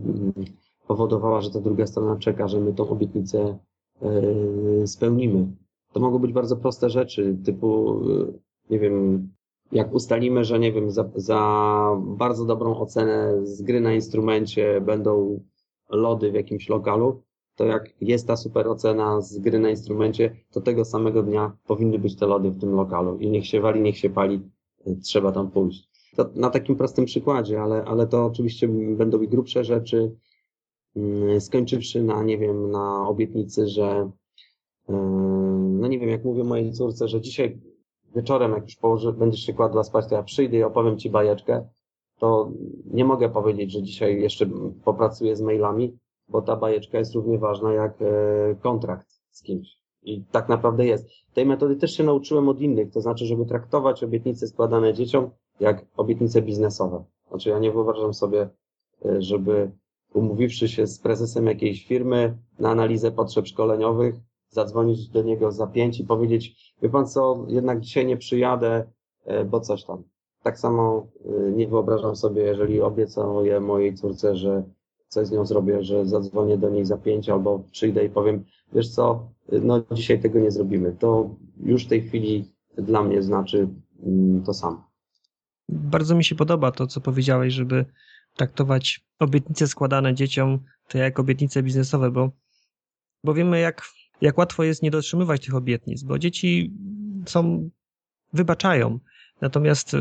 powodowała, 0.86 1.40
że 1.40 1.50
ta 1.50 1.60
druga 1.60 1.86
strona 1.86 2.16
czeka, 2.16 2.48
że 2.48 2.60
my 2.60 2.72
tą 2.72 2.88
obietnicę 2.88 3.58
yy, 4.02 4.86
spełnimy. 4.86 5.46
To 5.92 6.00
mogą 6.00 6.18
być 6.18 6.32
bardzo 6.32 6.56
proste 6.56 6.90
rzeczy, 6.90 7.36
typu, 7.44 8.00
yy, 8.08 8.38
nie 8.70 8.78
wiem, 8.78 9.28
jak 9.72 9.94
ustalimy, 9.94 10.44
że 10.44 10.58
nie 10.58 10.72
wiem, 10.72 10.90
za, 10.90 11.10
za 11.14 11.40
bardzo 11.98 12.44
dobrą 12.44 12.78
ocenę 12.78 13.46
z 13.46 13.62
gry 13.62 13.80
na 13.80 13.94
instrumencie 13.94 14.80
będą 14.80 15.40
lody 15.90 16.30
w 16.30 16.34
jakimś 16.34 16.68
lokalu, 16.68 17.22
to 17.56 17.64
jak 17.64 17.90
jest 18.00 18.26
ta 18.26 18.36
super 18.36 18.68
ocena 18.68 19.20
z 19.20 19.38
gry 19.38 19.58
na 19.58 19.70
instrumencie, 19.70 20.36
to 20.50 20.60
tego 20.60 20.84
samego 20.84 21.22
dnia 21.22 21.56
powinny 21.66 21.98
być 21.98 22.16
te 22.16 22.26
lody 22.26 22.50
w 22.50 22.60
tym 22.60 22.74
lokalu 22.74 23.18
i 23.18 23.30
niech 23.30 23.46
się 23.46 23.60
wali, 23.60 23.80
niech 23.80 23.98
się 23.98 24.10
pali, 24.10 24.40
trzeba 25.02 25.32
tam 25.32 25.50
pójść. 25.50 25.88
To 26.16 26.30
na 26.34 26.50
takim 26.50 26.76
prostym 26.76 27.04
przykładzie, 27.04 27.62
ale, 27.62 27.84
ale 27.84 28.06
to 28.06 28.26
oczywiście 28.26 28.68
będą 28.68 29.22
i 29.22 29.28
grubsze 29.28 29.64
rzeczy, 29.64 30.16
mm, 30.96 31.40
skończywszy 31.40 32.02
na, 32.02 32.22
nie 32.22 32.38
wiem, 32.38 32.70
na 32.70 33.08
obietnicy, 33.08 33.68
że 33.68 34.10
no 34.88 35.88
nie 35.88 35.98
wiem, 35.98 36.08
jak 36.08 36.24
mówię 36.24 36.44
mojej 36.44 36.72
córce, 36.72 37.08
że 37.08 37.20
dzisiaj 37.20 37.60
wieczorem, 38.16 38.52
jak 38.52 38.64
już 38.64 38.76
położy, 38.76 39.12
będziesz 39.12 39.40
się 39.40 39.54
kładła 39.54 39.84
spać, 39.84 40.08
to 40.08 40.14
ja 40.14 40.22
przyjdę 40.22 40.56
i 40.56 40.62
opowiem 40.62 40.98
ci 40.98 41.10
bajeczkę, 41.10 41.68
to 42.18 42.50
nie 42.84 43.04
mogę 43.04 43.28
powiedzieć, 43.28 43.72
że 43.72 43.82
dzisiaj 43.82 44.20
jeszcze 44.20 44.46
popracuję 44.84 45.36
z 45.36 45.40
mailami, 45.40 45.98
bo 46.28 46.42
ta 46.42 46.56
bajeczka 46.56 46.98
jest 46.98 47.14
równie 47.14 47.38
ważna 47.38 47.72
jak 47.72 48.02
e, 48.02 48.06
kontrakt 48.62 49.08
z 49.30 49.42
kimś. 49.42 49.78
I 50.02 50.24
tak 50.24 50.48
naprawdę 50.48 50.86
jest. 50.86 51.08
Tej 51.34 51.46
metody 51.46 51.76
też 51.76 51.96
się 51.96 52.04
nauczyłem 52.04 52.48
od 52.48 52.60
innych, 52.60 52.90
to 52.90 53.00
znaczy, 53.00 53.26
żeby 53.26 53.46
traktować 53.46 54.04
obietnice 54.04 54.46
składane 54.46 54.94
dzieciom 54.94 55.30
jak 55.60 55.86
obietnice 55.96 56.42
biznesowe. 56.42 57.04
Znaczy, 57.28 57.50
ja 57.50 57.58
nie 57.58 57.72
wyobrażam 57.72 58.14
sobie, 58.14 58.48
e, 59.04 59.22
żeby 59.22 59.70
umówiwszy 60.14 60.68
się 60.68 60.86
z 60.86 60.98
prezesem 60.98 61.46
jakiejś 61.46 61.86
firmy 61.86 62.38
na 62.58 62.70
analizę 62.70 63.10
potrzeb 63.12 63.46
szkoleniowych, 63.46 64.14
zadzwonić 64.50 65.08
do 65.08 65.22
niego 65.22 65.52
za 65.52 65.66
pięć 65.66 66.00
i 66.00 66.04
powiedzieć, 66.04 66.74
wie 66.82 66.88
pan 66.88 67.06
co, 67.06 67.44
jednak 67.48 67.80
dzisiaj 67.80 68.06
nie 68.06 68.16
przyjadę, 68.16 68.86
e, 69.24 69.44
bo 69.44 69.60
coś 69.60 69.84
tam. 69.84 70.02
Tak 70.42 70.58
samo 70.58 71.06
nie 71.56 71.68
wyobrażam 71.68 72.16
sobie, 72.16 72.42
jeżeli 72.42 72.80
obiecuję 72.80 73.60
mojej 73.60 73.94
córce, 73.94 74.36
że 74.36 74.62
coś 75.08 75.26
z 75.26 75.30
nią 75.30 75.46
zrobię, 75.46 75.84
że 75.84 76.06
zadzwonię 76.06 76.58
do 76.58 76.70
niej 76.70 76.84
za 76.84 76.98
pięć 76.98 77.28
albo 77.28 77.58
przyjdę 77.72 78.04
i 78.04 78.10
powiem, 78.10 78.44
wiesz 78.72 78.88
co, 78.88 79.28
no 79.52 79.82
dzisiaj 79.92 80.20
tego 80.20 80.38
nie 80.38 80.50
zrobimy. 80.50 80.96
To 80.98 81.30
już 81.60 81.84
w 81.84 81.88
tej 81.88 82.02
chwili 82.02 82.52
dla 82.78 83.02
mnie 83.02 83.22
znaczy 83.22 83.68
mm, 84.02 84.42
to 84.42 84.54
samo. 84.54 84.88
Bardzo 85.68 86.14
mi 86.14 86.24
się 86.24 86.34
podoba 86.34 86.72
to, 86.72 86.86
co 86.86 87.00
powiedziałeś, 87.00 87.54
żeby 87.54 87.84
traktować 88.36 89.00
obietnice 89.18 89.66
składane 89.66 90.14
dzieciom 90.14 90.58
to 90.88 90.98
jak 90.98 91.20
obietnice 91.20 91.62
biznesowe, 91.62 92.10
bo, 92.10 92.30
bo 93.24 93.34
wiemy, 93.34 93.60
jak, 93.60 93.82
jak 94.20 94.38
łatwo 94.38 94.64
jest 94.64 94.82
nie 94.82 94.90
dotrzymywać 94.90 95.44
tych 95.44 95.54
obietnic, 95.54 96.02
bo 96.02 96.18
dzieci 96.18 96.72
są, 97.26 97.70
wybaczają. 98.32 98.98
Natomiast 99.40 99.94
y, 99.94 99.98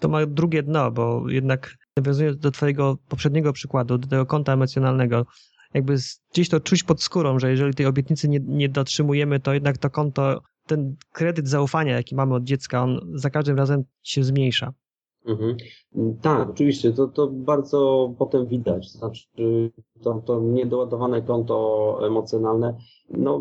to 0.00 0.08
ma 0.08 0.26
drugie 0.26 0.62
dno, 0.62 0.90
bo 0.90 1.28
jednak 1.28 1.74
nawiązując 1.96 2.38
do 2.38 2.50
twojego 2.50 2.98
poprzedniego 3.08 3.52
przykładu, 3.52 3.98
do 3.98 4.08
tego 4.08 4.26
konta 4.26 4.52
emocjonalnego, 4.52 5.26
jakby 5.74 5.96
gdzieś 6.32 6.48
to 6.48 6.60
czuć 6.60 6.82
pod 6.82 7.02
skórą, 7.02 7.38
że 7.38 7.50
jeżeli 7.50 7.74
tej 7.74 7.86
obietnicy 7.86 8.28
nie, 8.28 8.40
nie 8.40 8.68
dotrzymujemy, 8.68 9.40
to 9.40 9.54
jednak 9.54 9.78
to 9.78 9.90
konto, 9.90 10.42
ten 10.66 10.96
kredyt 11.12 11.48
zaufania, 11.48 11.96
jaki 11.96 12.14
mamy 12.14 12.34
od 12.34 12.44
dziecka, 12.44 12.82
on 12.82 13.00
za 13.14 13.30
każdym 13.30 13.56
razem 13.56 13.84
się 14.02 14.24
zmniejsza. 14.24 14.72
Mhm. 15.28 15.56
Tak, 16.22 16.50
oczywiście, 16.50 16.92
to, 16.92 17.08
to 17.08 17.26
bardzo 17.26 18.10
potem 18.18 18.46
widać. 18.46 18.90
Znaczy, 18.90 19.26
to, 20.02 20.22
to 20.26 20.40
niedoładowane 20.40 21.22
konto 21.22 21.98
emocjonalne, 22.06 22.76
no, 23.10 23.40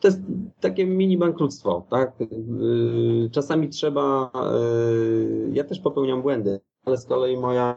to 0.00 0.08
jest 0.08 0.20
takie 0.60 0.86
mini 0.86 1.18
bankructwo, 1.18 1.86
tak? 1.90 2.12
Yy, 2.20 3.30
czasami 3.30 3.68
trzeba, 3.68 4.30
yy, 4.34 5.50
ja 5.52 5.64
też 5.64 5.80
popełniam 5.80 6.22
błędy, 6.22 6.60
ale 6.86 6.96
z 6.96 7.06
kolei 7.06 7.36
moja 7.36 7.74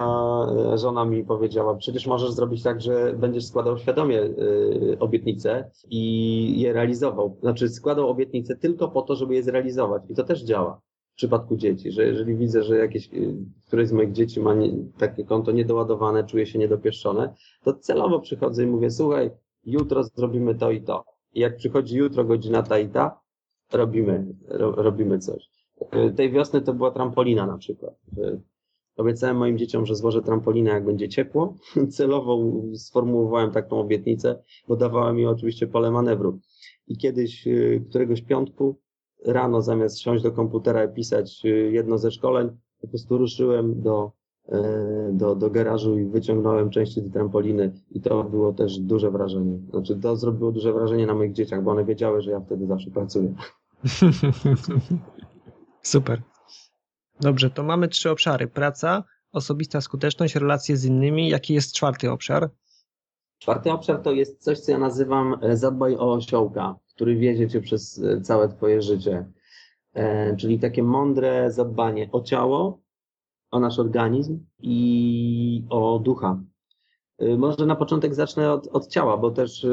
e, 0.74 0.78
żona 0.78 1.06
mi 1.06 1.24
powiedziała, 1.24 1.76
przecież 1.76 2.08
możesz 2.08 2.32
zrobić 2.32 2.64
tak, 2.64 2.82
że 2.82 3.14
będziesz 3.14 3.46
składał 3.46 3.78
świadomie 3.78 4.22
y, 4.22 4.98
obietnice 5.00 5.72
i 5.90 6.62
je 6.62 6.74
realizował. 6.74 7.38
Znaczy 7.42 7.70
składał 7.70 8.10
obietnice 8.10 8.56
tylko 8.56 8.88
po 8.88 9.02
to, 9.02 9.16
żeby 9.16 9.36
je 9.36 9.44
zrealizować. 9.44 10.04
I 10.10 10.16
to 10.16 10.24
też 10.24 10.44
działa 10.44 10.82
w 11.20 11.22
przypadku 11.22 11.58
dzieci, 11.58 11.92
że 11.92 12.04
jeżeli 12.04 12.36
widzę, 12.36 12.64
że 12.64 12.78
jakieś, 12.78 13.14
y, 13.14 13.36
któreś 13.68 13.88
z 13.88 13.92
moich 13.92 14.12
dzieci 14.12 14.40
ma 14.40 14.54
nie, 14.54 14.72
takie 14.98 15.24
konto 15.24 15.52
niedoładowane, 15.52 16.24
czuje 16.24 16.46
się 16.46 16.60
niedopieszczone, 16.60 17.34
to 17.64 17.74
celowo 17.74 18.20
przychodzę 18.20 18.64
i 18.64 18.68
mówię, 18.68 18.92
słuchaj, 18.92 19.32
jutro 19.66 20.04
zrobimy 20.04 20.56
to 20.56 20.72
i 20.72 20.82
to. 20.82 21.04
I 21.34 21.40
jak 21.40 21.58
przychodzi 21.58 21.98
jutro 21.98 22.24
godzina 22.24 22.64
ta 22.64 22.80
i 22.80 22.90
ta, 22.90 23.20
robimy, 23.74 24.36
ro, 24.48 24.72
robimy 24.72 25.20
coś. 25.20 25.50
Y, 25.82 26.14
tej 26.14 26.32
wiosny 26.32 26.62
to 26.62 26.74
była 26.74 26.92
trampolina 26.92 27.46
na 27.48 27.58
przykład 27.58 27.94
Obiecałem 28.98 29.38
moim 29.38 29.58
dzieciom, 29.58 29.86
że 29.86 29.96
złożę 29.96 30.22
trampolinę, 30.22 30.72
jak 30.72 30.86
będzie 30.86 31.10
ciepło. 31.10 31.56
Celowo 31.98 32.52
sformułowałem 32.76 33.52
taką 33.52 33.80
obietnicę, 33.80 34.44
bo 34.68 34.76
dawała 34.76 35.14
mi 35.14 35.26
oczywiście 35.26 35.68
pole 35.68 35.92
manewru. 35.92 36.40
I 36.88 36.98
kiedyś, 36.98 37.48
y, 37.48 37.86
któregoś 37.90 38.22
piątku, 38.22 38.80
rano 39.26 39.62
zamiast 39.62 40.00
siąść 40.00 40.24
do 40.24 40.32
komputera 40.32 40.84
i 40.84 40.94
pisać 40.94 41.42
y, 41.46 41.50
jedno 41.50 41.98
ze 41.98 42.12
szkoleń, 42.12 42.50
po 42.82 42.88
prostu 42.88 43.18
ruszyłem 43.18 43.82
do, 43.82 44.12
y, 44.50 44.54
do, 45.12 45.36
do 45.36 45.50
garażu 45.50 46.00
i 46.00 46.06
wyciągnąłem 46.06 46.70
części 46.70 47.02
do 47.02 47.10
trampoliny 47.10 47.72
i 47.92 48.02
to 48.02 48.24
było 48.24 48.54
też 48.54 48.80
duże 48.80 49.12
wrażenie. 49.12 49.60
Znaczy 49.70 49.96
to 49.96 50.16
zrobiło 50.16 50.52
duże 50.52 50.74
wrażenie 50.74 51.08
na 51.08 51.14
moich 51.14 51.34
dzieciach, 51.34 51.64
bo 51.64 51.72
one 51.72 51.86
wiedziały, 51.86 52.22
że 52.22 52.32
ja 52.32 52.40
wtedy 52.40 52.68
zawsze 52.68 52.92
pracuję. 52.92 53.34
Super. 55.82 56.22
Dobrze, 57.20 57.50
to 57.50 57.64
mamy 57.64 57.88
trzy 57.88 58.12
obszary. 58.12 58.48
Praca, 58.48 59.04
osobista 59.32 59.82
skuteczność, 59.82 60.36
relacje 60.36 60.78
z 60.78 60.86
innymi. 60.86 61.30
Jaki 61.30 61.54
jest 61.54 61.74
czwarty 61.74 62.12
obszar? 62.12 62.50
Czwarty 63.40 63.72
obszar 63.72 64.02
to 64.02 64.12
jest 64.12 64.44
coś, 64.44 64.60
co 64.60 64.72
ja 64.72 64.78
nazywam 64.78 65.38
e, 65.42 65.58
zadbaj 65.58 65.96
o 65.96 66.14
osiołka, 66.14 66.76
który 67.00 67.16
wiezie 67.16 67.50
cię 67.50 67.62
przez 67.62 68.04
e, 68.04 68.22
całe 68.22 68.50
twoje 68.50 68.82
życie. 68.82 69.26
E, 69.94 70.36
czyli 70.36 70.60
takie 70.60 70.84
mądre 70.84 71.52
zadbanie 71.52 72.10
o 72.12 72.22
ciało, 72.22 72.82
o 73.52 73.60
nasz 73.60 73.80
organizm 73.80 74.40
i 74.62 75.64
o 75.70 76.00
ducha. 76.00 76.44
E, 77.18 77.38
może 77.38 77.66
na 77.66 77.76
początek 77.76 78.16
zacznę 78.16 78.52
od, 78.52 78.68
od 78.68 78.88
ciała, 78.88 79.18
bo 79.18 79.32
też 79.32 79.68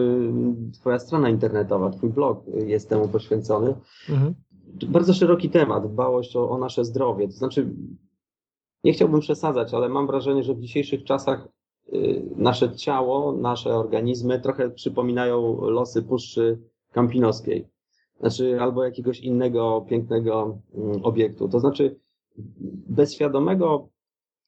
Twoja 0.72 0.98
strona 0.98 1.30
internetowa, 1.30 1.90
Twój 1.90 2.10
blog 2.10 2.44
jest 2.46 2.88
temu 2.88 3.08
poświęcony. 3.08 3.74
Mhm 4.08 4.34
bardzo 4.88 5.14
szeroki 5.14 5.50
temat, 5.50 5.92
dbałość 5.92 6.36
o, 6.36 6.50
o 6.50 6.58
nasze 6.58 6.84
zdrowie. 6.84 7.26
To 7.26 7.32
znaczy, 7.32 7.74
nie 8.84 8.92
chciałbym 8.92 9.20
przesadzać, 9.20 9.74
ale 9.74 9.88
mam 9.88 10.06
wrażenie, 10.06 10.42
że 10.42 10.54
w 10.54 10.60
dzisiejszych 10.60 11.04
czasach 11.04 11.48
nasze 12.36 12.76
ciało, 12.76 13.32
nasze 13.32 13.74
organizmy 13.74 14.40
trochę 14.40 14.70
przypominają 14.70 15.60
losy 15.60 16.02
Puszczy 16.02 16.58
Kampinoskiej. 16.96 17.68
Znaczy, 18.20 18.60
albo 18.60 18.84
jakiegoś 18.84 19.20
innego 19.20 19.86
pięknego 19.88 20.58
mm, 20.74 21.04
obiektu. 21.04 21.48
To 21.48 21.60
znaczy, 21.60 22.00
bez 22.88 23.14
świadomego, 23.14 23.88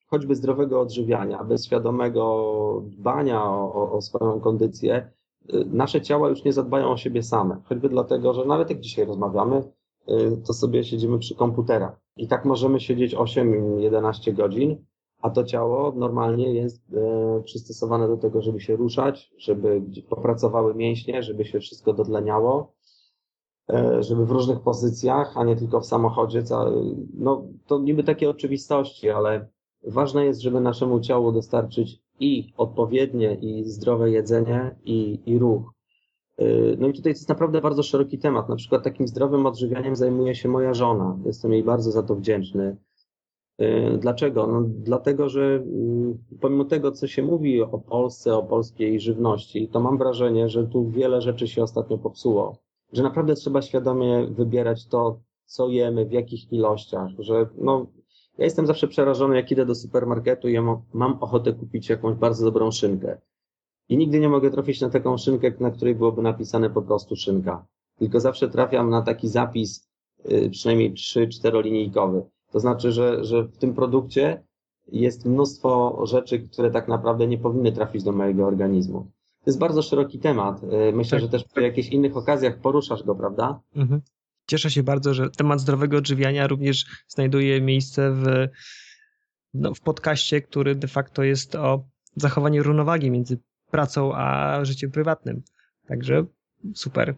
choćby 0.07 0.35
zdrowego 0.35 0.81
odżywiania, 0.81 1.45
bez 1.45 1.67
świadomego 1.67 2.83
dbania 2.87 3.45
o, 3.45 3.93
o, 3.93 4.01
swoją 4.03 4.41
kondycję, 4.41 5.11
y, 5.55 5.65
nasze 5.73 6.01
ciała 6.01 6.29
już 6.29 6.45
nie 6.45 6.53
zadbają 6.53 6.91
o 6.91 6.97
siebie 6.97 7.23
same. 7.23 7.61
Choćby 7.65 7.89
dlatego, 7.89 8.35
że 8.35 8.45
nawet 8.45 8.71
jak 8.71 8.81
dzisiaj 8.81 9.07
rozmawiamy, 9.07 9.63
Y, 10.11 10.37
to 10.47 10.53
sobie 10.53 10.85
siedzimy 10.85 11.19
przy 11.19 11.35
komputerach. 11.35 12.01
I 12.17 12.29
tak 12.29 12.45
możemy 12.45 12.81
siedzieć 12.81 13.15
8-11 13.15 14.35
godzin, 14.35 14.85
a 15.23 15.31
to 15.31 15.45
ciało 15.45 15.93
normalnie 15.97 16.55
jest 16.55 16.93
y, 16.93 17.43
przystosowane 17.45 18.09
do 18.09 18.17
tego, 18.17 18.43
żeby 18.43 18.61
się 18.61 18.77
ruszać, 18.77 19.33
żeby 19.39 19.83
popracowały 20.09 20.75
mięśnie, 20.75 21.23
żeby 21.23 21.45
się 21.45 21.61
wszystko 21.61 21.93
dodleniało, 21.93 22.73
y, 23.71 24.03
żeby 24.03 24.27
w 24.27 24.31
różnych 24.31 24.61
pozycjach, 24.61 25.37
a 25.37 25.45
nie 25.45 25.57
tylko 25.57 25.81
w 25.81 25.87
samochodzie. 25.87 26.43
No, 27.15 27.45
to 27.67 27.79
niby 27.79 28.05
takie 28.05 28.31
oczywistości, 28.31 29.11
ale 29.11 29.49
ważne 29.87 30.25
jest, 30.25 30.41
żeby 30.41 30.61
naszemu 30.61 31.01
ciału 31.01 31.33
dostarczyć 31.33 32.03
i 32.21 32.53
odpowiednie, 32.57 33.35
i 33.35 33.65
zdrowe 33.65 34.11
jedzenie, 34.11 34.77
i, 34.85 35.21
i 35.27 35.39
ruch. 35.39 35.73
No 36.79 36.89
i 36.89 36.93
tutaj 36.93 37.03
to 37.03 37.09
jest 37.09 37.29
naprawdę 37.29 37.61
bardzo 37.61 37.83
szeroki 37.83 38.19
temat. 38.19 38.49
Na 38.49 38.57
przykład 38.57 38.85
takim 38.85 39.09
zdrowym 39.09 39.47
odżywianiem 39.47 39.97
zajmuje 39.97 40.35
się 40.35 40.49
moja 40.49 40.75
żona. 40.75 41.19
Jestem 41.25 41.53
jej 41.53 41.65
bardzo 41.65 41.91
za 41.91 42.03
to 42.03 42.15
wdzięczny. 42.15 42.77
Y, 43.61 43.99
dlaczego? 43.99 44.47
No, 44.47 44.63
dlatego, 44.69 45.29
że 45.29 45.41
y, 45.41 46.39
pomimo 46.41 46.65
tego, 46.65 46.93
co 46.93 47.07
się 47.07 47.23
mówi 47.23 47.63
o 47.63 47.79
Polsce, 47.79 48.37
o 48.37 48.43
polskiej 48.43 49.01
żywności, 49.01 49.69
to 49.69 49.81
mam 49.81 49.99
wrażenie, 49.99 50.49
że 50.49 50.67
tu 50.67 50.91
wiele 50.91 51.21
rzeczy 51.21 51.49
się 51.49 51.63
ostatnio 51.63 51.99
popsuło. 51.99 52.59
Że 52.93 53.03
naprawdę 53.03 53.35
trzeba 53.35 53.63
świadomie 53.63 54.27
wybierać 54.31 54.87
to, 54.87 55.21
co 55.45 55.69
jemy, 55.69 56.07
w 56.07 56.13
jakich 56.13 56.53
ilościach. 56.53 57.11
Że 57.19 57.49
no, 57.59 57.87
ja 58.39 58.45
jestem 58.45 58.67
zawsze 58.67 58.89
przerażony, 58.89 59.37
jak 59.37 59.53
idę 59.53 59.67
do 59.67 59.75
supermarketu 59.75 60.49
i 60.49 60.53
ja 60.53 60.63
mam 60.93 61.19
ochotę 61.21 61.53
kupić 61.53 61.89
jakąś 61.89 62.17
bardzo 62.17 62.45
dobrą 62.45 62.71
szynkę. 62.71 63.21
I 63.89 63.97
nigdy 63.97 64.21
nie 64.21 64.29
mogę 64.29 64.51
trafić 64.51 64.81
na 64.81 64.91
taką 64.91 65.17
szynkę, 65.17 65.53
na 65.61 65.71
której 65.71 65.95
byłoby 65.95 66.23
napisane 66.23 66.71
po 66.71 66.83
prostu 66.83 67.17
szynka. 67.17 67.67
Tylko 67.99 68.21
zawsze 68.21 68.49
trafiam 68.49 68.91
na 68.91 69.03
taki 69.03 69.29
zapis, 69.29 69.89
y, 70.33 70.51
przynajmniej 70.51 70.95
3-4 70.95 71.63
linijkowy. 71.65 72.23
To 72.53 72.61
znaczy, 72.61 72.93
że, 72.93 73.25
że 73.25 73.43
w 73.43 73.59
tym 73.59 73.75
produkcie 73.75 74.43
jest 74.93 75.25
mnóstwo 75.25 76.01
rzeczy, 76.07 76.39
które 76.39 76.71
tak 76.71 76.89
naprawdę 76.89 77.27
nie 77.27 77.39
powinny 77.39 77.73
trafić 77.73 78.03
do 78.05 78.13
mojego 78.13 78.47
organizmu. 78.47 79.01
To 79.45 79.51
jest 79.51 79.59
bardzo 79.59 79.83
szeroki 79.83 80.19
temat. 80.19 80.61
E, 80.65 80.93
myślę, 80.93 81.19
tak. 81.19 81.21
że 81.21 81.29
też 81.29 81.45
przy 81.45 81.63
jakichś 81.63 81.89
innych 81.89 82.17
okazjach 82.17 82.61
poruszasz 82.61 83.03
go, 83.03 83.15
prawda? 83.15 83.61
Mhm. 83.77 84.01
Cieszę 84.47 84.71
się 84.71 84.83
bardzo, 84.83 85.15
że 85.15 85.31
temat 85.31 85.61
zdrowego 85.61 85.97
odżywiania 85.97 86.47
również 86.47 86.87
znajduje 87.09 87.61
miejsce 87.61 88.13
w, 88.13 88.49
no, 89.55 89.75
w 89.75 89.81
podcaście, 89.81 90.43
który 90.43 90.75
de 90.75 90.89
facto 90.89 91.23
jest 91.23 91.55
o 91.55 91.85
zachowaniu 92.17 92.63
równowagi 92.63 93.11
między 93.11 93.39
pracą 93.71 94.15
a 94.15 94.59
życiem 94.65 94.91
prywatnym. 94.91 95.43
Także 95.87 96.25
super. 96.75 97.15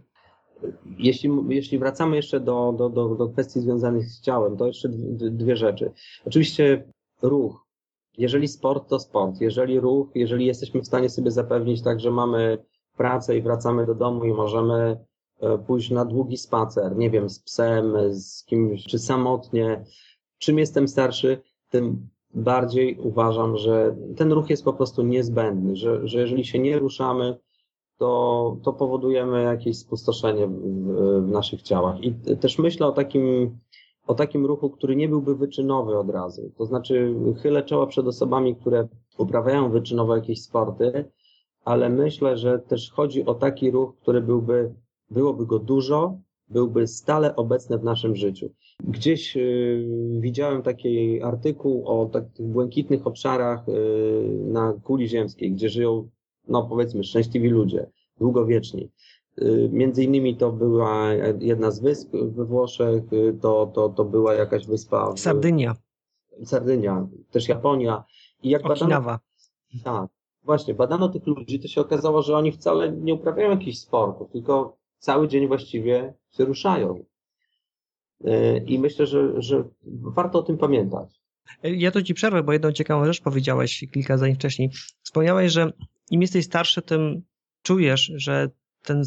Jeśli, 0.98 1.30
jeśli 1.48 1.78
wracamy 1.78 2.16
jeszcze 2.16 2.40
do, 2.40 2.74
do, 2.78 2.88
do, 2.88 3.08
do 3.14 3.28
kwestii 3.28 3.60
związanych 3.60 4.08
z 4.08 4.20
ciałem, 4.20 4.56
to 4.56 4.66
jeszcze 4.66 4.88
dwie 5.14 5.56
rzeczy. 5.56 5.92
Oczywiście 6.26 6.84
ruch. 7.22 7.66
Jeżeli 8.18 8.48
sport, 8.48 8.88
to 8.88 8.98
sport. 8.98 9.40
Jeżeli 9.40 9.80
ruch, 9.80 10.08
jeżeli 10.14 10.46
jesteśmy 10.46 10.80
w 10.80 10.86
stanie 10.86 11.10
sobie 11.10 11.30
zapewnić 11.30 11.82
tak, 11.82 12.00
że 12.00 12.10
mamy 12.10 12.58
pracę 12.96 13.36
i 13.36 13.42
wracamy 13.42 13.86
do 13.86 13.94
domu 13.94 14.24
i 14.24 14.32
możemy 14.32 15.04
e, 15.40 15.58
pójść 15.58 15.90
na 15.90 16.04
długi 16.04 16.36
spacer, 16.36 16.96
nie 16.96 17.10
wiem, 17.10 17.28
z 17.28 17.40
psem, 17.40 17.94
z 18.10 18.44
kimś, 18.44 18.84
czy 18.84 18.98
samotnie. 18.98 19.84
Czym 20.38 20.58
jestem 20.58 20.88
starszy, 20.88 21.42
tym 21.70 22.08
bardziej 22.34 22.98
uważam, 22.98 23.56
że 23.56 23.96
ten 24.16 24.32
ruch 24.32 24.50
jest 24.50 24.64
po 24.64 24.72
prostu 24.72 25.02
niezbędny, 25.02 25.76
że, 25.76 26.08
że 26.08 26.20
jeżeli 26.20 26.44
się 26.44 26.58
nie 26.58 26.78
ruszamy, 26.78 27.38
to, 28.00 28.56
to 28.62 28.72
powodujemy 28.72 29.42
jakieś 29.42 29.78
spustoszenie 29.78 30.46
w, 30.46 30.52
w 31.26 31.30
naszych 31.30 31.62
ciałach. 31.62 32.00
I 32.04 32.14
też 32.40 32.58
myślę 32.58 32.86
o 32.86 32.92
takim, 32.92 33.58
o 34.06 34.14
takim 34.14 34.46
ruchu, 34.46 34.70
który 34.70 34.96
nie 34.96 35.08
byłby 35.08 35.34
wyczynowy 35.36 35.98
od 35.98 36.10
razu. 36.10 36.50
To 36.58 36.66
znaczy, 36.66 37.14
chylę 37.42 37.62
czoła 37.62 37.86
przed 37.86 38.06
osobami, 38.06 38.56
które 38.56 38.88
uprawiają 39.18 39.70
wyczynowo 39.70 40.16
jakieś 40.16 40.42
sporty, 40.42 41.04
ale 41.64 41.88
myślę, 41.88 42.36
że 42.36 42.58
też 42.58 42.90
chodzi 42.90 43.26
o 43.26 43.34
taki 43.34 43.70
ruch, 43.70 43.96
który 44.02 44.20
byłby, 44.20 44.74
byłoby 45.10 45.46
go 45.46 45.58
dużo, 45.58 46.18
byłby 46.48 46.86
stale 46.86 47.36
obecny 47.36 47.78
w 47.78 47.84
naszym 47.84 48.16
życiu. 48.16 48.50
Gdzieś 48.84 49.36
y, 49.36 49.86
widziałem 50.20 50.62
taki 50.62 51.22
artykuł 51.22 51.86
o 51.86 52.06
takich 52.06 52.46
błękitnych 52.46 53.06
obszarach 53.06 53.68
y, 53.68 53.72
na 54.46 54.72
kuli 54.84 55.08
ziemskiej, 55.08 55.52
gdzie 55.52 55.68
żyją, 55.68 56.08
no 56.50 56.62
powiedzmy, 56.62 57.04
szczęśliwi 57.04 57.48
ludzie, 57.48 57.90
długowieczni. 58.18 58.90
Y, 59.42 59.68
między 59.72 60.04
innymi 60.04 60.36
to 60.36 60.52
była 60.52 61.12
jedna 61.40 61.70
z 61.70 61.80
wysp 61.80 62.10
we 62.12 62.44
Włoszech, 62.44 63.02
to, 63.40 63.70
to, 63.74 63.88
to 63.88 64.04
była 64.04 64.34
jakaś 64.34 64.66
wyspa. 64.66 65.12
W... 65.12 65.20
Sardynia. 65.20 65.76
Sardynia, 66.44 67.06
też 67.30 67.48
Japonia. 67.48 68.04
I 68.42 68.50
jak 68.50 68.70
Okinawa. 68.70 69.20
Badano, 69.74 70.00
tak, 70.00 70.10
właśnie, 70.44 70.74
badano 70.74 71.08
tych 71.08 71.26
ludzi, 71.26 71.60
to 71.60 71.68
się 71.68 71.80
okazało, 71.80 72.22
że 72.22 72.36
oni 72.36 72.52
wcale 72.52 72.92
nie 72.92 73.14
uprawiają 73.14 73.50
jakichś 73.50 73.78
sportów, 73.78 74.30
tylko 74.30 74.76
cały 74.98 75.28
dzień 75.28 75.48
właściwie 75.48 76.14
się 76.30 76.44
ruszają. 76.44 77.04
E, 78.24 78.58
I 78.58 78.78
myślę, 78.78 79.06
że, 79.06 79.42
że 79.42 79.64
warto 79.86 80.38
o 80.38 80.42
tym 80.42 80.58
pamiętać. 80.58 81.20
Ja 81.62 81.90
to 81.90 82.02
ci 82.02 82.14
przerwę, 82.14 82.42
bo 82.42 82.52
jedną 82.52 82.72
ciekawą 82.72 83.04
rzecz 83.04 83.20
powiedziałeś 83.20 83.86
kilka 83.92 84.16
zdań 84.16 84.34
wcześniej. 84.34 84.70
Wspomniałeś, 85.02 85.52
że 85.52 85.72
im 86.10 86.22
jesteś 86.22 86.44
starszy, 86.44 86.82
tym 86.82 87.22
czujesz, 87.62 88.12
że 88.16 88.50
ten 88.84 89.02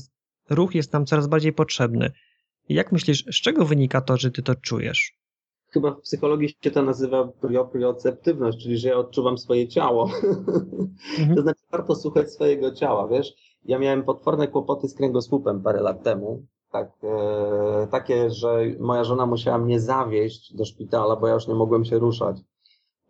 ruch 0.49 0.75
jest 0.75 0.93
nam 0.93 1.05
coraz 1.05 1.27
bardziej 1.27 1.53
potrzebny. 1.53 2.11
Jak 2.69 2.91
myślisz, 2.91 3.25
z 3.25 3.41
czego 3.41 3.65
wynika 3.65 4.01
to, 4.01 4.17
że 4.17 4.31
ty 4.31 4.43
to 4.43 4.55
czujesz? 4.55 5.13
Chyba 5.69 5.91
w 5.91 6.01
psychologii 6.01 6.55
się 6.63 6.71
to 6.71 6.81
nazywa 6.81 7.27
proprioceptywność, 7.27 8.63
czyli 8.63 8.77
że 8.77 8.89
ja 8.89 8.97
odczuwam 8.97 9.37
swoje 9.37 9.67
ciało. 9.67 10.09
Mhm. 11.19 11.35
to 11.35 11.41
znaczy 11.41 11.61
warto 11.71 11.95
słuchać 11.95 12.31
swojego 12.31 12.71
ciała, 12.71 13.07
wiesz? 13.07 13.33
Ja 13.65 13.79
miałem 13.79 14.03
potworne 14.03 14.47
kłopoty 14.47 14.87
z 14.87 14.95
kręgosłupem 14.95 15.61
parę 15.61 15.81
lat 15.81 16.03
temu. 16.03 16.45
Tak, 16.71 16.91
e, 17.03 17.87
takie, 17.91 18.29
że 18.29 18.57
moja 18.79 19.03
żona 19.03 19.25
musiała 19.25 19.57
mnie 19.57 19.79
zawieźć 19.79 20.55
do 20.55 20.65
szpitala, 20.65 21.15
bo 21.15 21.27
ja 21.27 21.33
już 21.33 21.47
nie 21.47 21.55
mogłem 21.55 21.85
się 21.85 21.99
ruszać. 21.99 22.37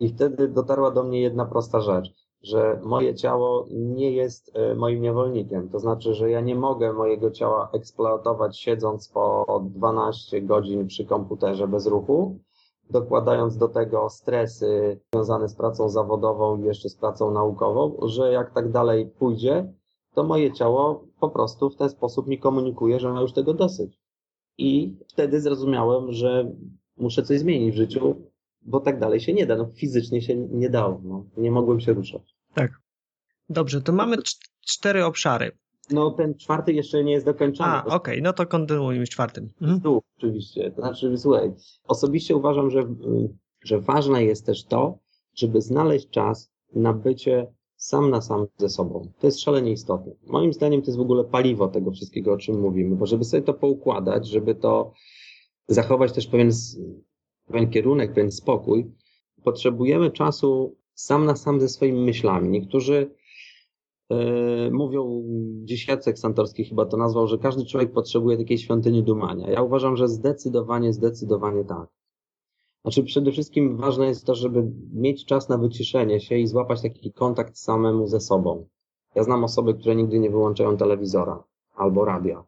I 0.00 0.08
wtedy 0.08 0.48
dotarła 0.48 0.90
do 0.90 1.04
mnie 1.04 1.20
jedna 1.20 1.44
prosta 1.44 1.80
rzecz, 1.80 2.08
że 2.44 2.80
moje 2.82 3.14
ciało 3.14 3.66
nie 3.70 4.10
jest 4.10 4.50
e, 4.54 4.74
moim 4.74 5.02
niewolnikiem. 5.02 5.68
To 5.68 5.78
znaczy, 5.78 6.14
że 6.14 6.30
ja 6.30 6.40
nie 6.40 6.54
mogę 6.54 6.92
mojego 6.92 7.30
ciała 7.30 7.70
eksploatować 7.72 8.58
siedząc 8.58 9.08
po 9.08 9.62
12 9.74 10.42
godzin 10.42 10.86
przy 10.86 11.04
komputerze 11.04 11.68
bez 11.68 11.86
ruchu, 11.86 12.38
dokładając 12.90 13.56
do 13.56 13.68
tego 13.68 14.10
stresy 14.10 15.00
związane 15.12 15.48
z 15.48 15.54
pracą 15.54 15.88
zawodową 15.88 16.58
i 16.58 16.64
jeszcze 16.64 16.88
z 16.88 16.96
pracą 16.96 17.30
naukową, 17.30 17.96
że 18.02 18.32
jak 18.32 18.54
tak 18.54 18.72
dalej 18.72 19.06
pójdzie, 19.06 19.72
to 20.14 20.24
moje 20.24 20.52
ciało 20.52 21.04
po 21.20 21.30
prostu 21.30 21.70
w 21.70 21.76
ten 21.76 21.88
sposób 21.88 22.26
mi 22.26 22.38
komunikuje, 22.38 23.00
że 23.00 23.12
ma 23.12 23.20
już 23.20 23.32
tego 23.32 23.54
dosyć. 23.54 24.00
I 24.58 24.96
wtedy 25.08 25.40
zrozumiałem, 25.40 26.12
że 26.12 26.52
muszę 26.96 27.22
coś 27.22 27.38
zmienić 27.38 27.74
w 27.74 27.76
życiu, 27.76 28.14
bo 28.62 28.80
tak 28.80 29.00
dalej 29.00 29.20
się 29.20 29.32
nie 29.32 29.46
da. 29.46 29.56
No, 29.56 29.66
fizycznie 29.74 30.22
się 30.22 30.36
nie 30.36 30.70
dało. 30.70 31.00
No. 31.04 31.24
Nie 31.36 31.50
mogłem 31.50 31.80
się 31.80 31.92
ruszać. 31.92 32.33
Tak. 32.54 32.72
Dobrze, 33.48 33.82
to 33.82 33.92
mamy 33.92 34.16
cztery 34.60 35.04
obszary. 35.04 35.58
No 35.90 36.10
ten 36.10 36.34
czwarty 36.34 36.72
jeszcze 36.72 37.04
nie 37.04 37.12
jest 37.12 37.26
dokończony. 37.26 37.70
A, 37.70 37.84
okej, 37.84 37.96
okay, 37.96 38.20
no 38.20 38.32
to 38.32 38.46
kontynuujmy 38.46 39.06
z 39.06 39.10
czwartym. 39.10 39.50
Mhm. 39.60 39.80
Tu, 39.80 40.02
oczywiście. 40.18 40.70
To 40.70 40.82
znaczy, 40.82 41.18
słuchaj, 41.18 41.52
osobiście 41.84 42.36
uważam, 42.36 42.70
że, 42.70 42.94
że 43.64 43.80
ważne 43.80 44.24
jest 44.24 44.46
też 44.46 44.64
to, 44.64 44.98
żeby 45.34 45.60
znaleźć 45.60 46.08
czas 46.08 46.50
na 46.74 46.92
bycie 46.92 47.46
sam 47.76 48.10
na 48.10 48.20
sam 48.20 48.46
ze 48.58 48.68
sobą. 48.68 49.12
To 49.18 49.26
jest 49.26 49.40
szalenie 49.40 49.72
istotne. 49.72 50.12
Moim 50.26 50.52
zdaniem 50.52 50.82
to 50.82 50.86
jest 50.86 50.98
w 50.98 51.02
ogóle 51.02 51.24
paliwo 51.24 51.68
tego 51.68 51.90
wszystkiego, 51.90 52.32
o 52.32 52.36
czym 52.36 52.60
mówimy, 52.60 52.96
bo 52.96 53.06
żeby 53.06 53.24
sobie 53.24 53.42
to 53.42 53.54
poukładać, 53.54 54.28
żeby 54.28 54.54
to 54.54 54.92
zachować 55.68 56.12
też 56.12 56.26
pewien, 56.26 56.50
pewien 57.46 57.70
kierunek, 57.70 58.14
pewien 58.14 58.32
spokój, 58.32 58.92
potrzebujemy 59.44 60.10
czasu 60.10 60.76
sam 60.94 61.24
na 61.24 61.36
sam 61.36 61.60
ze 61.60 61.68
swoimi 61.68 62.00
myślami. 62.00 62.48
Niektórzy 62.48 63.14
yy, 64.10 64.70
mówią, 64.72 65.22
dziś 65.64 65.88
Jacek 65.88 66.18
Santorski 66.18 66.64
chyba 66.64 66.86
to 66.86 66.96
nazwał, 66.96 67.26
że 67.26 67.38
każdy 67.38 67.66
człowiek 67.66 67.92
potrzebuje 67.92 68.36
takiej 68.36 68.58
świątyni 68.58 69.02
dumania. 69.02 69.50
Ja 69.50 69.62
uważam, 69.62 69.96
że 69.96 70.08
zdecydowanie, 70.08 70.92
zdecydowanie 70.92 71.64
tak. 71.64 71.88
Znaczy 72.82 73.04
przede 73.04 73.32
wszystkim 73.32 73.76
ważne 73.76 74.06
jest 74.06 74.26
to, 74.26 74.34
żeby 74.34 74.72
mieć 74.92 75.24
czas 75.26 75.48
na 75.48 75.58
wyciszenie 75.58 76.20
się 76.20 76.38
i 76.38 76.46
złapać 76.46 76.82
taki 76.82 77.12
kontakt 77.12 77.58
samemu 77.58 78.06
ze 78.06 78.20
sobą. 78.20 78.68
Ja 79.14 79.22
znam 79.22 79.44
osoby, 79.44 79.74
które 79.74 79.96
nigdy 79.96 80.18
nie 80.18 80.30
wyłączają 80.30 80.76
telewizora 80.76 81.44
albo 81.74 82.04
radia. 82.04 82.44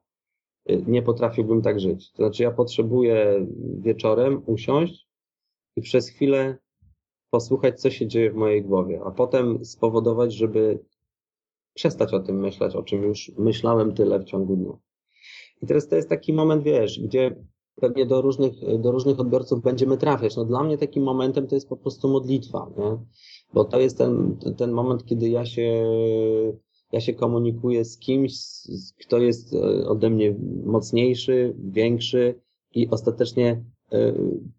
Y, 0.70 0.84
nie 0.86 1.02
potrafiłbym 1.02 1.62
tak 1.62 1.80
żyć. 1.80 2.12
To 2.12 2.16
znaczy 2.16 2.42
ja 2.42 2.50
potrzebuję 2.50 3.46
wieczorem 3.78 4.42
usiąść 4.46 5.08
i 5.76 5.82
przez 5.82 6.08
chwilę 6.08 6.58
posłuchać, 7.36 7.80
co 7.80 7.90
się 7.90 8.06
dzieje 8.06 8.30
w 8.30 8.34
mojej 8.34 8.62
głowie, 8.62 9.00
a 9.04 9.10
potem 9.10 9.64
spowodować, 9.64 10.34
żeby 10.34 10.78
przestać 11.74 12.14
o 12.14 12.20
tym 12.20 12.40
myśleć, 12.40 12.76
o 12.76 12.82
czym 12.82 13.02
już 13.02 13.32
myślałem 13.38 13.94
tyle 13.94 14.20
w 14.20 14.24
ciągu 14.24 14.56
dnia. 14.56 14.72
I 15.62 15.66
teraz 15.66 15.88
to 15.88 15.96
jest 15.96 16.08
taki 16.08 16.32
moment, 16.32 16.62
wiesz, 16.62 17.00
gdzie 17.00 17.36
pewnie 17.80 18.06
do 18.06 18.22
różnych, 18.22 18.52
do 18.78 18.92
różnych 18.92 19.20
odbiorców 19.20 19.62
będziemy 19.62 19.96
trafiać. 19.96 20.36
No 20.36 20.44
dla 20.44 20.62
mnie 20.62 20.78
takim 20.78 21.02
momentem 21.02 21.46
to 21.46 21.54
jest 21.54 21.68
po 21.68 21.76
prostu 21.76 22.08
modlitwa, 22.08 22.70
nie? 22.78 22.98
Bo 23.54 23.64
to 23.64 23.80
jest 23.80 23.98
ten, 23.98 24.36
ten 24.56 24.72
moment, 24.72 25.04
kiedy 25.04 25.28
ja 25.28 25.44
się, 25.44 25.86
ja 26.92 27.00
się 27.00 27.14
komunikuję 27.14 27.84
z 27.84 27.98
kimś, 27.98 28.32
kto 29.00 29.18
jest 29.18 29.54
e, 29.54 29.88
ode 29.88 30.10
mnie 30.10 30.34
mocniejszy, 30.64 31.54
większy 31.58 32.40
i 32.74 32.88
ostatecznie 32.90 33.64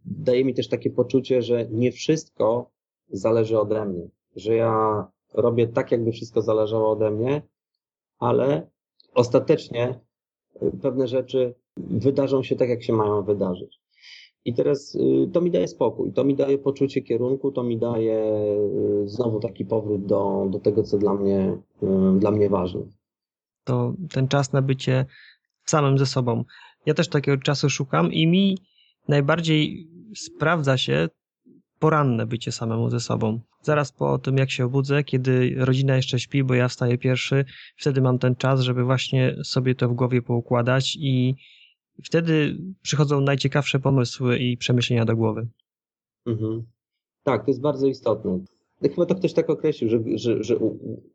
daje 0.05 0.45
mi 0.45 0.53
też 0.53 0.67
takie 0.67 0.89
poczucie, 0.89 1.41
że 1.41 1.67
nie 1.71 1.91
wszystko 1.91 2.71
zależy 3.09 3.59
ode 3.59 3.85
mnie, 3.85 4.07
że 4.35 4.55
ja 4.55 5.07
robię 5.33 5.67
tak, 5.67 5.91
jakby 5.91 6.11
wszystko 6.11 6.41
zależało 6.41 6.91
ode 6.91 7.11
mnie, 7.11 7.41
ale 8.19 8.69
ostatecznie 9.13 9.99
e, 10.61 10.71
pewne 10.81 11.07
rzeczy 11.07 11.53
wydarzą 11.77 12.43
się 12.43 12.55
tak, 12.55 12.69
jak 12.69 12.83
się 12.83 12.93
mają 12.93 13.23
wydarzyć. 13.23 13.79
I 14.45 14.53
teraz 14.53 14.95
y, 14.95 15.29
to 15.33 15.41
mi 15.41 15.51
daje 15.51 15.67
spokój, 15.67 16.13
to 16.13 16.23
mi 16.23 16.35
daje 16.35 16.57
poczucie 16.57 17.01
kierunku, 17.01 17.51
to 17.51 17.63
mi 17.63 17.77
daje 17.77 18.19
y, 19.03 19.07
znowu 19.07 19.39
taki 19.39 19.65
powrót 19.65 20.05
do, 20.05 20.47
do 20.49 20.59
tego, 20.59 20.83
co 20.83 20.97
dla 20.97 21.13
mnie, 21.13 21.57
y, 21.83 22.19
dla 22.19 22.31
mnie 22.31 22.49
ważne. 22.49 22.81
To 23.63 23.93
ten 24.13 24.27
czas 24.27 24.53
na 24.53 24.61
bycie 24.61 25.05
samym 25.65 25.97
ze 25.97 26.05
sobą. 26.05 26.43
Ja 26.85 26.93
też 26.93 27.07
takiego 27.07 27.37
czasu 27.37 27.69
szukam 27.69 28.13
i 28.13 28.27
mi 28.27 28.57
najbardziej 29.07 29.87
sprawdza 30.15 30.77
się 30.77 31.09
poranne 31.79 32.25
bycie 32.25 32.51
samemu 32.51 32.89
ze 32.89 32.99
sobą. 32.99 33.39
Zaraz 33.61 33.91
po 33.91 34.17
tym, 34.17 34.37
jak 34.37 34.51
się 34.51 34.65
obudzę, 34.65 35.03
kiedy 35.03 35.55
rodzina 35.57 35.95
jeszcze 35.95 36.19
śpi, 36.19 36.43
bo 36.43 36.53
ja 36.53 36.67
wstaję 36.67 36.97
pierwszy, 36.97 37.45
wtedy 37.77 38.01
mam 38.01 38.19
ten 38.19 38.35
czas, 38.35 38.61
żeby 38.61 38.83
właśnie 38.83 39.35
sobie 39.43 39.75
to 39.75 39.89
w 39.89 39.93
głowie 39.93 40.21
poukładać 40.21 40.97
i 40.99 41.35
Wtedy 42.03 42.57
przychodzą 42.81 43.21
najciekawsze 43.21 43.79
pomysły 43.79 44.37
i 44.37 44.57
przemyślenia 44.57 45.05
do 45.05 45.15
głowy. 45.15 45.47
Mhm. 46.25 46.65
Tak, 47.23 47.45
to 47.45 47.51
jest 47.51 47.61
bardzo 47.61 47.87
istotne. 47.87 48.39
Chyba 48.81 49.05
to 49.05 49.15
ktoś 49.15 49.33
tak 49.33 49.49
określił, 49.49 49.89
że, 49.89 49.99
że, 50.15 50.43
że 50.43 50.55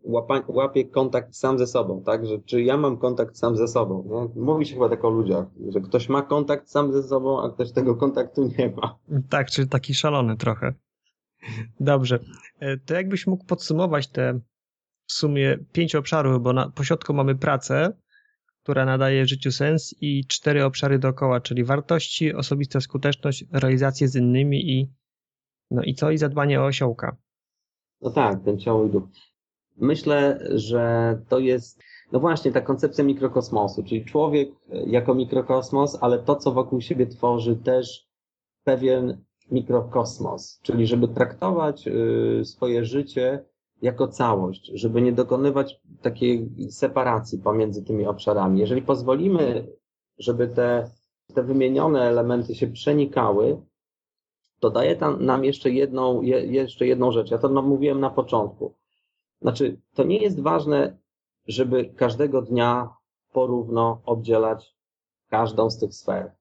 łapa, 0.02 0.42
łapie 0.48 0.84
kontakt 0.84 1.36
sam 1.36 1.58
ze 1.58 1.66
sobą, 1.66 2.02
tak? 2.02 2.26
Że 2.26 2.38
czy 2.38 2.62
ja 2.62 2.76
mam 2.76 2.98
kontakt 2.98 3.38
sam 3.38 3.56
ze 3.56 3.68
sobą? 3.68 4.04
Nie? 4.10 4.42
Mówi 4.42 4.66
się 4.66 4.74
chyba 4.74 4.88
tak 4.88 5.04
o 5.04 5.10
ludziach, 5.10 5.46
że 5.68 5.80
ktoś 5.80 6.08
ma 6.08 6.22
kontakt 6.22 6.70
sam 6.70 6.92
ze 6.92 7.02
sobą, 7.02 7.42
a 7.42 7.50
ktoś 7.50 7.72
tego 7.72 7.96
kontaktu 7.96 8.50
nie 8.58 8.70
ma. 8.76 8.98
Tak, 9.28 9.50
czyli 9.50 9.68
taki 9.68 9.94
szalony 9.94 10.36
trochę. 10.36 10.74
Dobrze. 11.80 12.18
E, 12.60 12.76
to 12.76 12.94
jakbyś 12.94 13.26
mógł 13.26 13.44
podsumować 13.44 14.08
te 14.08 14.40
w 15.06 15.12
sumie 15.12 15.58
pięć 15.72 15.94
obszarów, 15.94 16.42
bo 16.42 16.52
na 16.52 16.70
pośrodku 16.70 17.14
mamy 17.14 17.34
pracę, 17.34 17.92
która 18.62 18.84
nadaje 18.84 19.26
życiu 19.26 19.52
sens 19.52 19.94
i 20.00 20.26
cztery 20.26 20.64
obszary 20.64 20.98
dookoła, 20.98 21.40
czyli 21.40 21.64
wartości, 21.64 22.34
osobista 22.34 22.80
skuteczność, 22.80 23.44
realizację 23.52 24.08
z 24.08 24.16
innymi 24.16 24.70
i 24.70 24.92
no 25.70 25.82
i 25.82 25.94
co? 25.94 26.10
I 26.10 26.18
zadbanie 26.18 26.60
o 26.60 26.64
osiołka. 26.64 27.16
No 28.03 28.11
tak, 28.11 28.44
ten 28.44 28.59
ciało 28.59 28.84
i 28.84 28.90
duch. 28.90 29.05
Myślę, 29.76 30.38
że 30.50 31.18
to 31.28 31.38
jest, 31.38 31.82
no 32.12 32.20
właśnie, 32.20 32.53
ta 32.53 32.61
koncepcja 32.61 33.05
mikrokosmosu, 33.05 33.82
czyli 33.82 34.05
człowiek 34.05 34.48
jako 34.86 35.14
mikrokosmos, 35.14 35.98
ale 36.00 36.18
to, 36.18 36.36
co 36.36 36.53
wokół 36.53 36.80
siebie 36.80 37.07
tworzy, 37.07 37.57
też 37.57 38.07
pewien 38.64 39.24
mikrokosmos, 39.50 40.61
czyli 40.62 40.86
żeby 40.86 41.09
traktować 41.09 41.88
y, 41.88 42.44
swoje 42.44 42.84
życie 42.84 43.44
jako 43.82 44.09
całość, 44.09 44.70
żeby 44.74 45.03
nie 45.03 45.12
dokonywać 45.12 45.80
takiej 46.03 46.50
separacji 46.70 47.38
pomiędzy 47.38 47.84
tymi 47.84 48.07
obszarami. 48.07 48.61
Jeżeli 48.61 48.82
pozwolimy, 48.82 49.66
żeby 50.18 50.48
te, 50.48 50.90
te 51.34 51.42
wymienione 51.42 52.03
elementy 52.03 52.55
się 52.55 52.66
przenikały, 52.66 53.62
to 54.62 54.70
daje 54.70 54.96
tam, 54.96 55.24
nam 55.24 55.44
jeszcze 55.44 55.70
jedną, 55.70 56.22
je, 56.22 56.46
jeszcze 56.46 56.86
jedną 56.86 57.12
rzecz. 57.12 57.30
Ja 57.30 57.38
to 57.38 57.48
no, 57.48 57.62
mówiłem 57.62 58.00
na 58.00 58.10
początku. 58.10 58.74
Znaczy, 59.40 59.80
to 59.94 60.04
nie 60.04 60.18
jest 60.18 60.40
ważne, 60.40 60.96
żeby 61.46 61.84
każdego 61.84 62.42
dnia 62.42 62.94
porówno 63.32 64.00
obdzielać 64.04 64.76
każdą 65.30 65.70
z 65.70 65.78
tych 65.78 65.94
sfer. 65.94 66.32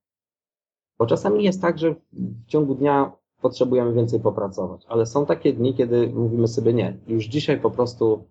Bo 0.99 1.05
czasami 1.05 1.43
jest 1.43 1.61
tak, 1.61 1.80
że 1.80 1.95
w 2.13 2.45
ciągu 2.47 2.76
dnia 2.76 3.11
potrzebujemy 3.41 3.93
więcej 3.93 4.19
popracować, 4.19 4.86
ale 4.88 5.05
są 5.05 5.26
takie 5.26 5.53
dni, 5.53 5.74
kiedy 5.74 6.07
mówimy 6.07 6.47
sobie 6.47 6.74
nie, 6.74 6.97
już 7.07 7.26
dzisiaj 7.26 7.59
po 7.59 7.72
prostu 7.72 8.28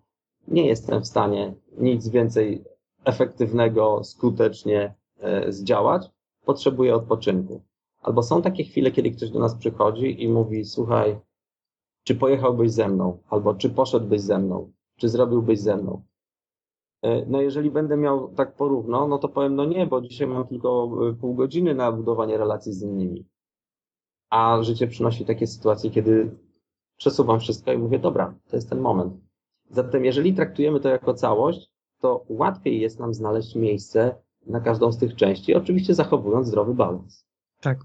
nie 0.47 0.67
jestem 0.67 1.01
w 1.01 1.07
stanie 1.07 1.53
nic 1.77 2.09
więcej 2.09 2.63
efektywnego, 3.03 4.03
skutecznie 4.03 4.93
e, 5.19 5.51
zdziałać, 5.51 6.09
potrzebuję 6.45 6.95
odpoczynku. 6.95 7.61
Albo 8.01 8.23
są 8.23 8.41
takie 8.41 8.63
chwile, 8.63 8.91
kiedy 8.91 9.11
ktoś 9.11 9.29
do 9.29 9.39
nas 9.39 9.55
przychodzi 9.55 10.23
i 10.23 10.29
mówi, 10.29 10.65
słuchaj, 10.65 11.19
czy 12.03 12.15
pojechałbyś 12.15 12.71
ze 12.71 12.87
mną, 12.87 13.17
albo 13.29 13.55
czy 13.55 13.69
poszedłbyś 13.69 14.21
ze 14.21 14.39
mną, 14.39 14.71
czy 14.97 15.09
zrobiłbyś 15.09 15.59
ze 15.59 15.77
mną. 15.77 16.03
E, 17.01 17.25
no 17.25 17.41
jeżeli 17.41 17.71
będę 17.71 17.97
miał 17.97 18.33
tak 18.33 18.55
porówno, 18.55 19.07
no 19.07 19.17
to 19.17 19.29
powiem, 19.29 19.55
no 19.55 19.65
nie, 19.65 19.87
bo 19.87 20.01
dzisiaj 20.01 20.27
mam 20.27 20.47
tylko 20.47 20.91
e, 21.09 21.13
pół 21.13 21.35
godziny 21.35 21.75
na 21.75 21.91
budowanie 21.91 22.37
relacji 22.37 22.73
z 22.73 22.81
innymi. 22.81 23.25
A 24.29 24.63
życie 24.63 24.87
przynosi 24.87 25.25
takie 25.25 25.47
sytuacje, 25.47 25.91
kiedy 25.91 26.37
przesuwam 26.97 27.39
wszystko 27.39 27.73
i 27.73 27.77
mówię, 27.77 27.99
dobra, 27.99 28.35
to 28.49 28.55
jest 28.55 28.69
ten 28.69 28.79
moment. 28.79 29.13
Zatem 29.69 30.05
jeżeli 30.05 30.33
traktujemy 30.33 30.79
to 30.79 30.89
jako 30.89 31.13
całość, 31.13 31.71
to 31.99 32.25
łatwiej 32.29 32.81
jest 32.81 32.99
nam 32.99 33.13
znaleźć 33.13 33.55
miejsce 33.55 34.15
na 34.45 34.59
każdą 34.59 34.91
z 34.91 34.97
tych 34.97 35.15
części, 35.15 35.55
oczywiście 35.55 35.93
zachowując 35.93 36.47
zdrowy 36.47 36.73
balans. 36.73 37.30
Tak. 37.61 37.79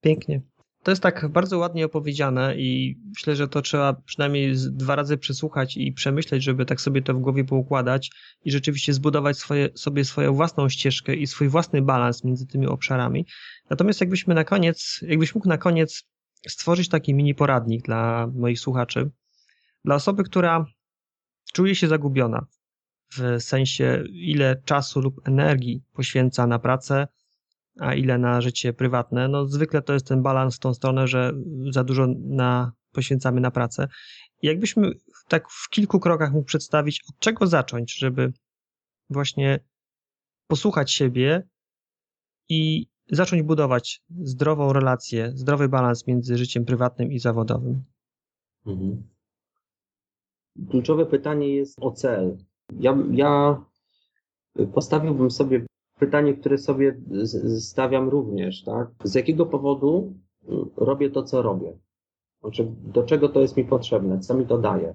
Pięknie. 0.00 0.42
To 0.82 0.92
jest 0.92 1.02
tak 1.02 1.28
bardzo 1.28 1.58
ładnie 1.58 1.86
opowiedziane 1.86 2.56
i 2.56 2.98
myślę, 3.08 3.36
że 3.36 3.48
to 3.48 3.62
trzeba 3.62 3.92
przynajmniej 3.92 4.54
dwa 4.70 4.96
razy 4.96 5.18
przesłuchać 5.18 5.76
i 5.76 5.92
przemyśleć, 5.92 6.44
żeby 6.44 6.66
tak 6.66 6.80
sobie 6.80 7.02
to 7.02 7.14
w 7.14 7.20
głowie 7.20 7.44
poukładać 7.44 8.10
i 8.44 8.50
rzeczywiście 8.50 8.92
zbudować 8.92 9.38
swoje, 9.38 9.68
sobie 9.74 10.04
swoją 10.04 10.34
własną 10.34 10.68
ścieżkę 10.68 11.14
i 11.14 11.26
swój 11.26 11.48
własny 11.48 11.82
balans 11.82 12.24
między 12.24 12.46
tymi 12.46 12.66
obszarami. 12.66 13.26
Natomiast 13.70 14.00
jakbyśmy 14.00 14.34
na 14.34 14.44
koniec, 14.44 15.00
jakbyś 15.02 15.34
mógł 15.34 15.48
na 15.48 15.58
koniec 15.58 16.04
stworzyć 16.48 16.88
taki 16.88 17.14
mini 17.14 17.34
poradnik 17.34 17.82
dla 17.82 18.26
moich 18.34 18.60
słuchaczy, 18.60 19.10
dla 19.84 19.94
osoby, 19.94 20.24
która 20.24 20.66
czuje 21.52 21.74
się 21.74 21.88
zagubiona 21.88 22.46
w 23.16 23.42
sensie 23.42 24.04
ile 24.12 24.62
czasu 24.64 25.00
lub 25.00 25.28
energii 25.28 25.82
poświęca 25.92 26.46
na 26.46 26.58
pracę, 26.58 27.08
a 27.78 27.94
ile 27.94 28.18
na 28.18 28.40
życie 28.40 28.72
prywatne. 28.72 29.28
No 29.28 29.46
zwykle 29.46 29.82
to 29.82 29.92
jest 29.92 30.06
ten 30.06 30.22
balans 30.22 30.56
w 30.56 30.58
tą 30.58 30.74
stronę, 30.74 31.08
że 31.08 31.32
za 31.70 31.84
dużo 31.84 32.06
na, 32.18 32.72
poświęcamy 32.92 33.40
na 33.40 33.50
pracę. 33.50 33.88
Jakbyśmy 34.42 34.92
tak 35.28 35.50
w 35.50 35.68
kilku 35.70 36.00
krokach 36.00 36.32
mógł 36.32 36.46
przedstawić, 36.46 37.02
od 37.08 37.18
czego 37.18 37.46
zacząć, 37.46 37.98
żeby 37.98 38.32
właśnie 39.10 39.60
posłuchać 40.46 40.92
siebie 40.92 41.48
i 42.48 42.86
zacząć 43.10 43.42
budować 43.42 44.02
zdrową 44.10 44.72
relację, 44.72 45.32
zdrowy 45.34 45.68
balans 45.68 46.06
między 46.06 46.38
życiem 46.38 46.64
prywatnym 46.64 47.12
i 47.12 47.18
zawodowym. 47.18 47.84
Mhm. 48.66 49.02
Kluczowe 50.70 51.06
pytanie 51.06 51.54
jest 51.54 51.78
o 51.80 51.90
cel. 51.90 52.36
Ja, 52.80 52.98
ja 53.10 53.62
postawiłbym 54.74 55.30
sobie 55.30 55.66
pytanie, 55.98 56.34
które 56.34 56.58
sobie 56.58 57.00
stawiam 57.58 58.08
również, 58.08 58.62
tak? 58.64 58.88
Z 59.04 59.14
jakiego 59.14 59.46
powodu 59.46 60.14
mm, 60.48 60.70
robię 60.76 61.10
to, 61.10 61.22
co 61.22 61.42
robię? 61.42 61.78
Znaczy, 62.40 62.72
do 62.82 63.02
czego 63.02 63.28
to 63.28 63.40
jest 63.40 63.56
mi 63.56 63.64
potrzebne? 63.64 64.18
Co 64.18 64.34
mi 64.34 64.46
to 64.46 64.58
daje? 64.58 64.94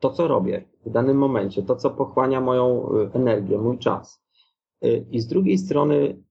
To, 0.00 0.10
co 0.10 0.28
robię 0.28 0.64
w 0.86 0.90
danym 0.90 1.18
momencie, 1.18 1.62
to, 1.62 1.76
co 1.76 1.90
pochłania 1.90 2.40
moją 2.40 2.92
y, 2.92 3.10
energię, 3.12 3.58
mój 3.58 3.78
czas. 3.78 4.22
Y, 4.84 5.06
I 5.10 5.20
z 5.20 5.26
drugiej 5.26 5.58
strony 5.58 6.22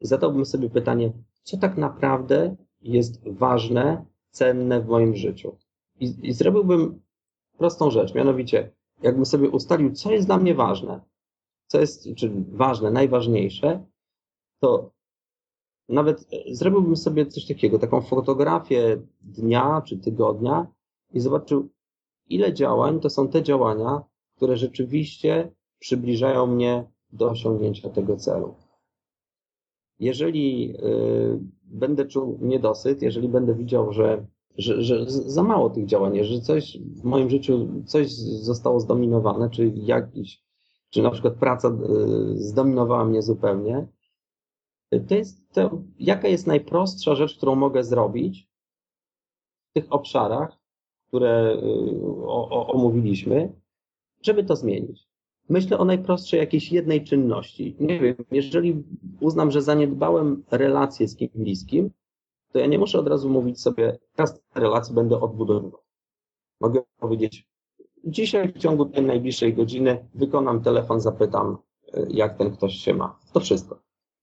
zadałbym 0.00 0.44
sobie 0.44 0.70
pytanie, 0.70 1.12
co 1.42 1.56
tak 1.56 1.76
naprawdę 1.76 2.56
jest 2.80 3.28
ważne, 3.28 4.04
cenne 4.30 4.80
w 4.80 4.88
moim 4.88 5.16
życiu? 5.16 5.56
I, 6.00 6.28
i 6.28 6.32
zrobiłbym 6.32 7.00
prostą 7.58 7.90
rzecz, 7.90 8.14
mianowicie, 8.14 8.72
jakbym 9.02 9.26
sobie 9.26 9.50
ustalił, 9.50 9.92
co 9.92 10.12
jest 10.12 10.26
dla 10.26 10.36
mnie 10.36 10.54
ważne, 10.54 11.00
co 11.66 11.80
jest 11.80 12.08
czy 12.16 12.30
ważne, 12.52 12.90
najważniejsze, 12.90 13.86
to 14.60 14.90
nawet 15.88 16.28
zrobiłbym 16.50 16.96
sobie 16.96 17.26
coś 17.26 17.46
takiego, 17.46 17.78
taką 17.78 18.00
fotografię 18.00 19.02
dnia 19.20 19.82
czy 19.86 19.98
tygodnia 19.98 20.66
i 21.12 21.20
zobaczył, 21.20 21.68
ile 22.28 22.54
działań 22.54 23.00
to 23.00 23.10
są 23.10 23.28
te 23.28 23.42
działania, 23.42 24.02
które 24.36 24.56
rzeczywiście 24.56 25.52
przybliżają 25.78 26.46
mnie 26.46 26.84
do 27.12 27.30
osiągnięcia 27.30 27.88
tego 27.90 28.16
celu. 28.16 28.54
Jeżeli 29.98 30.76
y, 30.76 31.38
będę 31.62 32.06
czuł 32.06 32.38
niedosyt, 32.40 33.02
jeżeli 33.02 33.28
będę 33.28 33.54
widział, 33.54 33.92
że, 33.92 34.26
że, 34.58 34.82
że 34.82 35.10
za 35.10 35.42
mało 35.42 35.70
tych 35.70 35.86
działań, 35.86 36.24
że 36.24 36.40
coś 36.40 36.78
w 36.78 37.04
moim 37.04 37.30
życiu, 37.30 37.68
coś 37.86 38.12
zostało 38.12 38.80
zdominowane, 38.80 39.50
czy 39.50 39.72
jakiś 39.74 40.43
czy 40.94 41.02
na 41.02 41.10
przykład 41.10 41.34
praca 41.34 41.68
e, 41.68 41.72
zdominowała 42.34 43.04
mnie 43.04 43.22
zupełnie, 43.22 43.86
to 45.08 45.14
jest 45.14 45.52
to, 45.52 45.82
jaka 45.98 46.28
jest 46.28 46.46
najprostsza 46.46 47.14
rzecz, 47.14 47.36
którą 47.36 47.54
mogę 47.54 47.84
zrobić 47.84 48.48
w 49.70 49.72
tych 49.72 49.92
obszarach, 49.92 50.58
które 51.08 51.30
e, 51.30 51.58
o, 52.26 52.48
o, 52.50 52.66
omówiliśmy, 52.66 53.52
żeby 54.22 54.44
to 54.44 54.56
zmienić. 54.56 55.08
Myślę 55.48 55.78
o 55.78 55.84
najprostszej 55.84 56.40
jakiejś 56.40 56.72
jednej 56.72 57.04
czynności. 57.04 57.76
Nie 57.80 58.00
wiem, 58.00 58.16
jeżeli 58.30 58.84
uznam, 59.20 59.50
że 59.50 59.62
zaniedbałem 59.62 60.44
relację 60.50 61.08
z 61.08 61.16
kimś 61.16 61.32
bliskim, 61.32 61.90
to 62.52 62.58
ja 62.58 62.66
nie 62.66 62.78
muszę 62.78 62.98
od 62.98 63.08
razu 63.08 63.30
mówić 63.30 63.60
sobie, 63.60 63.98
teraz 64.16 64.42
relację 64.54 64.94
będę 64.94 65.20
odbudowywał. 65.20 65.80
Mogę 66.60 66.82
powiedzieć, 66.98 67.53
Dzisiaj 68.06 68.52
w 68.52 68.58
ciągu 68.58 68.86
tej 68.86 69.04
najbliższej 69.04 69.54
godziny 69.54 70.08
wykonam 70.14 70.62
telefon, 70.62 71.00
zapytam, 71.00 71.56
e, 71.94 72.06
jak 72.08 72.38
ten 72.38 72.50
ktoś 72.50 72.74
się 72.74 72.94
ma. 72.94 73.18
To 73.32 73.40
wszystko. 73.40 73.78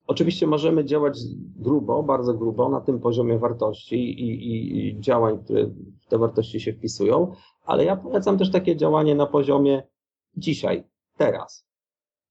Oczywiście 0.07 0.47
możemy 0.47 0.85
działać 0.85 1.19
grubo, 1.55 2.03
bardzo 2.03 2.33
grubo 2.33 2.69
na 2.69 2.81
tym 2.81 2.99
poziomie 2.99 3.39
wartości 3.39 3.95
i, 3.95 4.29
i, 4.29 4.87
i 4.87 4.99
działań, 4.99 5.43
które 5.43 5.65
w 5.99 6.05
te 6.09 6.17
wartości 6.17 6.59
się 6.59 6.73
wpisują, 6.73 7.31
ale 7.65 7.85
ja 7.85 7.95
polecam 7.95 8.37
też 8.37 8.51
takie 8.51 8.75
działanie 8.75 9.15
na 9.15 9.25
poziomie 9.25 9.83
dzisiaj, 10.37 10.83
teraz, 11.17 11.67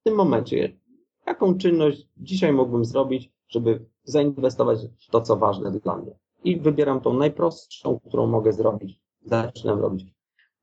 w 0.01 0.05
tym 0.05 0.15
momencie. 0.15 0.79
Jaką 1.27 1.59
czynność 1.59 2.09
dzisiaj 2.17 2.53
mógłbym 2.53 2.85
zrobić, 2.85 3.33
żeby 3.49 3.87
zainwestować 4.05 4.79
w 4.99 5.11
to, 5.11 5.21
co 5.21 5.37
ważne 5.37 5.71
dla 5.71 5.97
mnie? 5.97 6.13
I 6.45 6.61
wybieram 6.61 7.01
tą 7.01 7.13
najprostszą, 7.13 8.01
którą 8.09 8.27
mogę 8.27 8.53
zrobić. 8.53 9.01
Zaczynam 9.25 9.81
robić 9.81 10.20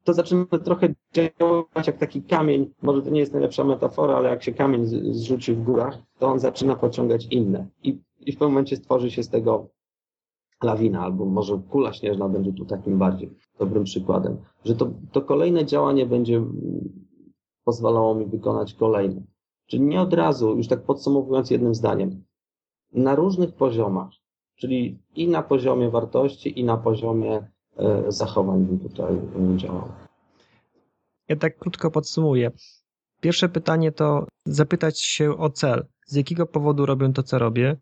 to 0.08 0.14
zaczyna 0.14 0.46
trochę 0.46 0.94
działać 1.14 1.88
jak 1.88 1.98
taki 1.98 2.22
kamień. 2.24 2.74
Może 2.82 3.02
to 3.02 3.10
nie 3.10 3.20
jest 3.20 3.34
najlepsza 3.34 3.64
metafora, 3.64 4.16
ale 4.16 4.30
jak 4.30 4.44
się 4.44 4.54
kamień 4.54 4.86
zrzuci 5.14 5.54
w 5.54 5.64
górach, 5.64 5.98
to 6.20 6.28
on 6.28 6.40
zaczyna 6.40 6.76
pociągać 6.76 7.28
inne. 7.32 7.68
I, 7.84 8.02
i 8.20 8.32
w 8.32 8.36
pewnym 8.36 8.50
momencie 8.50 8.76
stworzy 8.76 9.12
się 9.12 9.24
z 9.24 9.30
tego 9.30 9.68
lawina, 10.64 11.02
albo 11.02 11.26
może 11.26 11.62
kula 11.70 11.94
śnieżna 11.94 12.30
będzie 12.30 12.54
tu 12.54 12.66
takim 12.66 12.98
bardziej 12.98 13.34
dobrym 13.60 13.84
przykładem, 13.84 14.38
że 14.66 14.76
to, 14.76 14.92
to 15.12 15.22
kolejne 15.22 15.66
działanie 15.66 16.06
będzie 16.06 16.44
pozwalało 17.64 18.16
mi 18.16 18.26
wykonać 18.26 18.74
kolejne. 18.74 19.22
Czyli 19.66 19.84
nie 19.84 20.02
od 20.02 20.14
razu, 20.14 20.58
już 20.58 20.68
tak 20.68 20.84
podsumowując 20.84 21.52
jednym 21.52 21.76
zdaniem, 21.76 22.24
na 22.94 23.16
różnych 23.16 23.54
poziomach, 23.54 24.10
czyli 24.56 25.00
i 25.16 25.28
na 25.28 25.44
poziomie 25.44 25.90
wartości, 25.90 26.60
i 26.60 26.64
na 26.64 26.78
poziomie 26.78 27.48
zachowań 28.08 28.66
bym 28.66 28.80
tutaj 28.80 29.14
e, 29.16 29.58
działał. 29.58 29.92
Ja 31.28 31.36
tak 31.36 31.58
krótko 31.58 31.92
podsumuję. 31.92 32.52
Pierwsze 33.22 33.50
pytanie 33.50 33.92
to 33.92 34.28
zapytać 34.46 35.02
się 35.02 35.38
o 35.38 35.50
cel. 35.50 35.86
Z 36.06 36.16
jakiego 36.16 36.46
powodu 36.46 36.86
robię 36.86 37.14
to, 37.14 37.24
co 37.24 37.40
robię? 37.40 37.78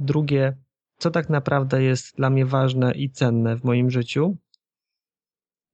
Drugie, 0.00 0.56
co 0.98 1.10
tak 1.10 1.30
naprawdę 1.30 1.82
jest 1.82 2.16
dla 2.16 2.30
mnie 2.30 2.46
ważne 2.46 2.92
i 2.92 3.10
cenne 3.10 3.56
w 3.56 3.64
moim 3.64 3.90
życiu? 3.90 4.36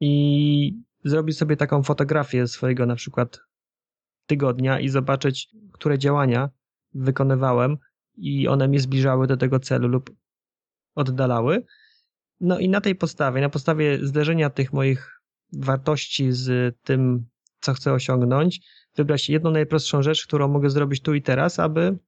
I 0.01 0.75
zrobić 1.05 1.39
sobie 1.39 1.57
taką 1.57 1.83
fotografię 1.83 2.49
swojego 2.49 2.87
na 2.87 2.97
przykład 2.97 3.41
tygodnia 4.27 4.81
i 4.81 4.89
zobaczyć, 4.89 5.49
które 5.73 5.99
działania 5.99 6.51
wykonywałem 6.95 7.77
i 8.17 8.49
one 8.49 8.69
mnie 8.69 8.81
zbliżały 8.81 9.27
do 9.27 9.37
tego 9.37 9.61
celu 9.61 9.89
lub 9.89 10.11
oddalały. 10.95 11.65
No 12.45 12.59
i 12.59 12.69
na 12.69 12.81
tej 12.81 12.95
podstawie, 12.95 13.41
na 13.41 13.49
podstawie 13.49 13.99
zderzenia 14.07 14.51
tych 14.51 14.73
moich 14.73 15.21
wartości 15.53 16.33
z 16.33 16.77
tym, 16.83 17.27
co 17.61 17.75
chcę 17.75 17.93
osiągnąć, 17.93 18.61
wybrać 18.97 19.29
jedną 19.29 19.51
najprostszą 19.51 20.03
rzecz, 20.03 20.27
którą 20.27 20.49
mogę 20.49 20.71
zrobić 20.71 21.03
tu 21.03 21.15
i 21.15 21.23
teraz, 21.23 21.59
aby 21.59 21.99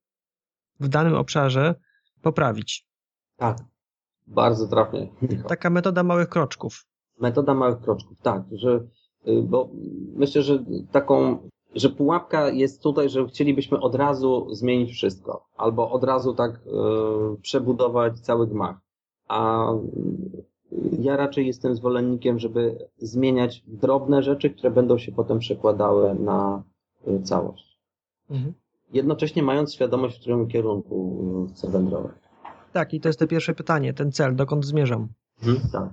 w 0.80 0.88
danym 0.88 1.14
obszarze 1.14 1.74
poprawić. 2.22 2.86
Tak, 3.36 3.58
bardzo 4.26 4.68
trafnie. 4.68 5.08
Taka 5.48 5.70
metoda 5.70 6.02
małych 6.02 6.28
kroczków. 6.28 6.86
Metoda 7.20 7.54
małych 7.54 7.80
kroczków, 7.80 8.20
tak, 8.22 8.42
że, 8.52 8.80
y, 9.28 9.42
bo 9.42 9.70
myślę, 10.14 10.42
że 10.42 10.64
taką, 10.92 11.48
że 11.74 11.90
pułapka 11.90 12.48
jest 12.48 12.82
tutaj, 12.82 13.08
że 13.08 13.26
chcielibyśmy 13.26 13.80
od 13.80 13.94
razu 13.94 14.54
zmienić 14.54 14.92
wszystko, 14.92 15.46
albo 15.56 15.90
od 15.90 16.04
razu 16.04 16.34
tak 16.34 16.50
y, 16.56 16.60
przebudować 17.42 18.20
cały 18.20 18.46
gmach. 18.46 18.85
A 19.28 19.68
ja 20.98 21.16
raczej 21.16 21.46
jestem 21.46 21.76
zwolennikiem, 21.76 22.38
żeby 22.38 22.78
zmieniać 22.98 23.62
drobne 23.66 24.22
rzeczy, 24.22 24.50
które 24.50 24.70
będą 24.70 24.98
się 24.98 25.12
potem 25.12 25.38
przekładały 25.38 26.14
na 26.14 26.62
y, 27.08 27.22
całość. 27.22 27.80
Mhm. 28.30 28.54
Jednocześnie 28.92 29.42
mając 29.42 29.74
świadomość, 29.74 30.16
w 30.16 30.20
którym 30.20 30.48
kierunku 30.48 31.48
chcę 31.50 31.70
wędrować. 31.70 32.16
Tak, 32.72 32.94
i 32.94 33.00
to 33.00 33.08
jest 33.08 33.18
to 33.18 33.26
pierwsze 33.26 33.54
pytanie, 33.54 33.94
ten 33.94 34.12
cel, 34.12 34.36
dokąd 34.36 34.64
zmierzam. 34.64 35.08
Mhm, 35.42 35.68
tak. 35.72 35.88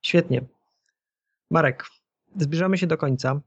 Świetnie. 0.00 0.44
Marek, 1.50 1.84
zbliżamy 2.36 2.78
się 2.78 2.86
do 2.86 2.96
końca. 2.96 3.40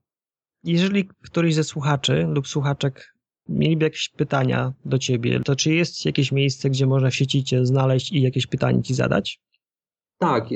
Jeżeli 0.64 1.08
któryś 1.08 1.56
ze 1.56 1.64
słuchaczy 1.64 2.28
lub 2.30 2.48
słuchaczek 2.48 3.15
mieliby 3.50 3.86
jakieś 3.86 4.10
pytania 4.10 4.74
do 4.86 5.00
ciebie, 5.00 5.40
to 5.40 5.56
czy 5.56 5.74
jest 5.74 6.06
jakieś 6.06 6.32
miejsce, 6.32 6.70
gdzie 6.70 6.86
można 6.86 7.10
w 7.10 7.16
sieci 7.16 7.44
cię 7.44 7.66
znaleźć 7.66 8.12
i 8.12 8.22
jakieś 8.22 8.48
pytanie 8.48 8.84
ci 8.84 8.94
zadać? 8.94 9.40
Tak, 10.18 10.48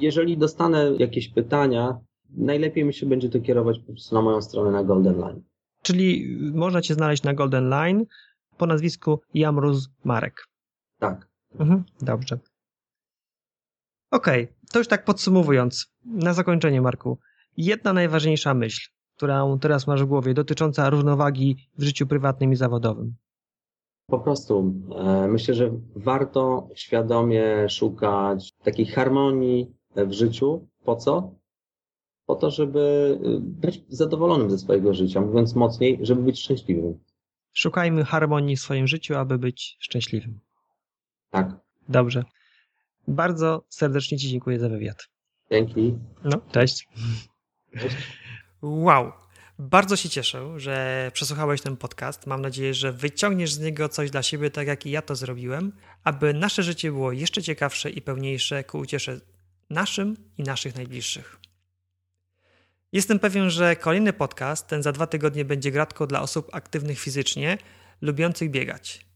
jeżeli 0.00 0.38
dostanę 0.38 0.92
jakieś 0.98 1.28
pytania, 1.28 1.98
najlepiej 2.30 2.84
mi 2.84 2.94
się 2.94 3.06
będzie 3.06 3.28
to 3.28 3.40
kierować 3.40 3.78
po 3.78 3.92
prostu 3.92 4.14
na 4.14 4.22
moją 4.22 4.42
stronę 4.42 4.70
na 4.70 4.84
Golden 4.84 5.18
Line. 5.18 5.42
Czyli 5.82 6.36
można 6.54 6.82
cię 6.82 6.94
znaleźć 6.94 7.22
na 7.22 7.34
Golden 7.34 7.68
Line 7.68 8.04
po 8.58 8.66
nazwisku 8.66 9.20
Jamruz 9.34 9.88
Marek. 10.04 10.48
Tak. 10.98 11.28
Mhm, 11.58 11.84
dobrze. 12.02 12.38
Okej, 14.10 14.44
okay, 14.44 14.54
to 14.72 14.78
już 14.78 14.88
tak 14.88 15.04
podsumowując, 15.04 15.94
na 16.04 16.34
zakończenie, 16.34 16.80
Marku, 16.80 17.18
jedna 17.56 17.92
najważniejsza 17.92 18.54
myśl, 18.54 18.90
którą 19.16 19.58
teraz 19.58 19.86
masz 19.86 20.02
w 20.02 20.06
głowie, 20.06 20.34
dotycząca 20.34 20.90
równowagi 20.90 21.56
w 21.78 21.82
życiu 21.82 22.06
prywatnym 22.06 22.52
i 22.52 22.56
zawodowym. 22.56 23.14
Po 24.06 24.18
prostu 24.18 24.74
e, 24.96 25.28
myślę, 25.28 25.54
że 25.54 25.70
warto 25.96 26.68
świadomie 26.74 27.68
szukać 27.68 28.52
takiej 28.62 28.86
harmonii 28.86 29.74
w 29.96 30.12
życiu. 30.12 30.68
Po 30.84 30.96
co? 30.96 31.34
Po 32.26 32.34
to, 32.34 32.50
żeby 32.50 33.18
e, 33.24 33.40
być 33.40 33.84
zadowolonym 33.88 34.50
ze 34.50 34.58
swojego 34.58 34.94
życia, 34.94 35.20
mówiąc 35.20 35.54
mocniej, 35.54 35.98
żeby 36.02 36.22
być 36.22 36.40
szczęśliwym. 36.40 36.98
Szukajmy 37.52 38.04
harmonii 38.04 38.56
w 38.56 38.60
swoim 38.60 38.86
życiu, 38.86 39.14
aby 39.14 39.38
być 39.38 39.76
szczęśliwym. 39.80 40.40
Tak. 41.30 41.56
Dobrze. 41.88 42.24
Bardzo 43.08 43.64
serdecznie 43.68 44.18
Ci 44.18 44.28
dziękuję 44.28 44.58
za 44.58 44.68
wywiad. 44.68 45.08
Dzięki. 45.50 45.94
No, 46.24 46.40
cześć. 46.52 46.88
cześć. 47.80 48.23
Wow. 48.64 49.12
Bardzo 49.58 49.96
się 49.96 50.08
cieszę, 50.08 50.60
że 50.60 51.10
przesłuchałeś 51.14 51.60
ten 51.60 51.76
podcast. 51.76 52.26
Mam 52.26 52.42
nadzieję, 52.42 52.74
że 52.74 52.92
wyciągniesz 52.92 53.52
z 53.52 53.58
niego 53.58 53.88
coś 53.88 54.10
dla 54.10 54.22
siebie, 54.22 54.50
tak 54.50 54.66
jak 54.66 54.86
i 54.86 54.90
ja 54.90 55.02
to 55.02 55.16
zrobiłem, 55.16 55.72
aby 56.04 56.34
nasze 56.34 56.62
życie 56.62 56.90
było 56.90 57.12
jeszcze 57.12 57.42
ciekawsze 57.42 57.90
i 57.90 58.02
pełniejsze 58.02 58.64
ku 58.64 58.78
uciesze 58.78 59.20
naszym 59.70 60.16
i 60.38 60.42
naszych 60.42 60.76
najbliższych. 60.76 61.38
Jestem 62.92 63.18
pewien, 63.18 63.50
że 63.50 63.76
kolejny 63.76 64.12
podcast, 64.12 64.66
ten 64.66 64.82
za 64.82 64.92
dwa 64.92 65.06
tygodnie, 65.06 65.44
będzie 65.44 65.70
gratką 65.70 66.06
dla 66.06 66.22
osób 66.22 66.54
aktywnych 66.54 66.98
fizycznie, 66.98 67.58
lubiących 68.00 68.50
biegać. 68.50 69.06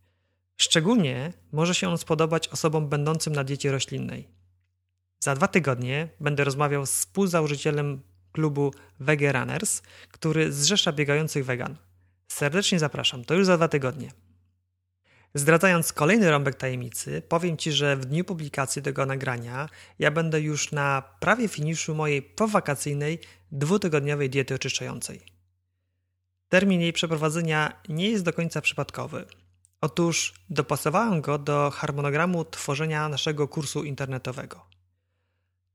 Szczególnie 0.57 1.33
może 1.53 1.75
się 1.75 1.89
on 1.89 1.99
spodobać 1.99 2.49
osobom 2.49 2.89
będącym 2.89 3.33
na 3.33 3.45
diecie 3.45 3.73
roślinnej. 3.73 4.29
Za 5.21 5.35
dwa 5.35 5.49
tygodnie 5.49 6.09
będę 6.21 6.45
rozmawiał 6.45 6.87
z 6.87 6.91
współzałożycielem 6.91 8.03
klubu 8.39 8.75
Wege 9.01 9.33
Runners, 9.33 9.83
który 10.13 10.53
zrzesza 10.53 10.93
biegających 10.93 11.45
wegan. 11.45 11.77
Serdecznie 12.29 12.79
zapraszam, 12.79 13.25
to 13.25 13.35
już 13.35 13.47
za 13.47 13.57
dwa 13.57 13.69
tygodnie. 13.69 14.11
Zdradzając 15.35 15.93
kolejny 15.93 16.31
rąbek 16.31 16.55
tajemnicy, 16.55 17.23
powiem 17.29 17.57
Ci, 17.57 17.73
że 17.73 17.97
w 17.97 18.05
dniu 18.05 18.25
publikacji 18.25 18.83
tego 18.83 19.07
nagrania 19.07 19.69
ja 19.99 20.11
będę 20.11 20.41
już 20.41 20.73
na 20.73 21.03
prawie 21.21 21.49
finiszu 21.49 21.95
mojej 21.95 22.23
powakacyjnej 22.23 23.19
dwutygodniowej 23.53 24.31
diety 24.31 24.55
oczyszczającej. 24.55 25.21
Termin 26.49 26.81
jej 26.81 26.93
przeprowadzenia 26.93 27.81
nie 27.89 28.11
jest 28.11 28.25
do 28.25 28.33
końca 28.33 28.61
przypadkowy. 28.61 29.27
Otóż 29.81 30.35
dopasowałem 30.51 31.21
go 31.21 31.39
do 31.39 31.71
harmonogramu 31.71 32.45
tworzenia 32.45 33.09
naszego 33.09 33.49
kursu 33.49 33.85
internetowego. 33.85 34.78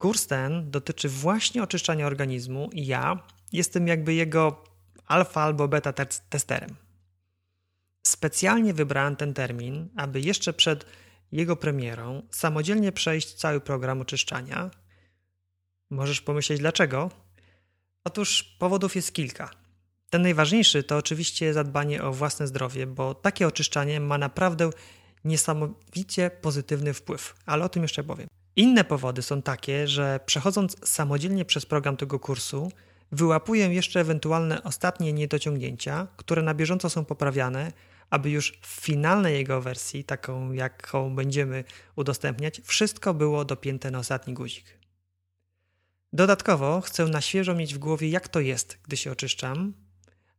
Kurs 0.04 0.28
ten 0.28 0.72
dotyczy 0.72 1.10
właśnie 1.10 1.64
oczyszczania 1.64 2.08
organizmu 2.08 2.70
i 2.74 2.86
ja 2.86 3.24
jestem 3.52 3.88
jakby 3.88 4.14
jego 4.14 4.64
alfa 5.06 5.42
albo 5.42 5.68
beta 5.68 5.94
testerem. 6.30 6.76
Specjalnie 8.08 8.74
wybrałem 8.74 9.16
ten 9.16 9.34
termin, 9.34 9.90
aby 9.96 10.22
jeszcze 10.22 10.54
przed 10.54 10.86
jego 11.32 11.56
premierą 11.56 12.22
samodzielnie 12.32 12.92
przejść 12.92 13.34
cały 13.34 13.62
program 13.62 14.02
oczyszczania. 14.02 14.72
Możesz 15.90 16.22
pomyśleć 16.22 16.60
dlaczego? 16.60 17.12
Otóż 18.04 18.44
powodów 18.44 18.96
jest 18.96 19.14
kilka. 19.14 19.50
Ten 20.10 20.22
najważniejszy 20.22 20.84
to 20.84 20.98
oczywiście 20.98 21.54
zadbanie 21.54 22.04
o 22.04 22.14
własne 22.14 22.48
zdrowie, 22.48 22.88
bo 22.88 23.14
takie 23.14 23.48
oczyszczanie 23.48 24.00
ma 24.00 24.18
naprawdę 24.18 24.70
niesamowicie 25.26 26.32
pozytywny 26.42 26.94
wpływ, 26.94 27.36
ale 27.46 27.66
o 27.66 27.70
tym 27.70 27.84
jeszcze 27.84 28.04
powiem. 28.04 28.28
Inne 28.56 28.84
powody 28.84 29.22
są 29.22 29.42
takie, 29.42 29.88
że 29.88 30.20
przechodząc 30.26 30.90
samodzielnie 30.90 31.46
przez 31.46 31.66
program 31.66 31.98
tego 31.98 32.20
kursu, 32.20 32.72
wyłapuję 33.12 33.74
jeszcze 33.74 34.00
ewentualne 34.00 34.64
ostatnie 34.64 35.14
niedociągnięcia, 35.14 36.08
które 36.18 36.42
na 36.42 36.54
bieżąco 36.54 36.90
są 36.90 37.06
poprawiane, 37.06 37.72
aby 38.10 38.30
już 38.30 38.60
w 38.62 38.68
finalnej 38.68 39.38
jego 39.38 39.62
wersji, 39.62 40.04
taką 40.04 40.52
jaką 40.52 41.16
będziemy 41.16 41.64
udostępniać, 41.96 42.62
wszystko 42.64 43.14
było 43.14 43.46
dopięte 43.46 43.92
na 43.92 44.00
ostatni 44.00 44.34
guzik. 44.34 44.66
Dodatkowo 46.14 46.82
chcę 46.82 47.06
na 47.06 47.22
świeżo 47.22 47.56
mieć 47.56 47.74
w 47.74 47.78
głowie, 47.78 48.10
jak 48.10 48.28
to 48.28 48.40
jest, 48.40 48.78
gdy 48.84 48.98
się 48.98 49.12
oczyszczam, 49.12 49.74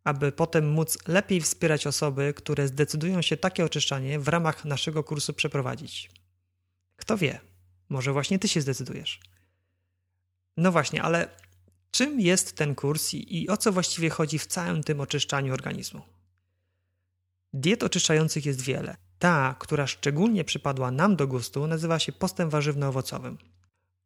aby 0.04 0.32
potem 0.32 0.70
móc 0.70 0.98
lepiej 1.08 1.40
wspierać 1.40 1.86
osoby, 1.86 2.34
które 2.36 2.68
zdecydują 2.68 3.22
się 3.22 3.36
takie 3.36 3.64
oczyszczanie 3.64 4.18
w 4.18 4.28
ramach 4.28 4.64
naszego 4.64 5.04
kursu 5.04 5.32
przeprowadzić. 5.32 6.10
Kto 6.96 7.16
wie, 7.16 7.40
może 7.94 8.12
właśnie 8.12 8.38
ty 8.38 8.48
się 8.48 8.60
zdecydujesz. 8.60 9.20
No 10.56 10.72
właśnie, 10.72 11.02
ale 11.02 11.28
czym 11.90 12.20
jest 12.20 12.56
ten 12.56 12.74
kurs 12.74 13.14
i, 13.14 13.42
i 13.42 13.48
o 13.48 13.56
co 13.56 13.72
właściwie 13.72 14.10
chodzi 14.10 14.38
w 14.38 14.46
całym 14.46 14.82
tym 14.82 15.00
oczyszczaniu 15.00 15.52
organizmu? 15.52 16.02
Diet 17.52 17.82
oczyszczających 17.82 18.46
jest 18.46 18.60
wiele. 18.60 18.96
Ta, 19.18 19.56
która 19.58 19.86
szczególnie 19.86 20.44
przypadła 20.44 20.90
nam 20.90 21.16
do 21.16 21.26
gustu, 21.26 21.66
nazywa 21.66 21.98
się 21.98 22.12
postem 22.12 22.50
warzywno-owocowym. 22.50 23.36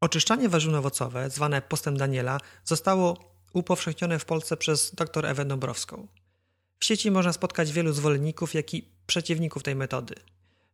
Oczyszczanie 0.01 0.49
warzywno-owocowe, 0.49 1.31
zwane 1.31 1.63
postem 1.63 1.97
Daniela, 1.97 2.41
zostało 2.65 3.17
upowszechnione 3.53 4.19
w 4.19 4.25
Polsce 4.25 4.57
przez 4.57 4.95
dr 4.95 5.27
Ewę 5.27 5.45
Dąbrowską. 5.45 6.09
W 6.79 6.85
sieci 6.85 7.11
można 7.11 7.33
spotkać 7.33 7.73
wielu 7.73 7.93
zwolenników, 7.93 8.55
jak 8.55 8.75
i 8.75 8.89
przeciwników 9.07 9.63
tej 9.63 9.77
metody. 9.77 10.15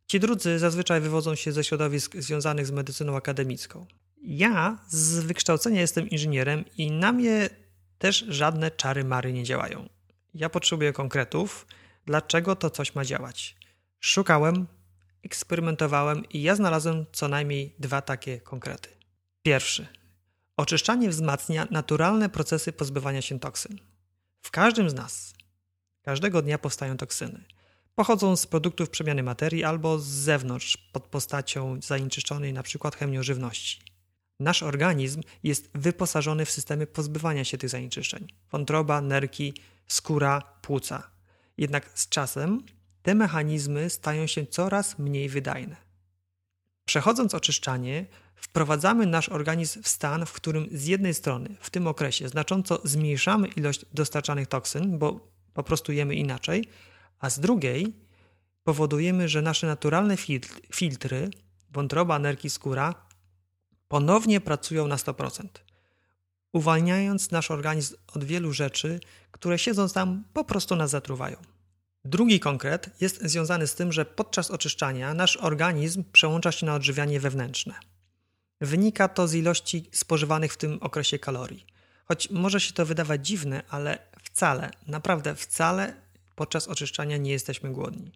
Ci 0.07 0.19
drudzy 0.19 0.59
zazwyczaj 0.59 1.01
wywodzą 1.01 1.35
się 1.35 1.51
ze 1.51 1.63
środowisk 1.63 2.15
związanych 2.15 2.67
z 2.67 2.71
medycyną 2.71 3.15
akademicką. 3.15 3.85
Ja 4.21 4.77
z 4.87 5.19
wykształcenia 5.19 5.81
jestem 5.81 6.09
inżynierem 6.09 6.65
i 6.77 6.91
na 6.91 7.11
mnie 7.11 7.49
też 7.97 8.25
żadne 8.27 8.71
czary 8.71 9.03
mary 9.03 9.33
nie 9.33 9.43
działają. 9.43 9.89
Ja 10.33 10.49
potrzebuję 10.49 10.93
konkretów, 10.93 11.67
dlaczego 12.05 12.55
to 12.55 12.69
coś 12.69 12.95
ma 12.95 13.05
działać. 13.05 13.55
Szukałem, 13.99 14.67
eksperymentowałem 15.23 16.29
i 16.29 16.41
ja 16.41 16.55
znalazłem 16.55 17.05
co 17.11 17.27
najmniej 17.27 17.75
dwa 17.79 18.01
takie 18.01 18.39
konkrety. 18.39 18.89
Pierwszy. 19.43 19.87
Oczyszczanie 20.57 21.09
wzmacnia 21.09 21.67
naturalne 21.71 22.29
procesy 22.29 22.73
pozbywania 22.73 23.21
się 23.21 23.39
toksyn. 23.39 23.79
W 24.41 24.51
każdym 24.51 24.89
z 24.89 24.93
nas 24.93 25.33
każdego 26.01 26.41
dnia 26.41 26.57
powstają 26.57 26.97
toksyny. 26.97 27.43
Pochodzą 27.95 28.35
z 28.35 28.45
produktów 28.45 28.89
przemiany 28.89 29.23
materii 29.23 29.63
albo 29.63 29.99
z 29.99 30.05
zewnątrz 30.05 30.77
pod 30.77 31.07
postacią 31.07 31.79
zanieczyszczonej 31.81 32.49
np. 32.49 32.91
chemią 32.97 33.23
żywności. 33.23 33.81
Nasz 34.39 34.63
organizm 34.63 35.21
jest 35.43 35.69
wyposażony 35.73 36.45
w 36.45 36.51
systemy 36.51 36.87
pozbywania 36.87 37.43
się 37.43 37.57
tych 37.57 37.69
zanieczyszczeń: 37.69 38.27
wątroba, 38.51 39.01
nerki, 39.01 39.53
skóra, 39.87 40.41
płuca. 40.61 41.11
Jednak 41.57 41.99
z 41.99 42.09
czasem 42.09 42.63
te 43.01 43.15
mechanizmy 43.15 43.89
stają 43.89 44.27
się 44.27 44.45
coraz 44.45 44.99
mniej 44.99 45.29
wydajne. 45.29 45.75
Przechodząc 46.85 47.33
oczyszczanie, 47.33 48.05
wprowadzamy 48.35 49.05
nasz 49.05 49.29
organizm 49.29 49.83
w 49.83 49.87
stan, 49.87 50.25
w 50.25 50.33
którym 50.33 50.67
z 50.71 50.85
jednej 50.85 51.13
strony 51.13 51.55
w 51.59 51.69
tym 51.69 51.87
okresie 51.87 52.27
znacząco 52.27 52.81
zmniejszamy 52.83 53.47
ilość 53.47 53.85
dostarczanych 53.93 54.47
toksyn, 54.47 54.99
bo 54.99 55.31
po 55.53 55.63
prostu 55.63 55.91
jemy 55.91 56.15
inaczej, 56.15 56.67
a 57.25 57.29
z 57.29 57.39
drugiej 57.39 57.93
powodujemy, 58.63 59.29
że 59.29 59.41
nasze 59.41 59.67
naturalne 59.67 60.17
filtry, 60.73 61.29
wątroba, 61.71 62.19
nerki, 62.19 62.49
skóra, 62.49 62.95
ponownie 63.87 64.41
pracują 64.41 64.87
na 64.87 64.95
100%, 64.95 65.47
uwalniając 66.53 67.31
nasz 67.31 67.51
organizm 67.51 67.95
od 68.15 68.23
wielu 68.23 68.53
rzeczy, 68.53 68.99
które 69.31 69.59
siedząc 69.59 69.93
tam 69.93 70.23
po 70.33 70.43
prostu 70.43 70.75
nas 70.75 70.89
zatruwają. 70.89 71.37
Drugi 72.03 72.39
konkret 72.39 72.89
jest 73.01 73.21
związany 73.21 73.67
z 73.67 73.75
tym, 73.75 73.91
że 73.91 74.05
podczas 74.05 74.51
oczyszczania 74.51 75.13
nasz 75.13 75.37
organizm 75.37 76.03
przełącza 76.11 76.51
się 76.51 76.65
na 76.65 76.75
odżywianie 76.75 77.19
wewnętrzne. 77.19 77.73
Wynika 78.61 79.07
to 79.07 79.27
z 79.27 79.33
ilości 79.33 79.89
spożywanych 79.91 80.53
w 80.53 80.57
tym 80.57 80.77
okresie 80.81 81.19
kalorii. 81.19 81.65
Choć 82.05 82.29
może 82.29 82.59
się 82.59 82.73
to 82.73 82.85
wydawać 82.85 83.27
dziwne, 83.27 83.63
ale 83.69 83.99
wcale, 84.23 84.71
naprawdę 84.87 85.35
wcale 85.35 86.04
podczas 86.35 86.67
oczyszczania 86.67 87.17
nie 87.17 87.31
jesteśmy 87.31 87.71
głodni. 87.71 88.11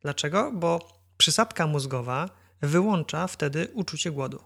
Dlaczego? 0.00 0.52
Bo 0.52 1.00
przysadka 1.16 1.66
mózgowa 1.66 2.30
wyłącza 2.60 3.26
wtedy 3.26 3.68
uczucie 3.74 4.10
głodu. 4.10 4.42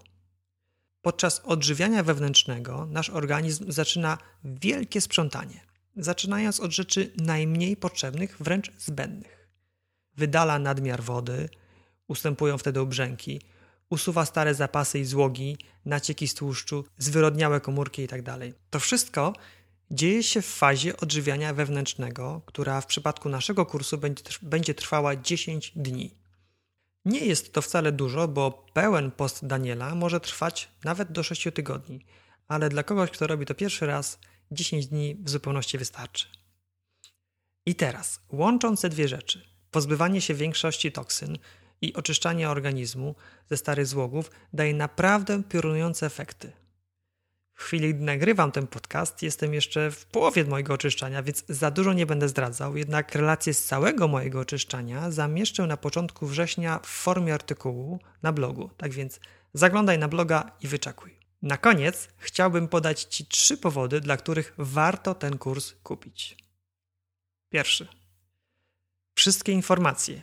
Podczas 1.01 1.39
odżywiania 1.39 2.03
wewnętrznego 2.03 2.85
nasz 2.85 3.09
organizm 3.09 3.71
zaczyna 3.71 4.17
wielkie 4.43 5.01
sprzątanie, 5.01 5.61
zaczynając 5.97 6.59
od 6.59 6.71
rzeczy 6.71 7.11
najmniej 7.17 7.77
potrzebnych, 7.77 8.37
wręcz 8.39 8.71
zbędnych. 8.77 9.47
Wydala 10.17 10.59
nadmiar 10.59 11.03
wody, 11.03 11.49
ustępują 12.07 12.57
wtedy 12.57 12.79
obrzęki, 12.79 13.41
usuwa 13.89 14.25
stare 14.25 14.55
zapasy 14.55 14.99
i 14.99 15.05
złogi, 15.05 15.57
nacieki 15.85 16.27
z 16.27 16.33
tłuszczu, 16.33 16.85
zwyrodniałe 16.97 17.61
komórki 17.61 18.01
itd. 18.01 18.23
Tak 18.23 18.49
to 18.69 18.79
wszystko 18.79 19.33
dzieje 19.91 20.23
się 20.23 20.41
w 20.41 20.45
fazie 20.45 20.97
odżywiania 20.97 21.53
wewnętrznego, 21.53 22.41
która 22.45 22.81
w 22.81 22.85
przypadku 22.85 23.29
naszego 23.29 23.65
kursu 23.65 23.99
będzie 24.41 24.73
trwała 24.73 25.15
10 25.15 25.71
dni. 25.75 26.15
Nie 27.05 27.19
jest 27.19 27.53
to 27.53 27.61
wcale 27.61 27.91
dużo, 27.91 28.27
bo 28.27 28.65
pełen 28.73 29.11
post 29.11 29.47
Daniela 29.47 29.95
może 29.95 30.19
trwać 30.19 30.69
nawet 30.83 31.11
do 31.11 31.23
6 31.23 31.47
tygodni, 31.53 32.05
ale 32.47 32.69
dla 32.69 32.83
kogoś, 32.83 33.11
kto 33.11 33.27
robi 33.27 33.45
to 33.45 33.55
pierwszy 33.55 33.85
raz, 33.85 34.19
10 34.51 34.87
dni 34.87 35.15
w 35.23 35.29
zupełności 35.29 35.77
wystarczy. 35.77 36.27
I 37.65 37.75
teraz, 37.75 38.19
łącząc 38.29 38.81
te 38.81 38.89
dwie 38.89 39.07
rzeczy, 39.07 39.45
pozbywanie 39.71 40.21
się 40.21 40.33
większości 40.33 40.91
toksyn 40.91 41.37
i 41.81 41.93
oczyszczanie 41.93 42.49
organizmu 42.49 43.15
ze 43.49 43.57
starych 43.57 43.87
złogów 43.87 44.31
daje 44.53 44.73
naprawdę 44.73 45.43
piorunujące 45.43 46.05
efekty. 46.05 46.51
W 47.55 47.63
chwili, 47.63 47.95
gdy 47.95 48.03
nagrywam 48.03 48.51
ten 48.51 48.67
podcast, 48.67 49.21
jestem 49.21 49.53
jeszcze 49.53 49.91
w 49.91 50.05
połowie 50.05 50.45
mojego 50.45 50.73
oczyszczania, 50.73 51.23
więc 51.23 51.43
za 51.49 51.71
dużo 51.71 51.93
nie 51.93 52.05
będę 52.05 52.29
zdradzał, 52.29 52.77
jednak 52.77 53.15
relacje 53.15 53.53
z 53.53 53.65
całego 53.65 54.07
mojego 54.07 54.39
oczyszczania 54.39 55.11
zamieszczę 55.11 55.67
na 55.67 55.77
początku 55.77 56.27
września 56.27 56.79
w 56.79 56.87
formie 56.87 57.33
artykułu 57.33 57.99
na 58.23 58.31
blogu. 58.31 58.69
Tak 58.77 58.93
więc 58.93 59.19
zaglądaj 59.53 59.99
na 59.99 60.07
bloga 60.07 60.51
i 60.61 60.67
wyczekuj. 60.67 61.15
Na 61.41 61.57
koniec 61.57 62.07
chciałbym 62.17 62.67
podać 62.67 63.03
Ci 63.03 63.25
trzy 63.25 63.57
powody, 63.57 64.01
dla 64.01 64.17
których 64.17 64.53
warto 64.57 65.15
ten 65.15 65.37
kurs 65.37 65.73
kupić. 65.83 66.37
Pierwszy. 67.49 67.87
Wszystkie 69.15 69.51
informacje, 69.51 70.21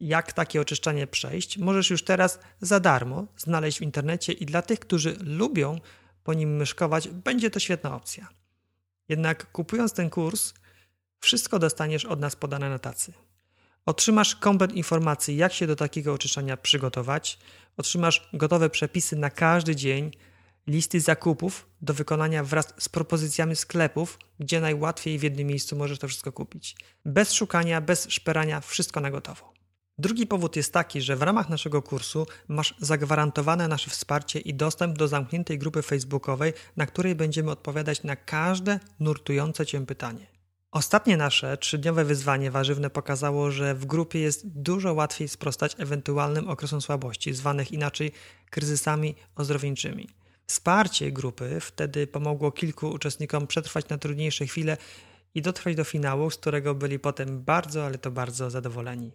jak 0.00 0.32
takie 0.32 0.60
oczyszczanie 0.60 1.06
przejść, 1.06 1.58
możesz 1.58 1.90
już 1.90 2.04
teraz 2.04 2.38
za 2.60 2.80
darmo 2.80 3.26
znaleźć 3.36 3.78
w 3.78 3.82
internecie 3.82 4.32
i 4.32 4.46
dla 4.46 4.62
tych, 4.62 4.80
którzy 4.80 5.16
lubią 5.20 5.80
po 6.30 6.34
nim 6.34 6.56
myszkować, 6.56 7.08
będzie 7.08 7.50
to 7.50 7.60
świetna 7.60 7.96
opcja. 7.96 8.28
Jednak 9.08 9.52
kupując 9.52 9.92
ten 9.92 10.10
kurs, 10.10 10.54
wszystko 11.20 11.58
dostaniesz 11.58 12.04
od 12.04 12.20
nas 12.20 12.36
podane 12.36 12.70
na 12.70 12.78
tacy. 12.78 13.12
Otrzymasz 13.86 14.36
komplet 14.36 14.72
informacji, 14.72 15.36
jak 15.36 15.52
się 15.52 15.66
do 15.66 15.76
takiego 15.76 16.12
oczyszczania 16.12 16.56
przygotować, 16.56 17.38
otrzymasz 17.76 18.28
gotowe 18.32 18.70
przepisy 18.70 19.16
na 19.16 19.30
każdy 19.30 19.76
dzień, 19.76 20.10
listy 20.66 21.00
zakupów 21.00 21.66
do 21.82 21.94
wykonania 21.94 22.44
wraz 22.44 22.74
z 22.78 22.88
propozycjami 22.88 23.56
sklepów, 23.56 24.18
gdzie 24.40 24.60
najłatwiej 24.60 25.18
w 25.18 25.22
jednym 25.22 25.46
miejscu 25.46 25.76
możesz 25.76 25.98
to 25.98 26.08
wszystko 26.08 26.32
kupić. 26.32 26.76
Bez 27.04 27.32
szukania, 27.32 27.80
bez 27.80 28.08
szperania, 28.08 28.60
wszystko 28.60 29.00
na 29.00 29.10
gotowo. 29.10 29.59
Drugi 30.00 30.26
powód 30.26 30.56
jest 30.56 30.72
taki, 30.72 31.00
że 31.00 31.16
w 31.16 31.22
ramach 31.22 31.48
naszego 31.48 31.82
kursu 31.82 32.26
masz 32.48 32.74
zagwarantowane 32.78 33.68
nasze 33.68 33.90
wsparcie 33.90 34.38
i 34.38 34.54
dostęp 34.54 34.98
do 34.98 35.08
zamkniętej 35.08 35.58
grupy 35.58 35.82
facebookowej, 35.82 36.52
na 36.76 36.86
której 36.86 37.14
będziemy 37.14 37.50
odpowiadać 37.50 38.02
na 38.02 38.16
każde 38.16 38.80
nurtujące 39.00 39.66
Cię 39.66 39.86
pytanie. 39.86 40.26
Ostatnie 40.70 41.16
nasze 41.16 41.56
trzydniowe 41.56 42.04
wyzwanie 42.04 42.50
warzywne 42.50 42.90
pokazało, 42.90 43.50
że 43.50 43.74
w 43.74 43.86
grupie 43.86 44.20
jest 44.20 44.48
dużo 44.48 44.94
łatwiej 44.94 45.28
sprostać 45.28 45.74
ewentualnym 45.78 46.48
okresom 46.48 46.80
słabości, 46.80 47.34
zwanych 47.34 47.72
inaczej 47.72 48.12
kryzysami 48.50 49.14
ozdrowieńczymi. 49.36 50.08
Wsparcie 50.46 51.12
grupy 51.12 51.60
wtedy 51.60 52.06
pomogło 52.06 52.52
kilku 52.52 52.88
uczestnikom 52.88 53.46
przetrwać 53.46 53.88
na 53.88 53.98
trudniejsze 53.98 54.46
chwile 54.46 54.76
i 55.34 55.42
dotrwać 55.42 55.76
do 55.76 55.84
finału, 55.84 56.30
z 56.30 56.36
którego 56.36 56.74
byli 56.74 56.98
potem 56.98 57.42
bardzo, 57.42 57.86
ale 57.86 57.98
to 57.98 58.10
bardzo 58.10 58.50
zadowoleni. 58.50 59.12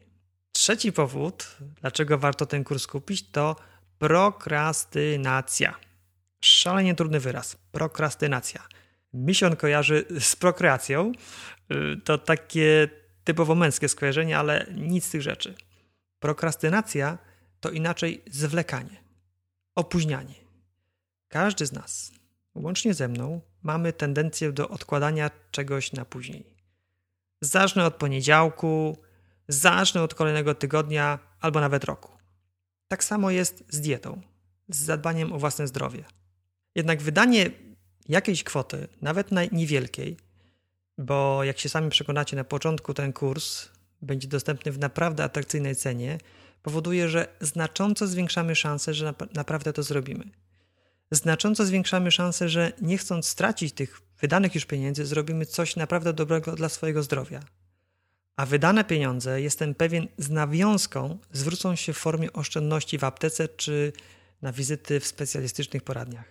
Trzeci 0.65 0.91
powód, 0.91 1.57
dlaczego 1.81 2.17
warto 2.17 2.45
ten 2.45 2.63
kurs 2.63 2.87
kupić, 2.87 3.29
to 3.29 3.55
prokrastynacja. 3.99 5.75
Szalenie 6.41 6.95
trudny 6.95 7.19
wyraz. 7.19 7.57
Prokrastynacja. 7.71 8.67
Mi 9.13 9.35
się 9.35 9.47
on 9.47 9.55
kojarzy 9.55 10.05
z 10.19 10.35
prokreacją. 10.35 11.11
Y, 11.71 12.01
to 12.01 12.17
takie 12.17 12.89
typowo 13.23 13.55
męskie 13.55 13.89
skojarzenie, 13.89 14.37
ale 14.37 14.65
nic 14.75 15.05
z 15.05 15.09
tych 15.09 15.21
rzeczy. 15.21 15.55
Prokrastynacja 16.19 17.17
to 17.59 17.69
inaczej 17.69 18.23
zwlekanie, 18.31 19.03
opóźnianie. 19.75 20.35
Każdy 21.27 21.65
z 21.65 21.71
nas, 21.71 22.11
łącznie 22.55 22.93
ze 22.93 23.07
mną, 23.07 23.41
mamy 23.63 23.93
tendencję 23.93 24.51
do 24.51 24.69
odkładania 24.69 25.31
czegoś 25.51 25.93
na 25.93 26.05
później. 26.05 26.55
Zacznę 27.41 27.85
od 27.85 27.95
poniedziałku, 27.95 29.04
zacznę 29.47 30.03
od 30.03 30.15
kolejnego 30.15 30.55
tygodnia 30.55 31.19
albo 31.39 31.59
nawet 31.59 31.83
roku. 31.83 32.11
Tak 32.87 33.03
samo 33.03 33.31
jest 33.31 33.63
z 33.69 33.81
dietą, 33.81 34.21
z 34.69 34.77
zadbaniem 34.77 35.33
o 35.33 35.39
własne 35.39 35.67
zdrowie. 35.67 36.03
Jednak 36.75 37.01
wydanie 37.01 37.51
jakiejś 38.09 38.43
kwoty, 38.43 38.87
nawet 39.01 39.29
niewielkiej, 39.51 40.17
bo 40.97 41.43
jak 41.43 41.59
się 41.59 41.69
sami 41.69 41.89
przekonacie 41.89 42.35
na 42.35 42.43
początku, 42.43 42.93
ten 42.93 43.13
kurs 43.13 43.69
będzie 44.01 44.27
dostępny 44.27 44.71
w 44.71 44.79
naprawdę 44.79 45.23
atrakcyjnej 45.23 45.75
cenie, 45.75 46.17
powoduje, 46.61 47.09
że 47.09 47.27
znacząco 47.41 48.07
zwiększamy 48.07 48.55
szanse, 48.55 48.93
że 48.93 49.13
naprawdę 49.33 49.73
to 49.73 49.83
zrobimy. 49.83 50.25
Znacząco 51.11 51.65
zwiększamy 51.65 52.11
szanse, 52.11 52.49
że 52.49 52.71
nie 52.81 52.97
chcąc 52.97 53.27
stracić 53.27 53.73
tych 53.73 54.01
wydanych 54.21 54.55
już 54.55 54.65
pieniędzy, 54.65 55.05
zrobimy 55.05 55.45
coś 55.45 55.75
naprawdę 55.75 56.13
dobrego 56.13 56.55
dla 56.55 56.69
swojego 56.69 57.03
zdrowia, 57.03 57.39
a 58.37 58.45
wydane 58.45 58.83
pieniądze, 58.83 59.41
jestem 59.41 59.75
pewien, 59.75 60.07
z 60.17 60.29
nawiązką 60.29 61.17
zwrócą 61.31 61.75
się 61.75 61.93
w 61.93 61.97
formie 61.97 62.33
oszczędności 62.33 62.97
w 62.97 63.03
aptece 63.03 63.47
czy 63.47 63.93
na 64.41 64.51
wizyty 64.51 64.99
w 64.99 65.07
specjalistycznych 65.07 65.83
poradniach. 65.83 66.25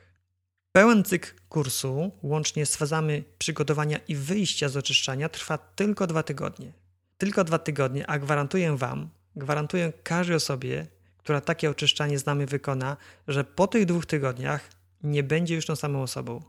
Pełen 0.72 1.05
cykl 1.05 1.30
kursu, 1.48 2.12
łącznie 2.22 2.66
z 2.66 2.76
fazami 2.76 3.24
przygotowania 3.38 3.98
i 4.09 4.16
wyjścia 4.16 4.68
z 4.68 4.76
oczyszczania, 4.76 5.28
trwa 5.28 5.59
tylko 5.59 6.07
dwa 6.07 6.22
tygodnie. 6.22 6.72
Tylko 7.18 7.44
dwa 7.44 7.59
tygodnie, 7.59 8.07
a 8.07 8.18
gwarantuję 8.18 8.76
Wam, 8.76 9.09
gwarantuję 9.36 9.92
każdej 10.02 10.36
osobie, 10.36 10.86
która 11.18 11.40
takie 11.40 11.70
oczyszczanie 11.70 12.18
z 12.18 12.26
nami 12.26 12.46
wykona, 12.46 12.96
że 13.28 13.44
po 13.44 13.66
tych 13.66 13.86
dwóch 13.86 14.07
tygodniach 14.07 14.68
nie 15.02 15.22
będzie 15.22 15.55
już 15.55 15.66
tą 15.66 15.76
samą 15.76 16.02
osobą. 16.02 16.42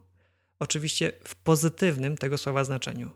Oczywiście 0.60 1.12
w 1.24 1.36
pozytywnym 1.36 2.18
tego 2.18 2.38
słowa 2.38 2.64
znaczeniu. 2.64 3.12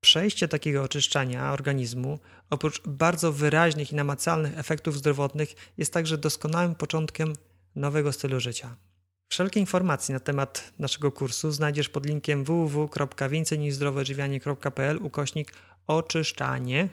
Przejście 0.00 0.48
takiego 0.48 0.82
oczyszczania 0.82 1.52
organizmu, 1.52 2.18
oprócz 2.50 2.82
bardzo 2.86 3.32
wyraźnych 3.32 3.92
i 3.92 3.94
namacalnych 3.94 4.58
efektów 4.58 4.98
zdrowotnych, 4.98 5.54
jest 5.78 5.92
także 5.92 6.18
doskonałym 6.18 6.74
początkiem 6.74 7.32
nowego 7.74 8.12
stylu 8.12 8.40
życia. 8.40 8.76
Wszelkie 9.28 9.60
informacje 9.60 10.12
na 10.12 10.20
temat 10.20 10.72
naszego 10.78 11.12
kursu 11.12 11.50
znajdziesz 11.50 11.88
pod 11.88 12.06
linkiem 12.06 12.44
www.więcejniżzdroweodżywianie.pl 12.44 14.98
ukośnik 15.02 15.52
oczyszczanie 15.86 16.88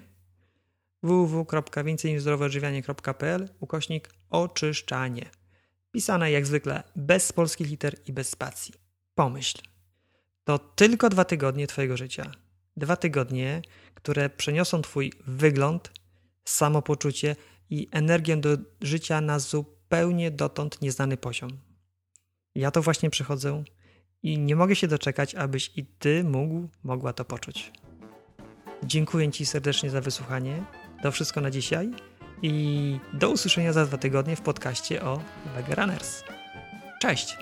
www.więcejniżzdroweodżywianie.pl 1.03 3.49
ukośnik 3.59 4.09
oczyszczanie. 4.29 5.29
Pisane 5.91 6.31
jak 6.31 6.45
zwykle 6.45 6.83
bez 6.95 7.33
polskich 7.33 7.69
liter 7.69 7.95
i 8.05 8.13
bez 8.13 8.29
spacji. 8.29 8.73
Pomyśl. 9.15 9.57
To 10.43 10.59
tylko 10.59 11.09
dwa 11.09 11.25
tygodnie 11.25 11.67
Twojego 11.67 11.97
życia. 11.97 12.31
Dwa 12.77 12.95
tygodnie, 12.95 13.61
które 13.93 14.29
przeniosą 14.29 14.81
Twój 14.81 15.13
wygląd, 15.27 15.91
samopoczucie 16.45 17.35
i 17.69 17.87
energię 17.91 18.37
do 18.37 18.57
życia 18.81 19.21
na 19.21 19.39
zupełnie 19.39 20.31
dotąd 20.31 20.81
nieznany 20.81 21.17
poziom. 21.17 21.49
Ja 22.55 22.71
to 22.71 22.81
właśnie 22.81 23.09
przechodzę 23.09 23.63
i 24.23 24.37
nie 24.37 24.55
mogę 24.55 24.75
się 24.75 24.87
doczekać, 24.87 25.35
abyś 25.35 25.71
i 25.75 25.85
Ty 25.85 26.23
mógł, 26.23 26.67
mogła 26.83 27.13
to 27.13 27.25
poczuć. 27.25 27.71
Dziękuję 28.83 29.31
Ci 29.31 29.45
serdecznie 29.45 29.89
za 29.89 30.01
wysłuchanie. 30.01 30.63
To 31.03 31.11
wszystko 31.11 31.41
na 31.41 31.51
dzisiaj 31.51 31.91
i 32.41 32.99
do 33.13 33.29
usłyszenia 33.29 33.73
za 33.73 33.85
dwa 33.85 33.97
tygodnie 33.97 34.35
w 34.35 34.41
podcaście 34.41 35.03
o 35.03 35.21
Vega 35.55 35.75
Runners. 35.75 36.23
Cześć! 37.01 37.37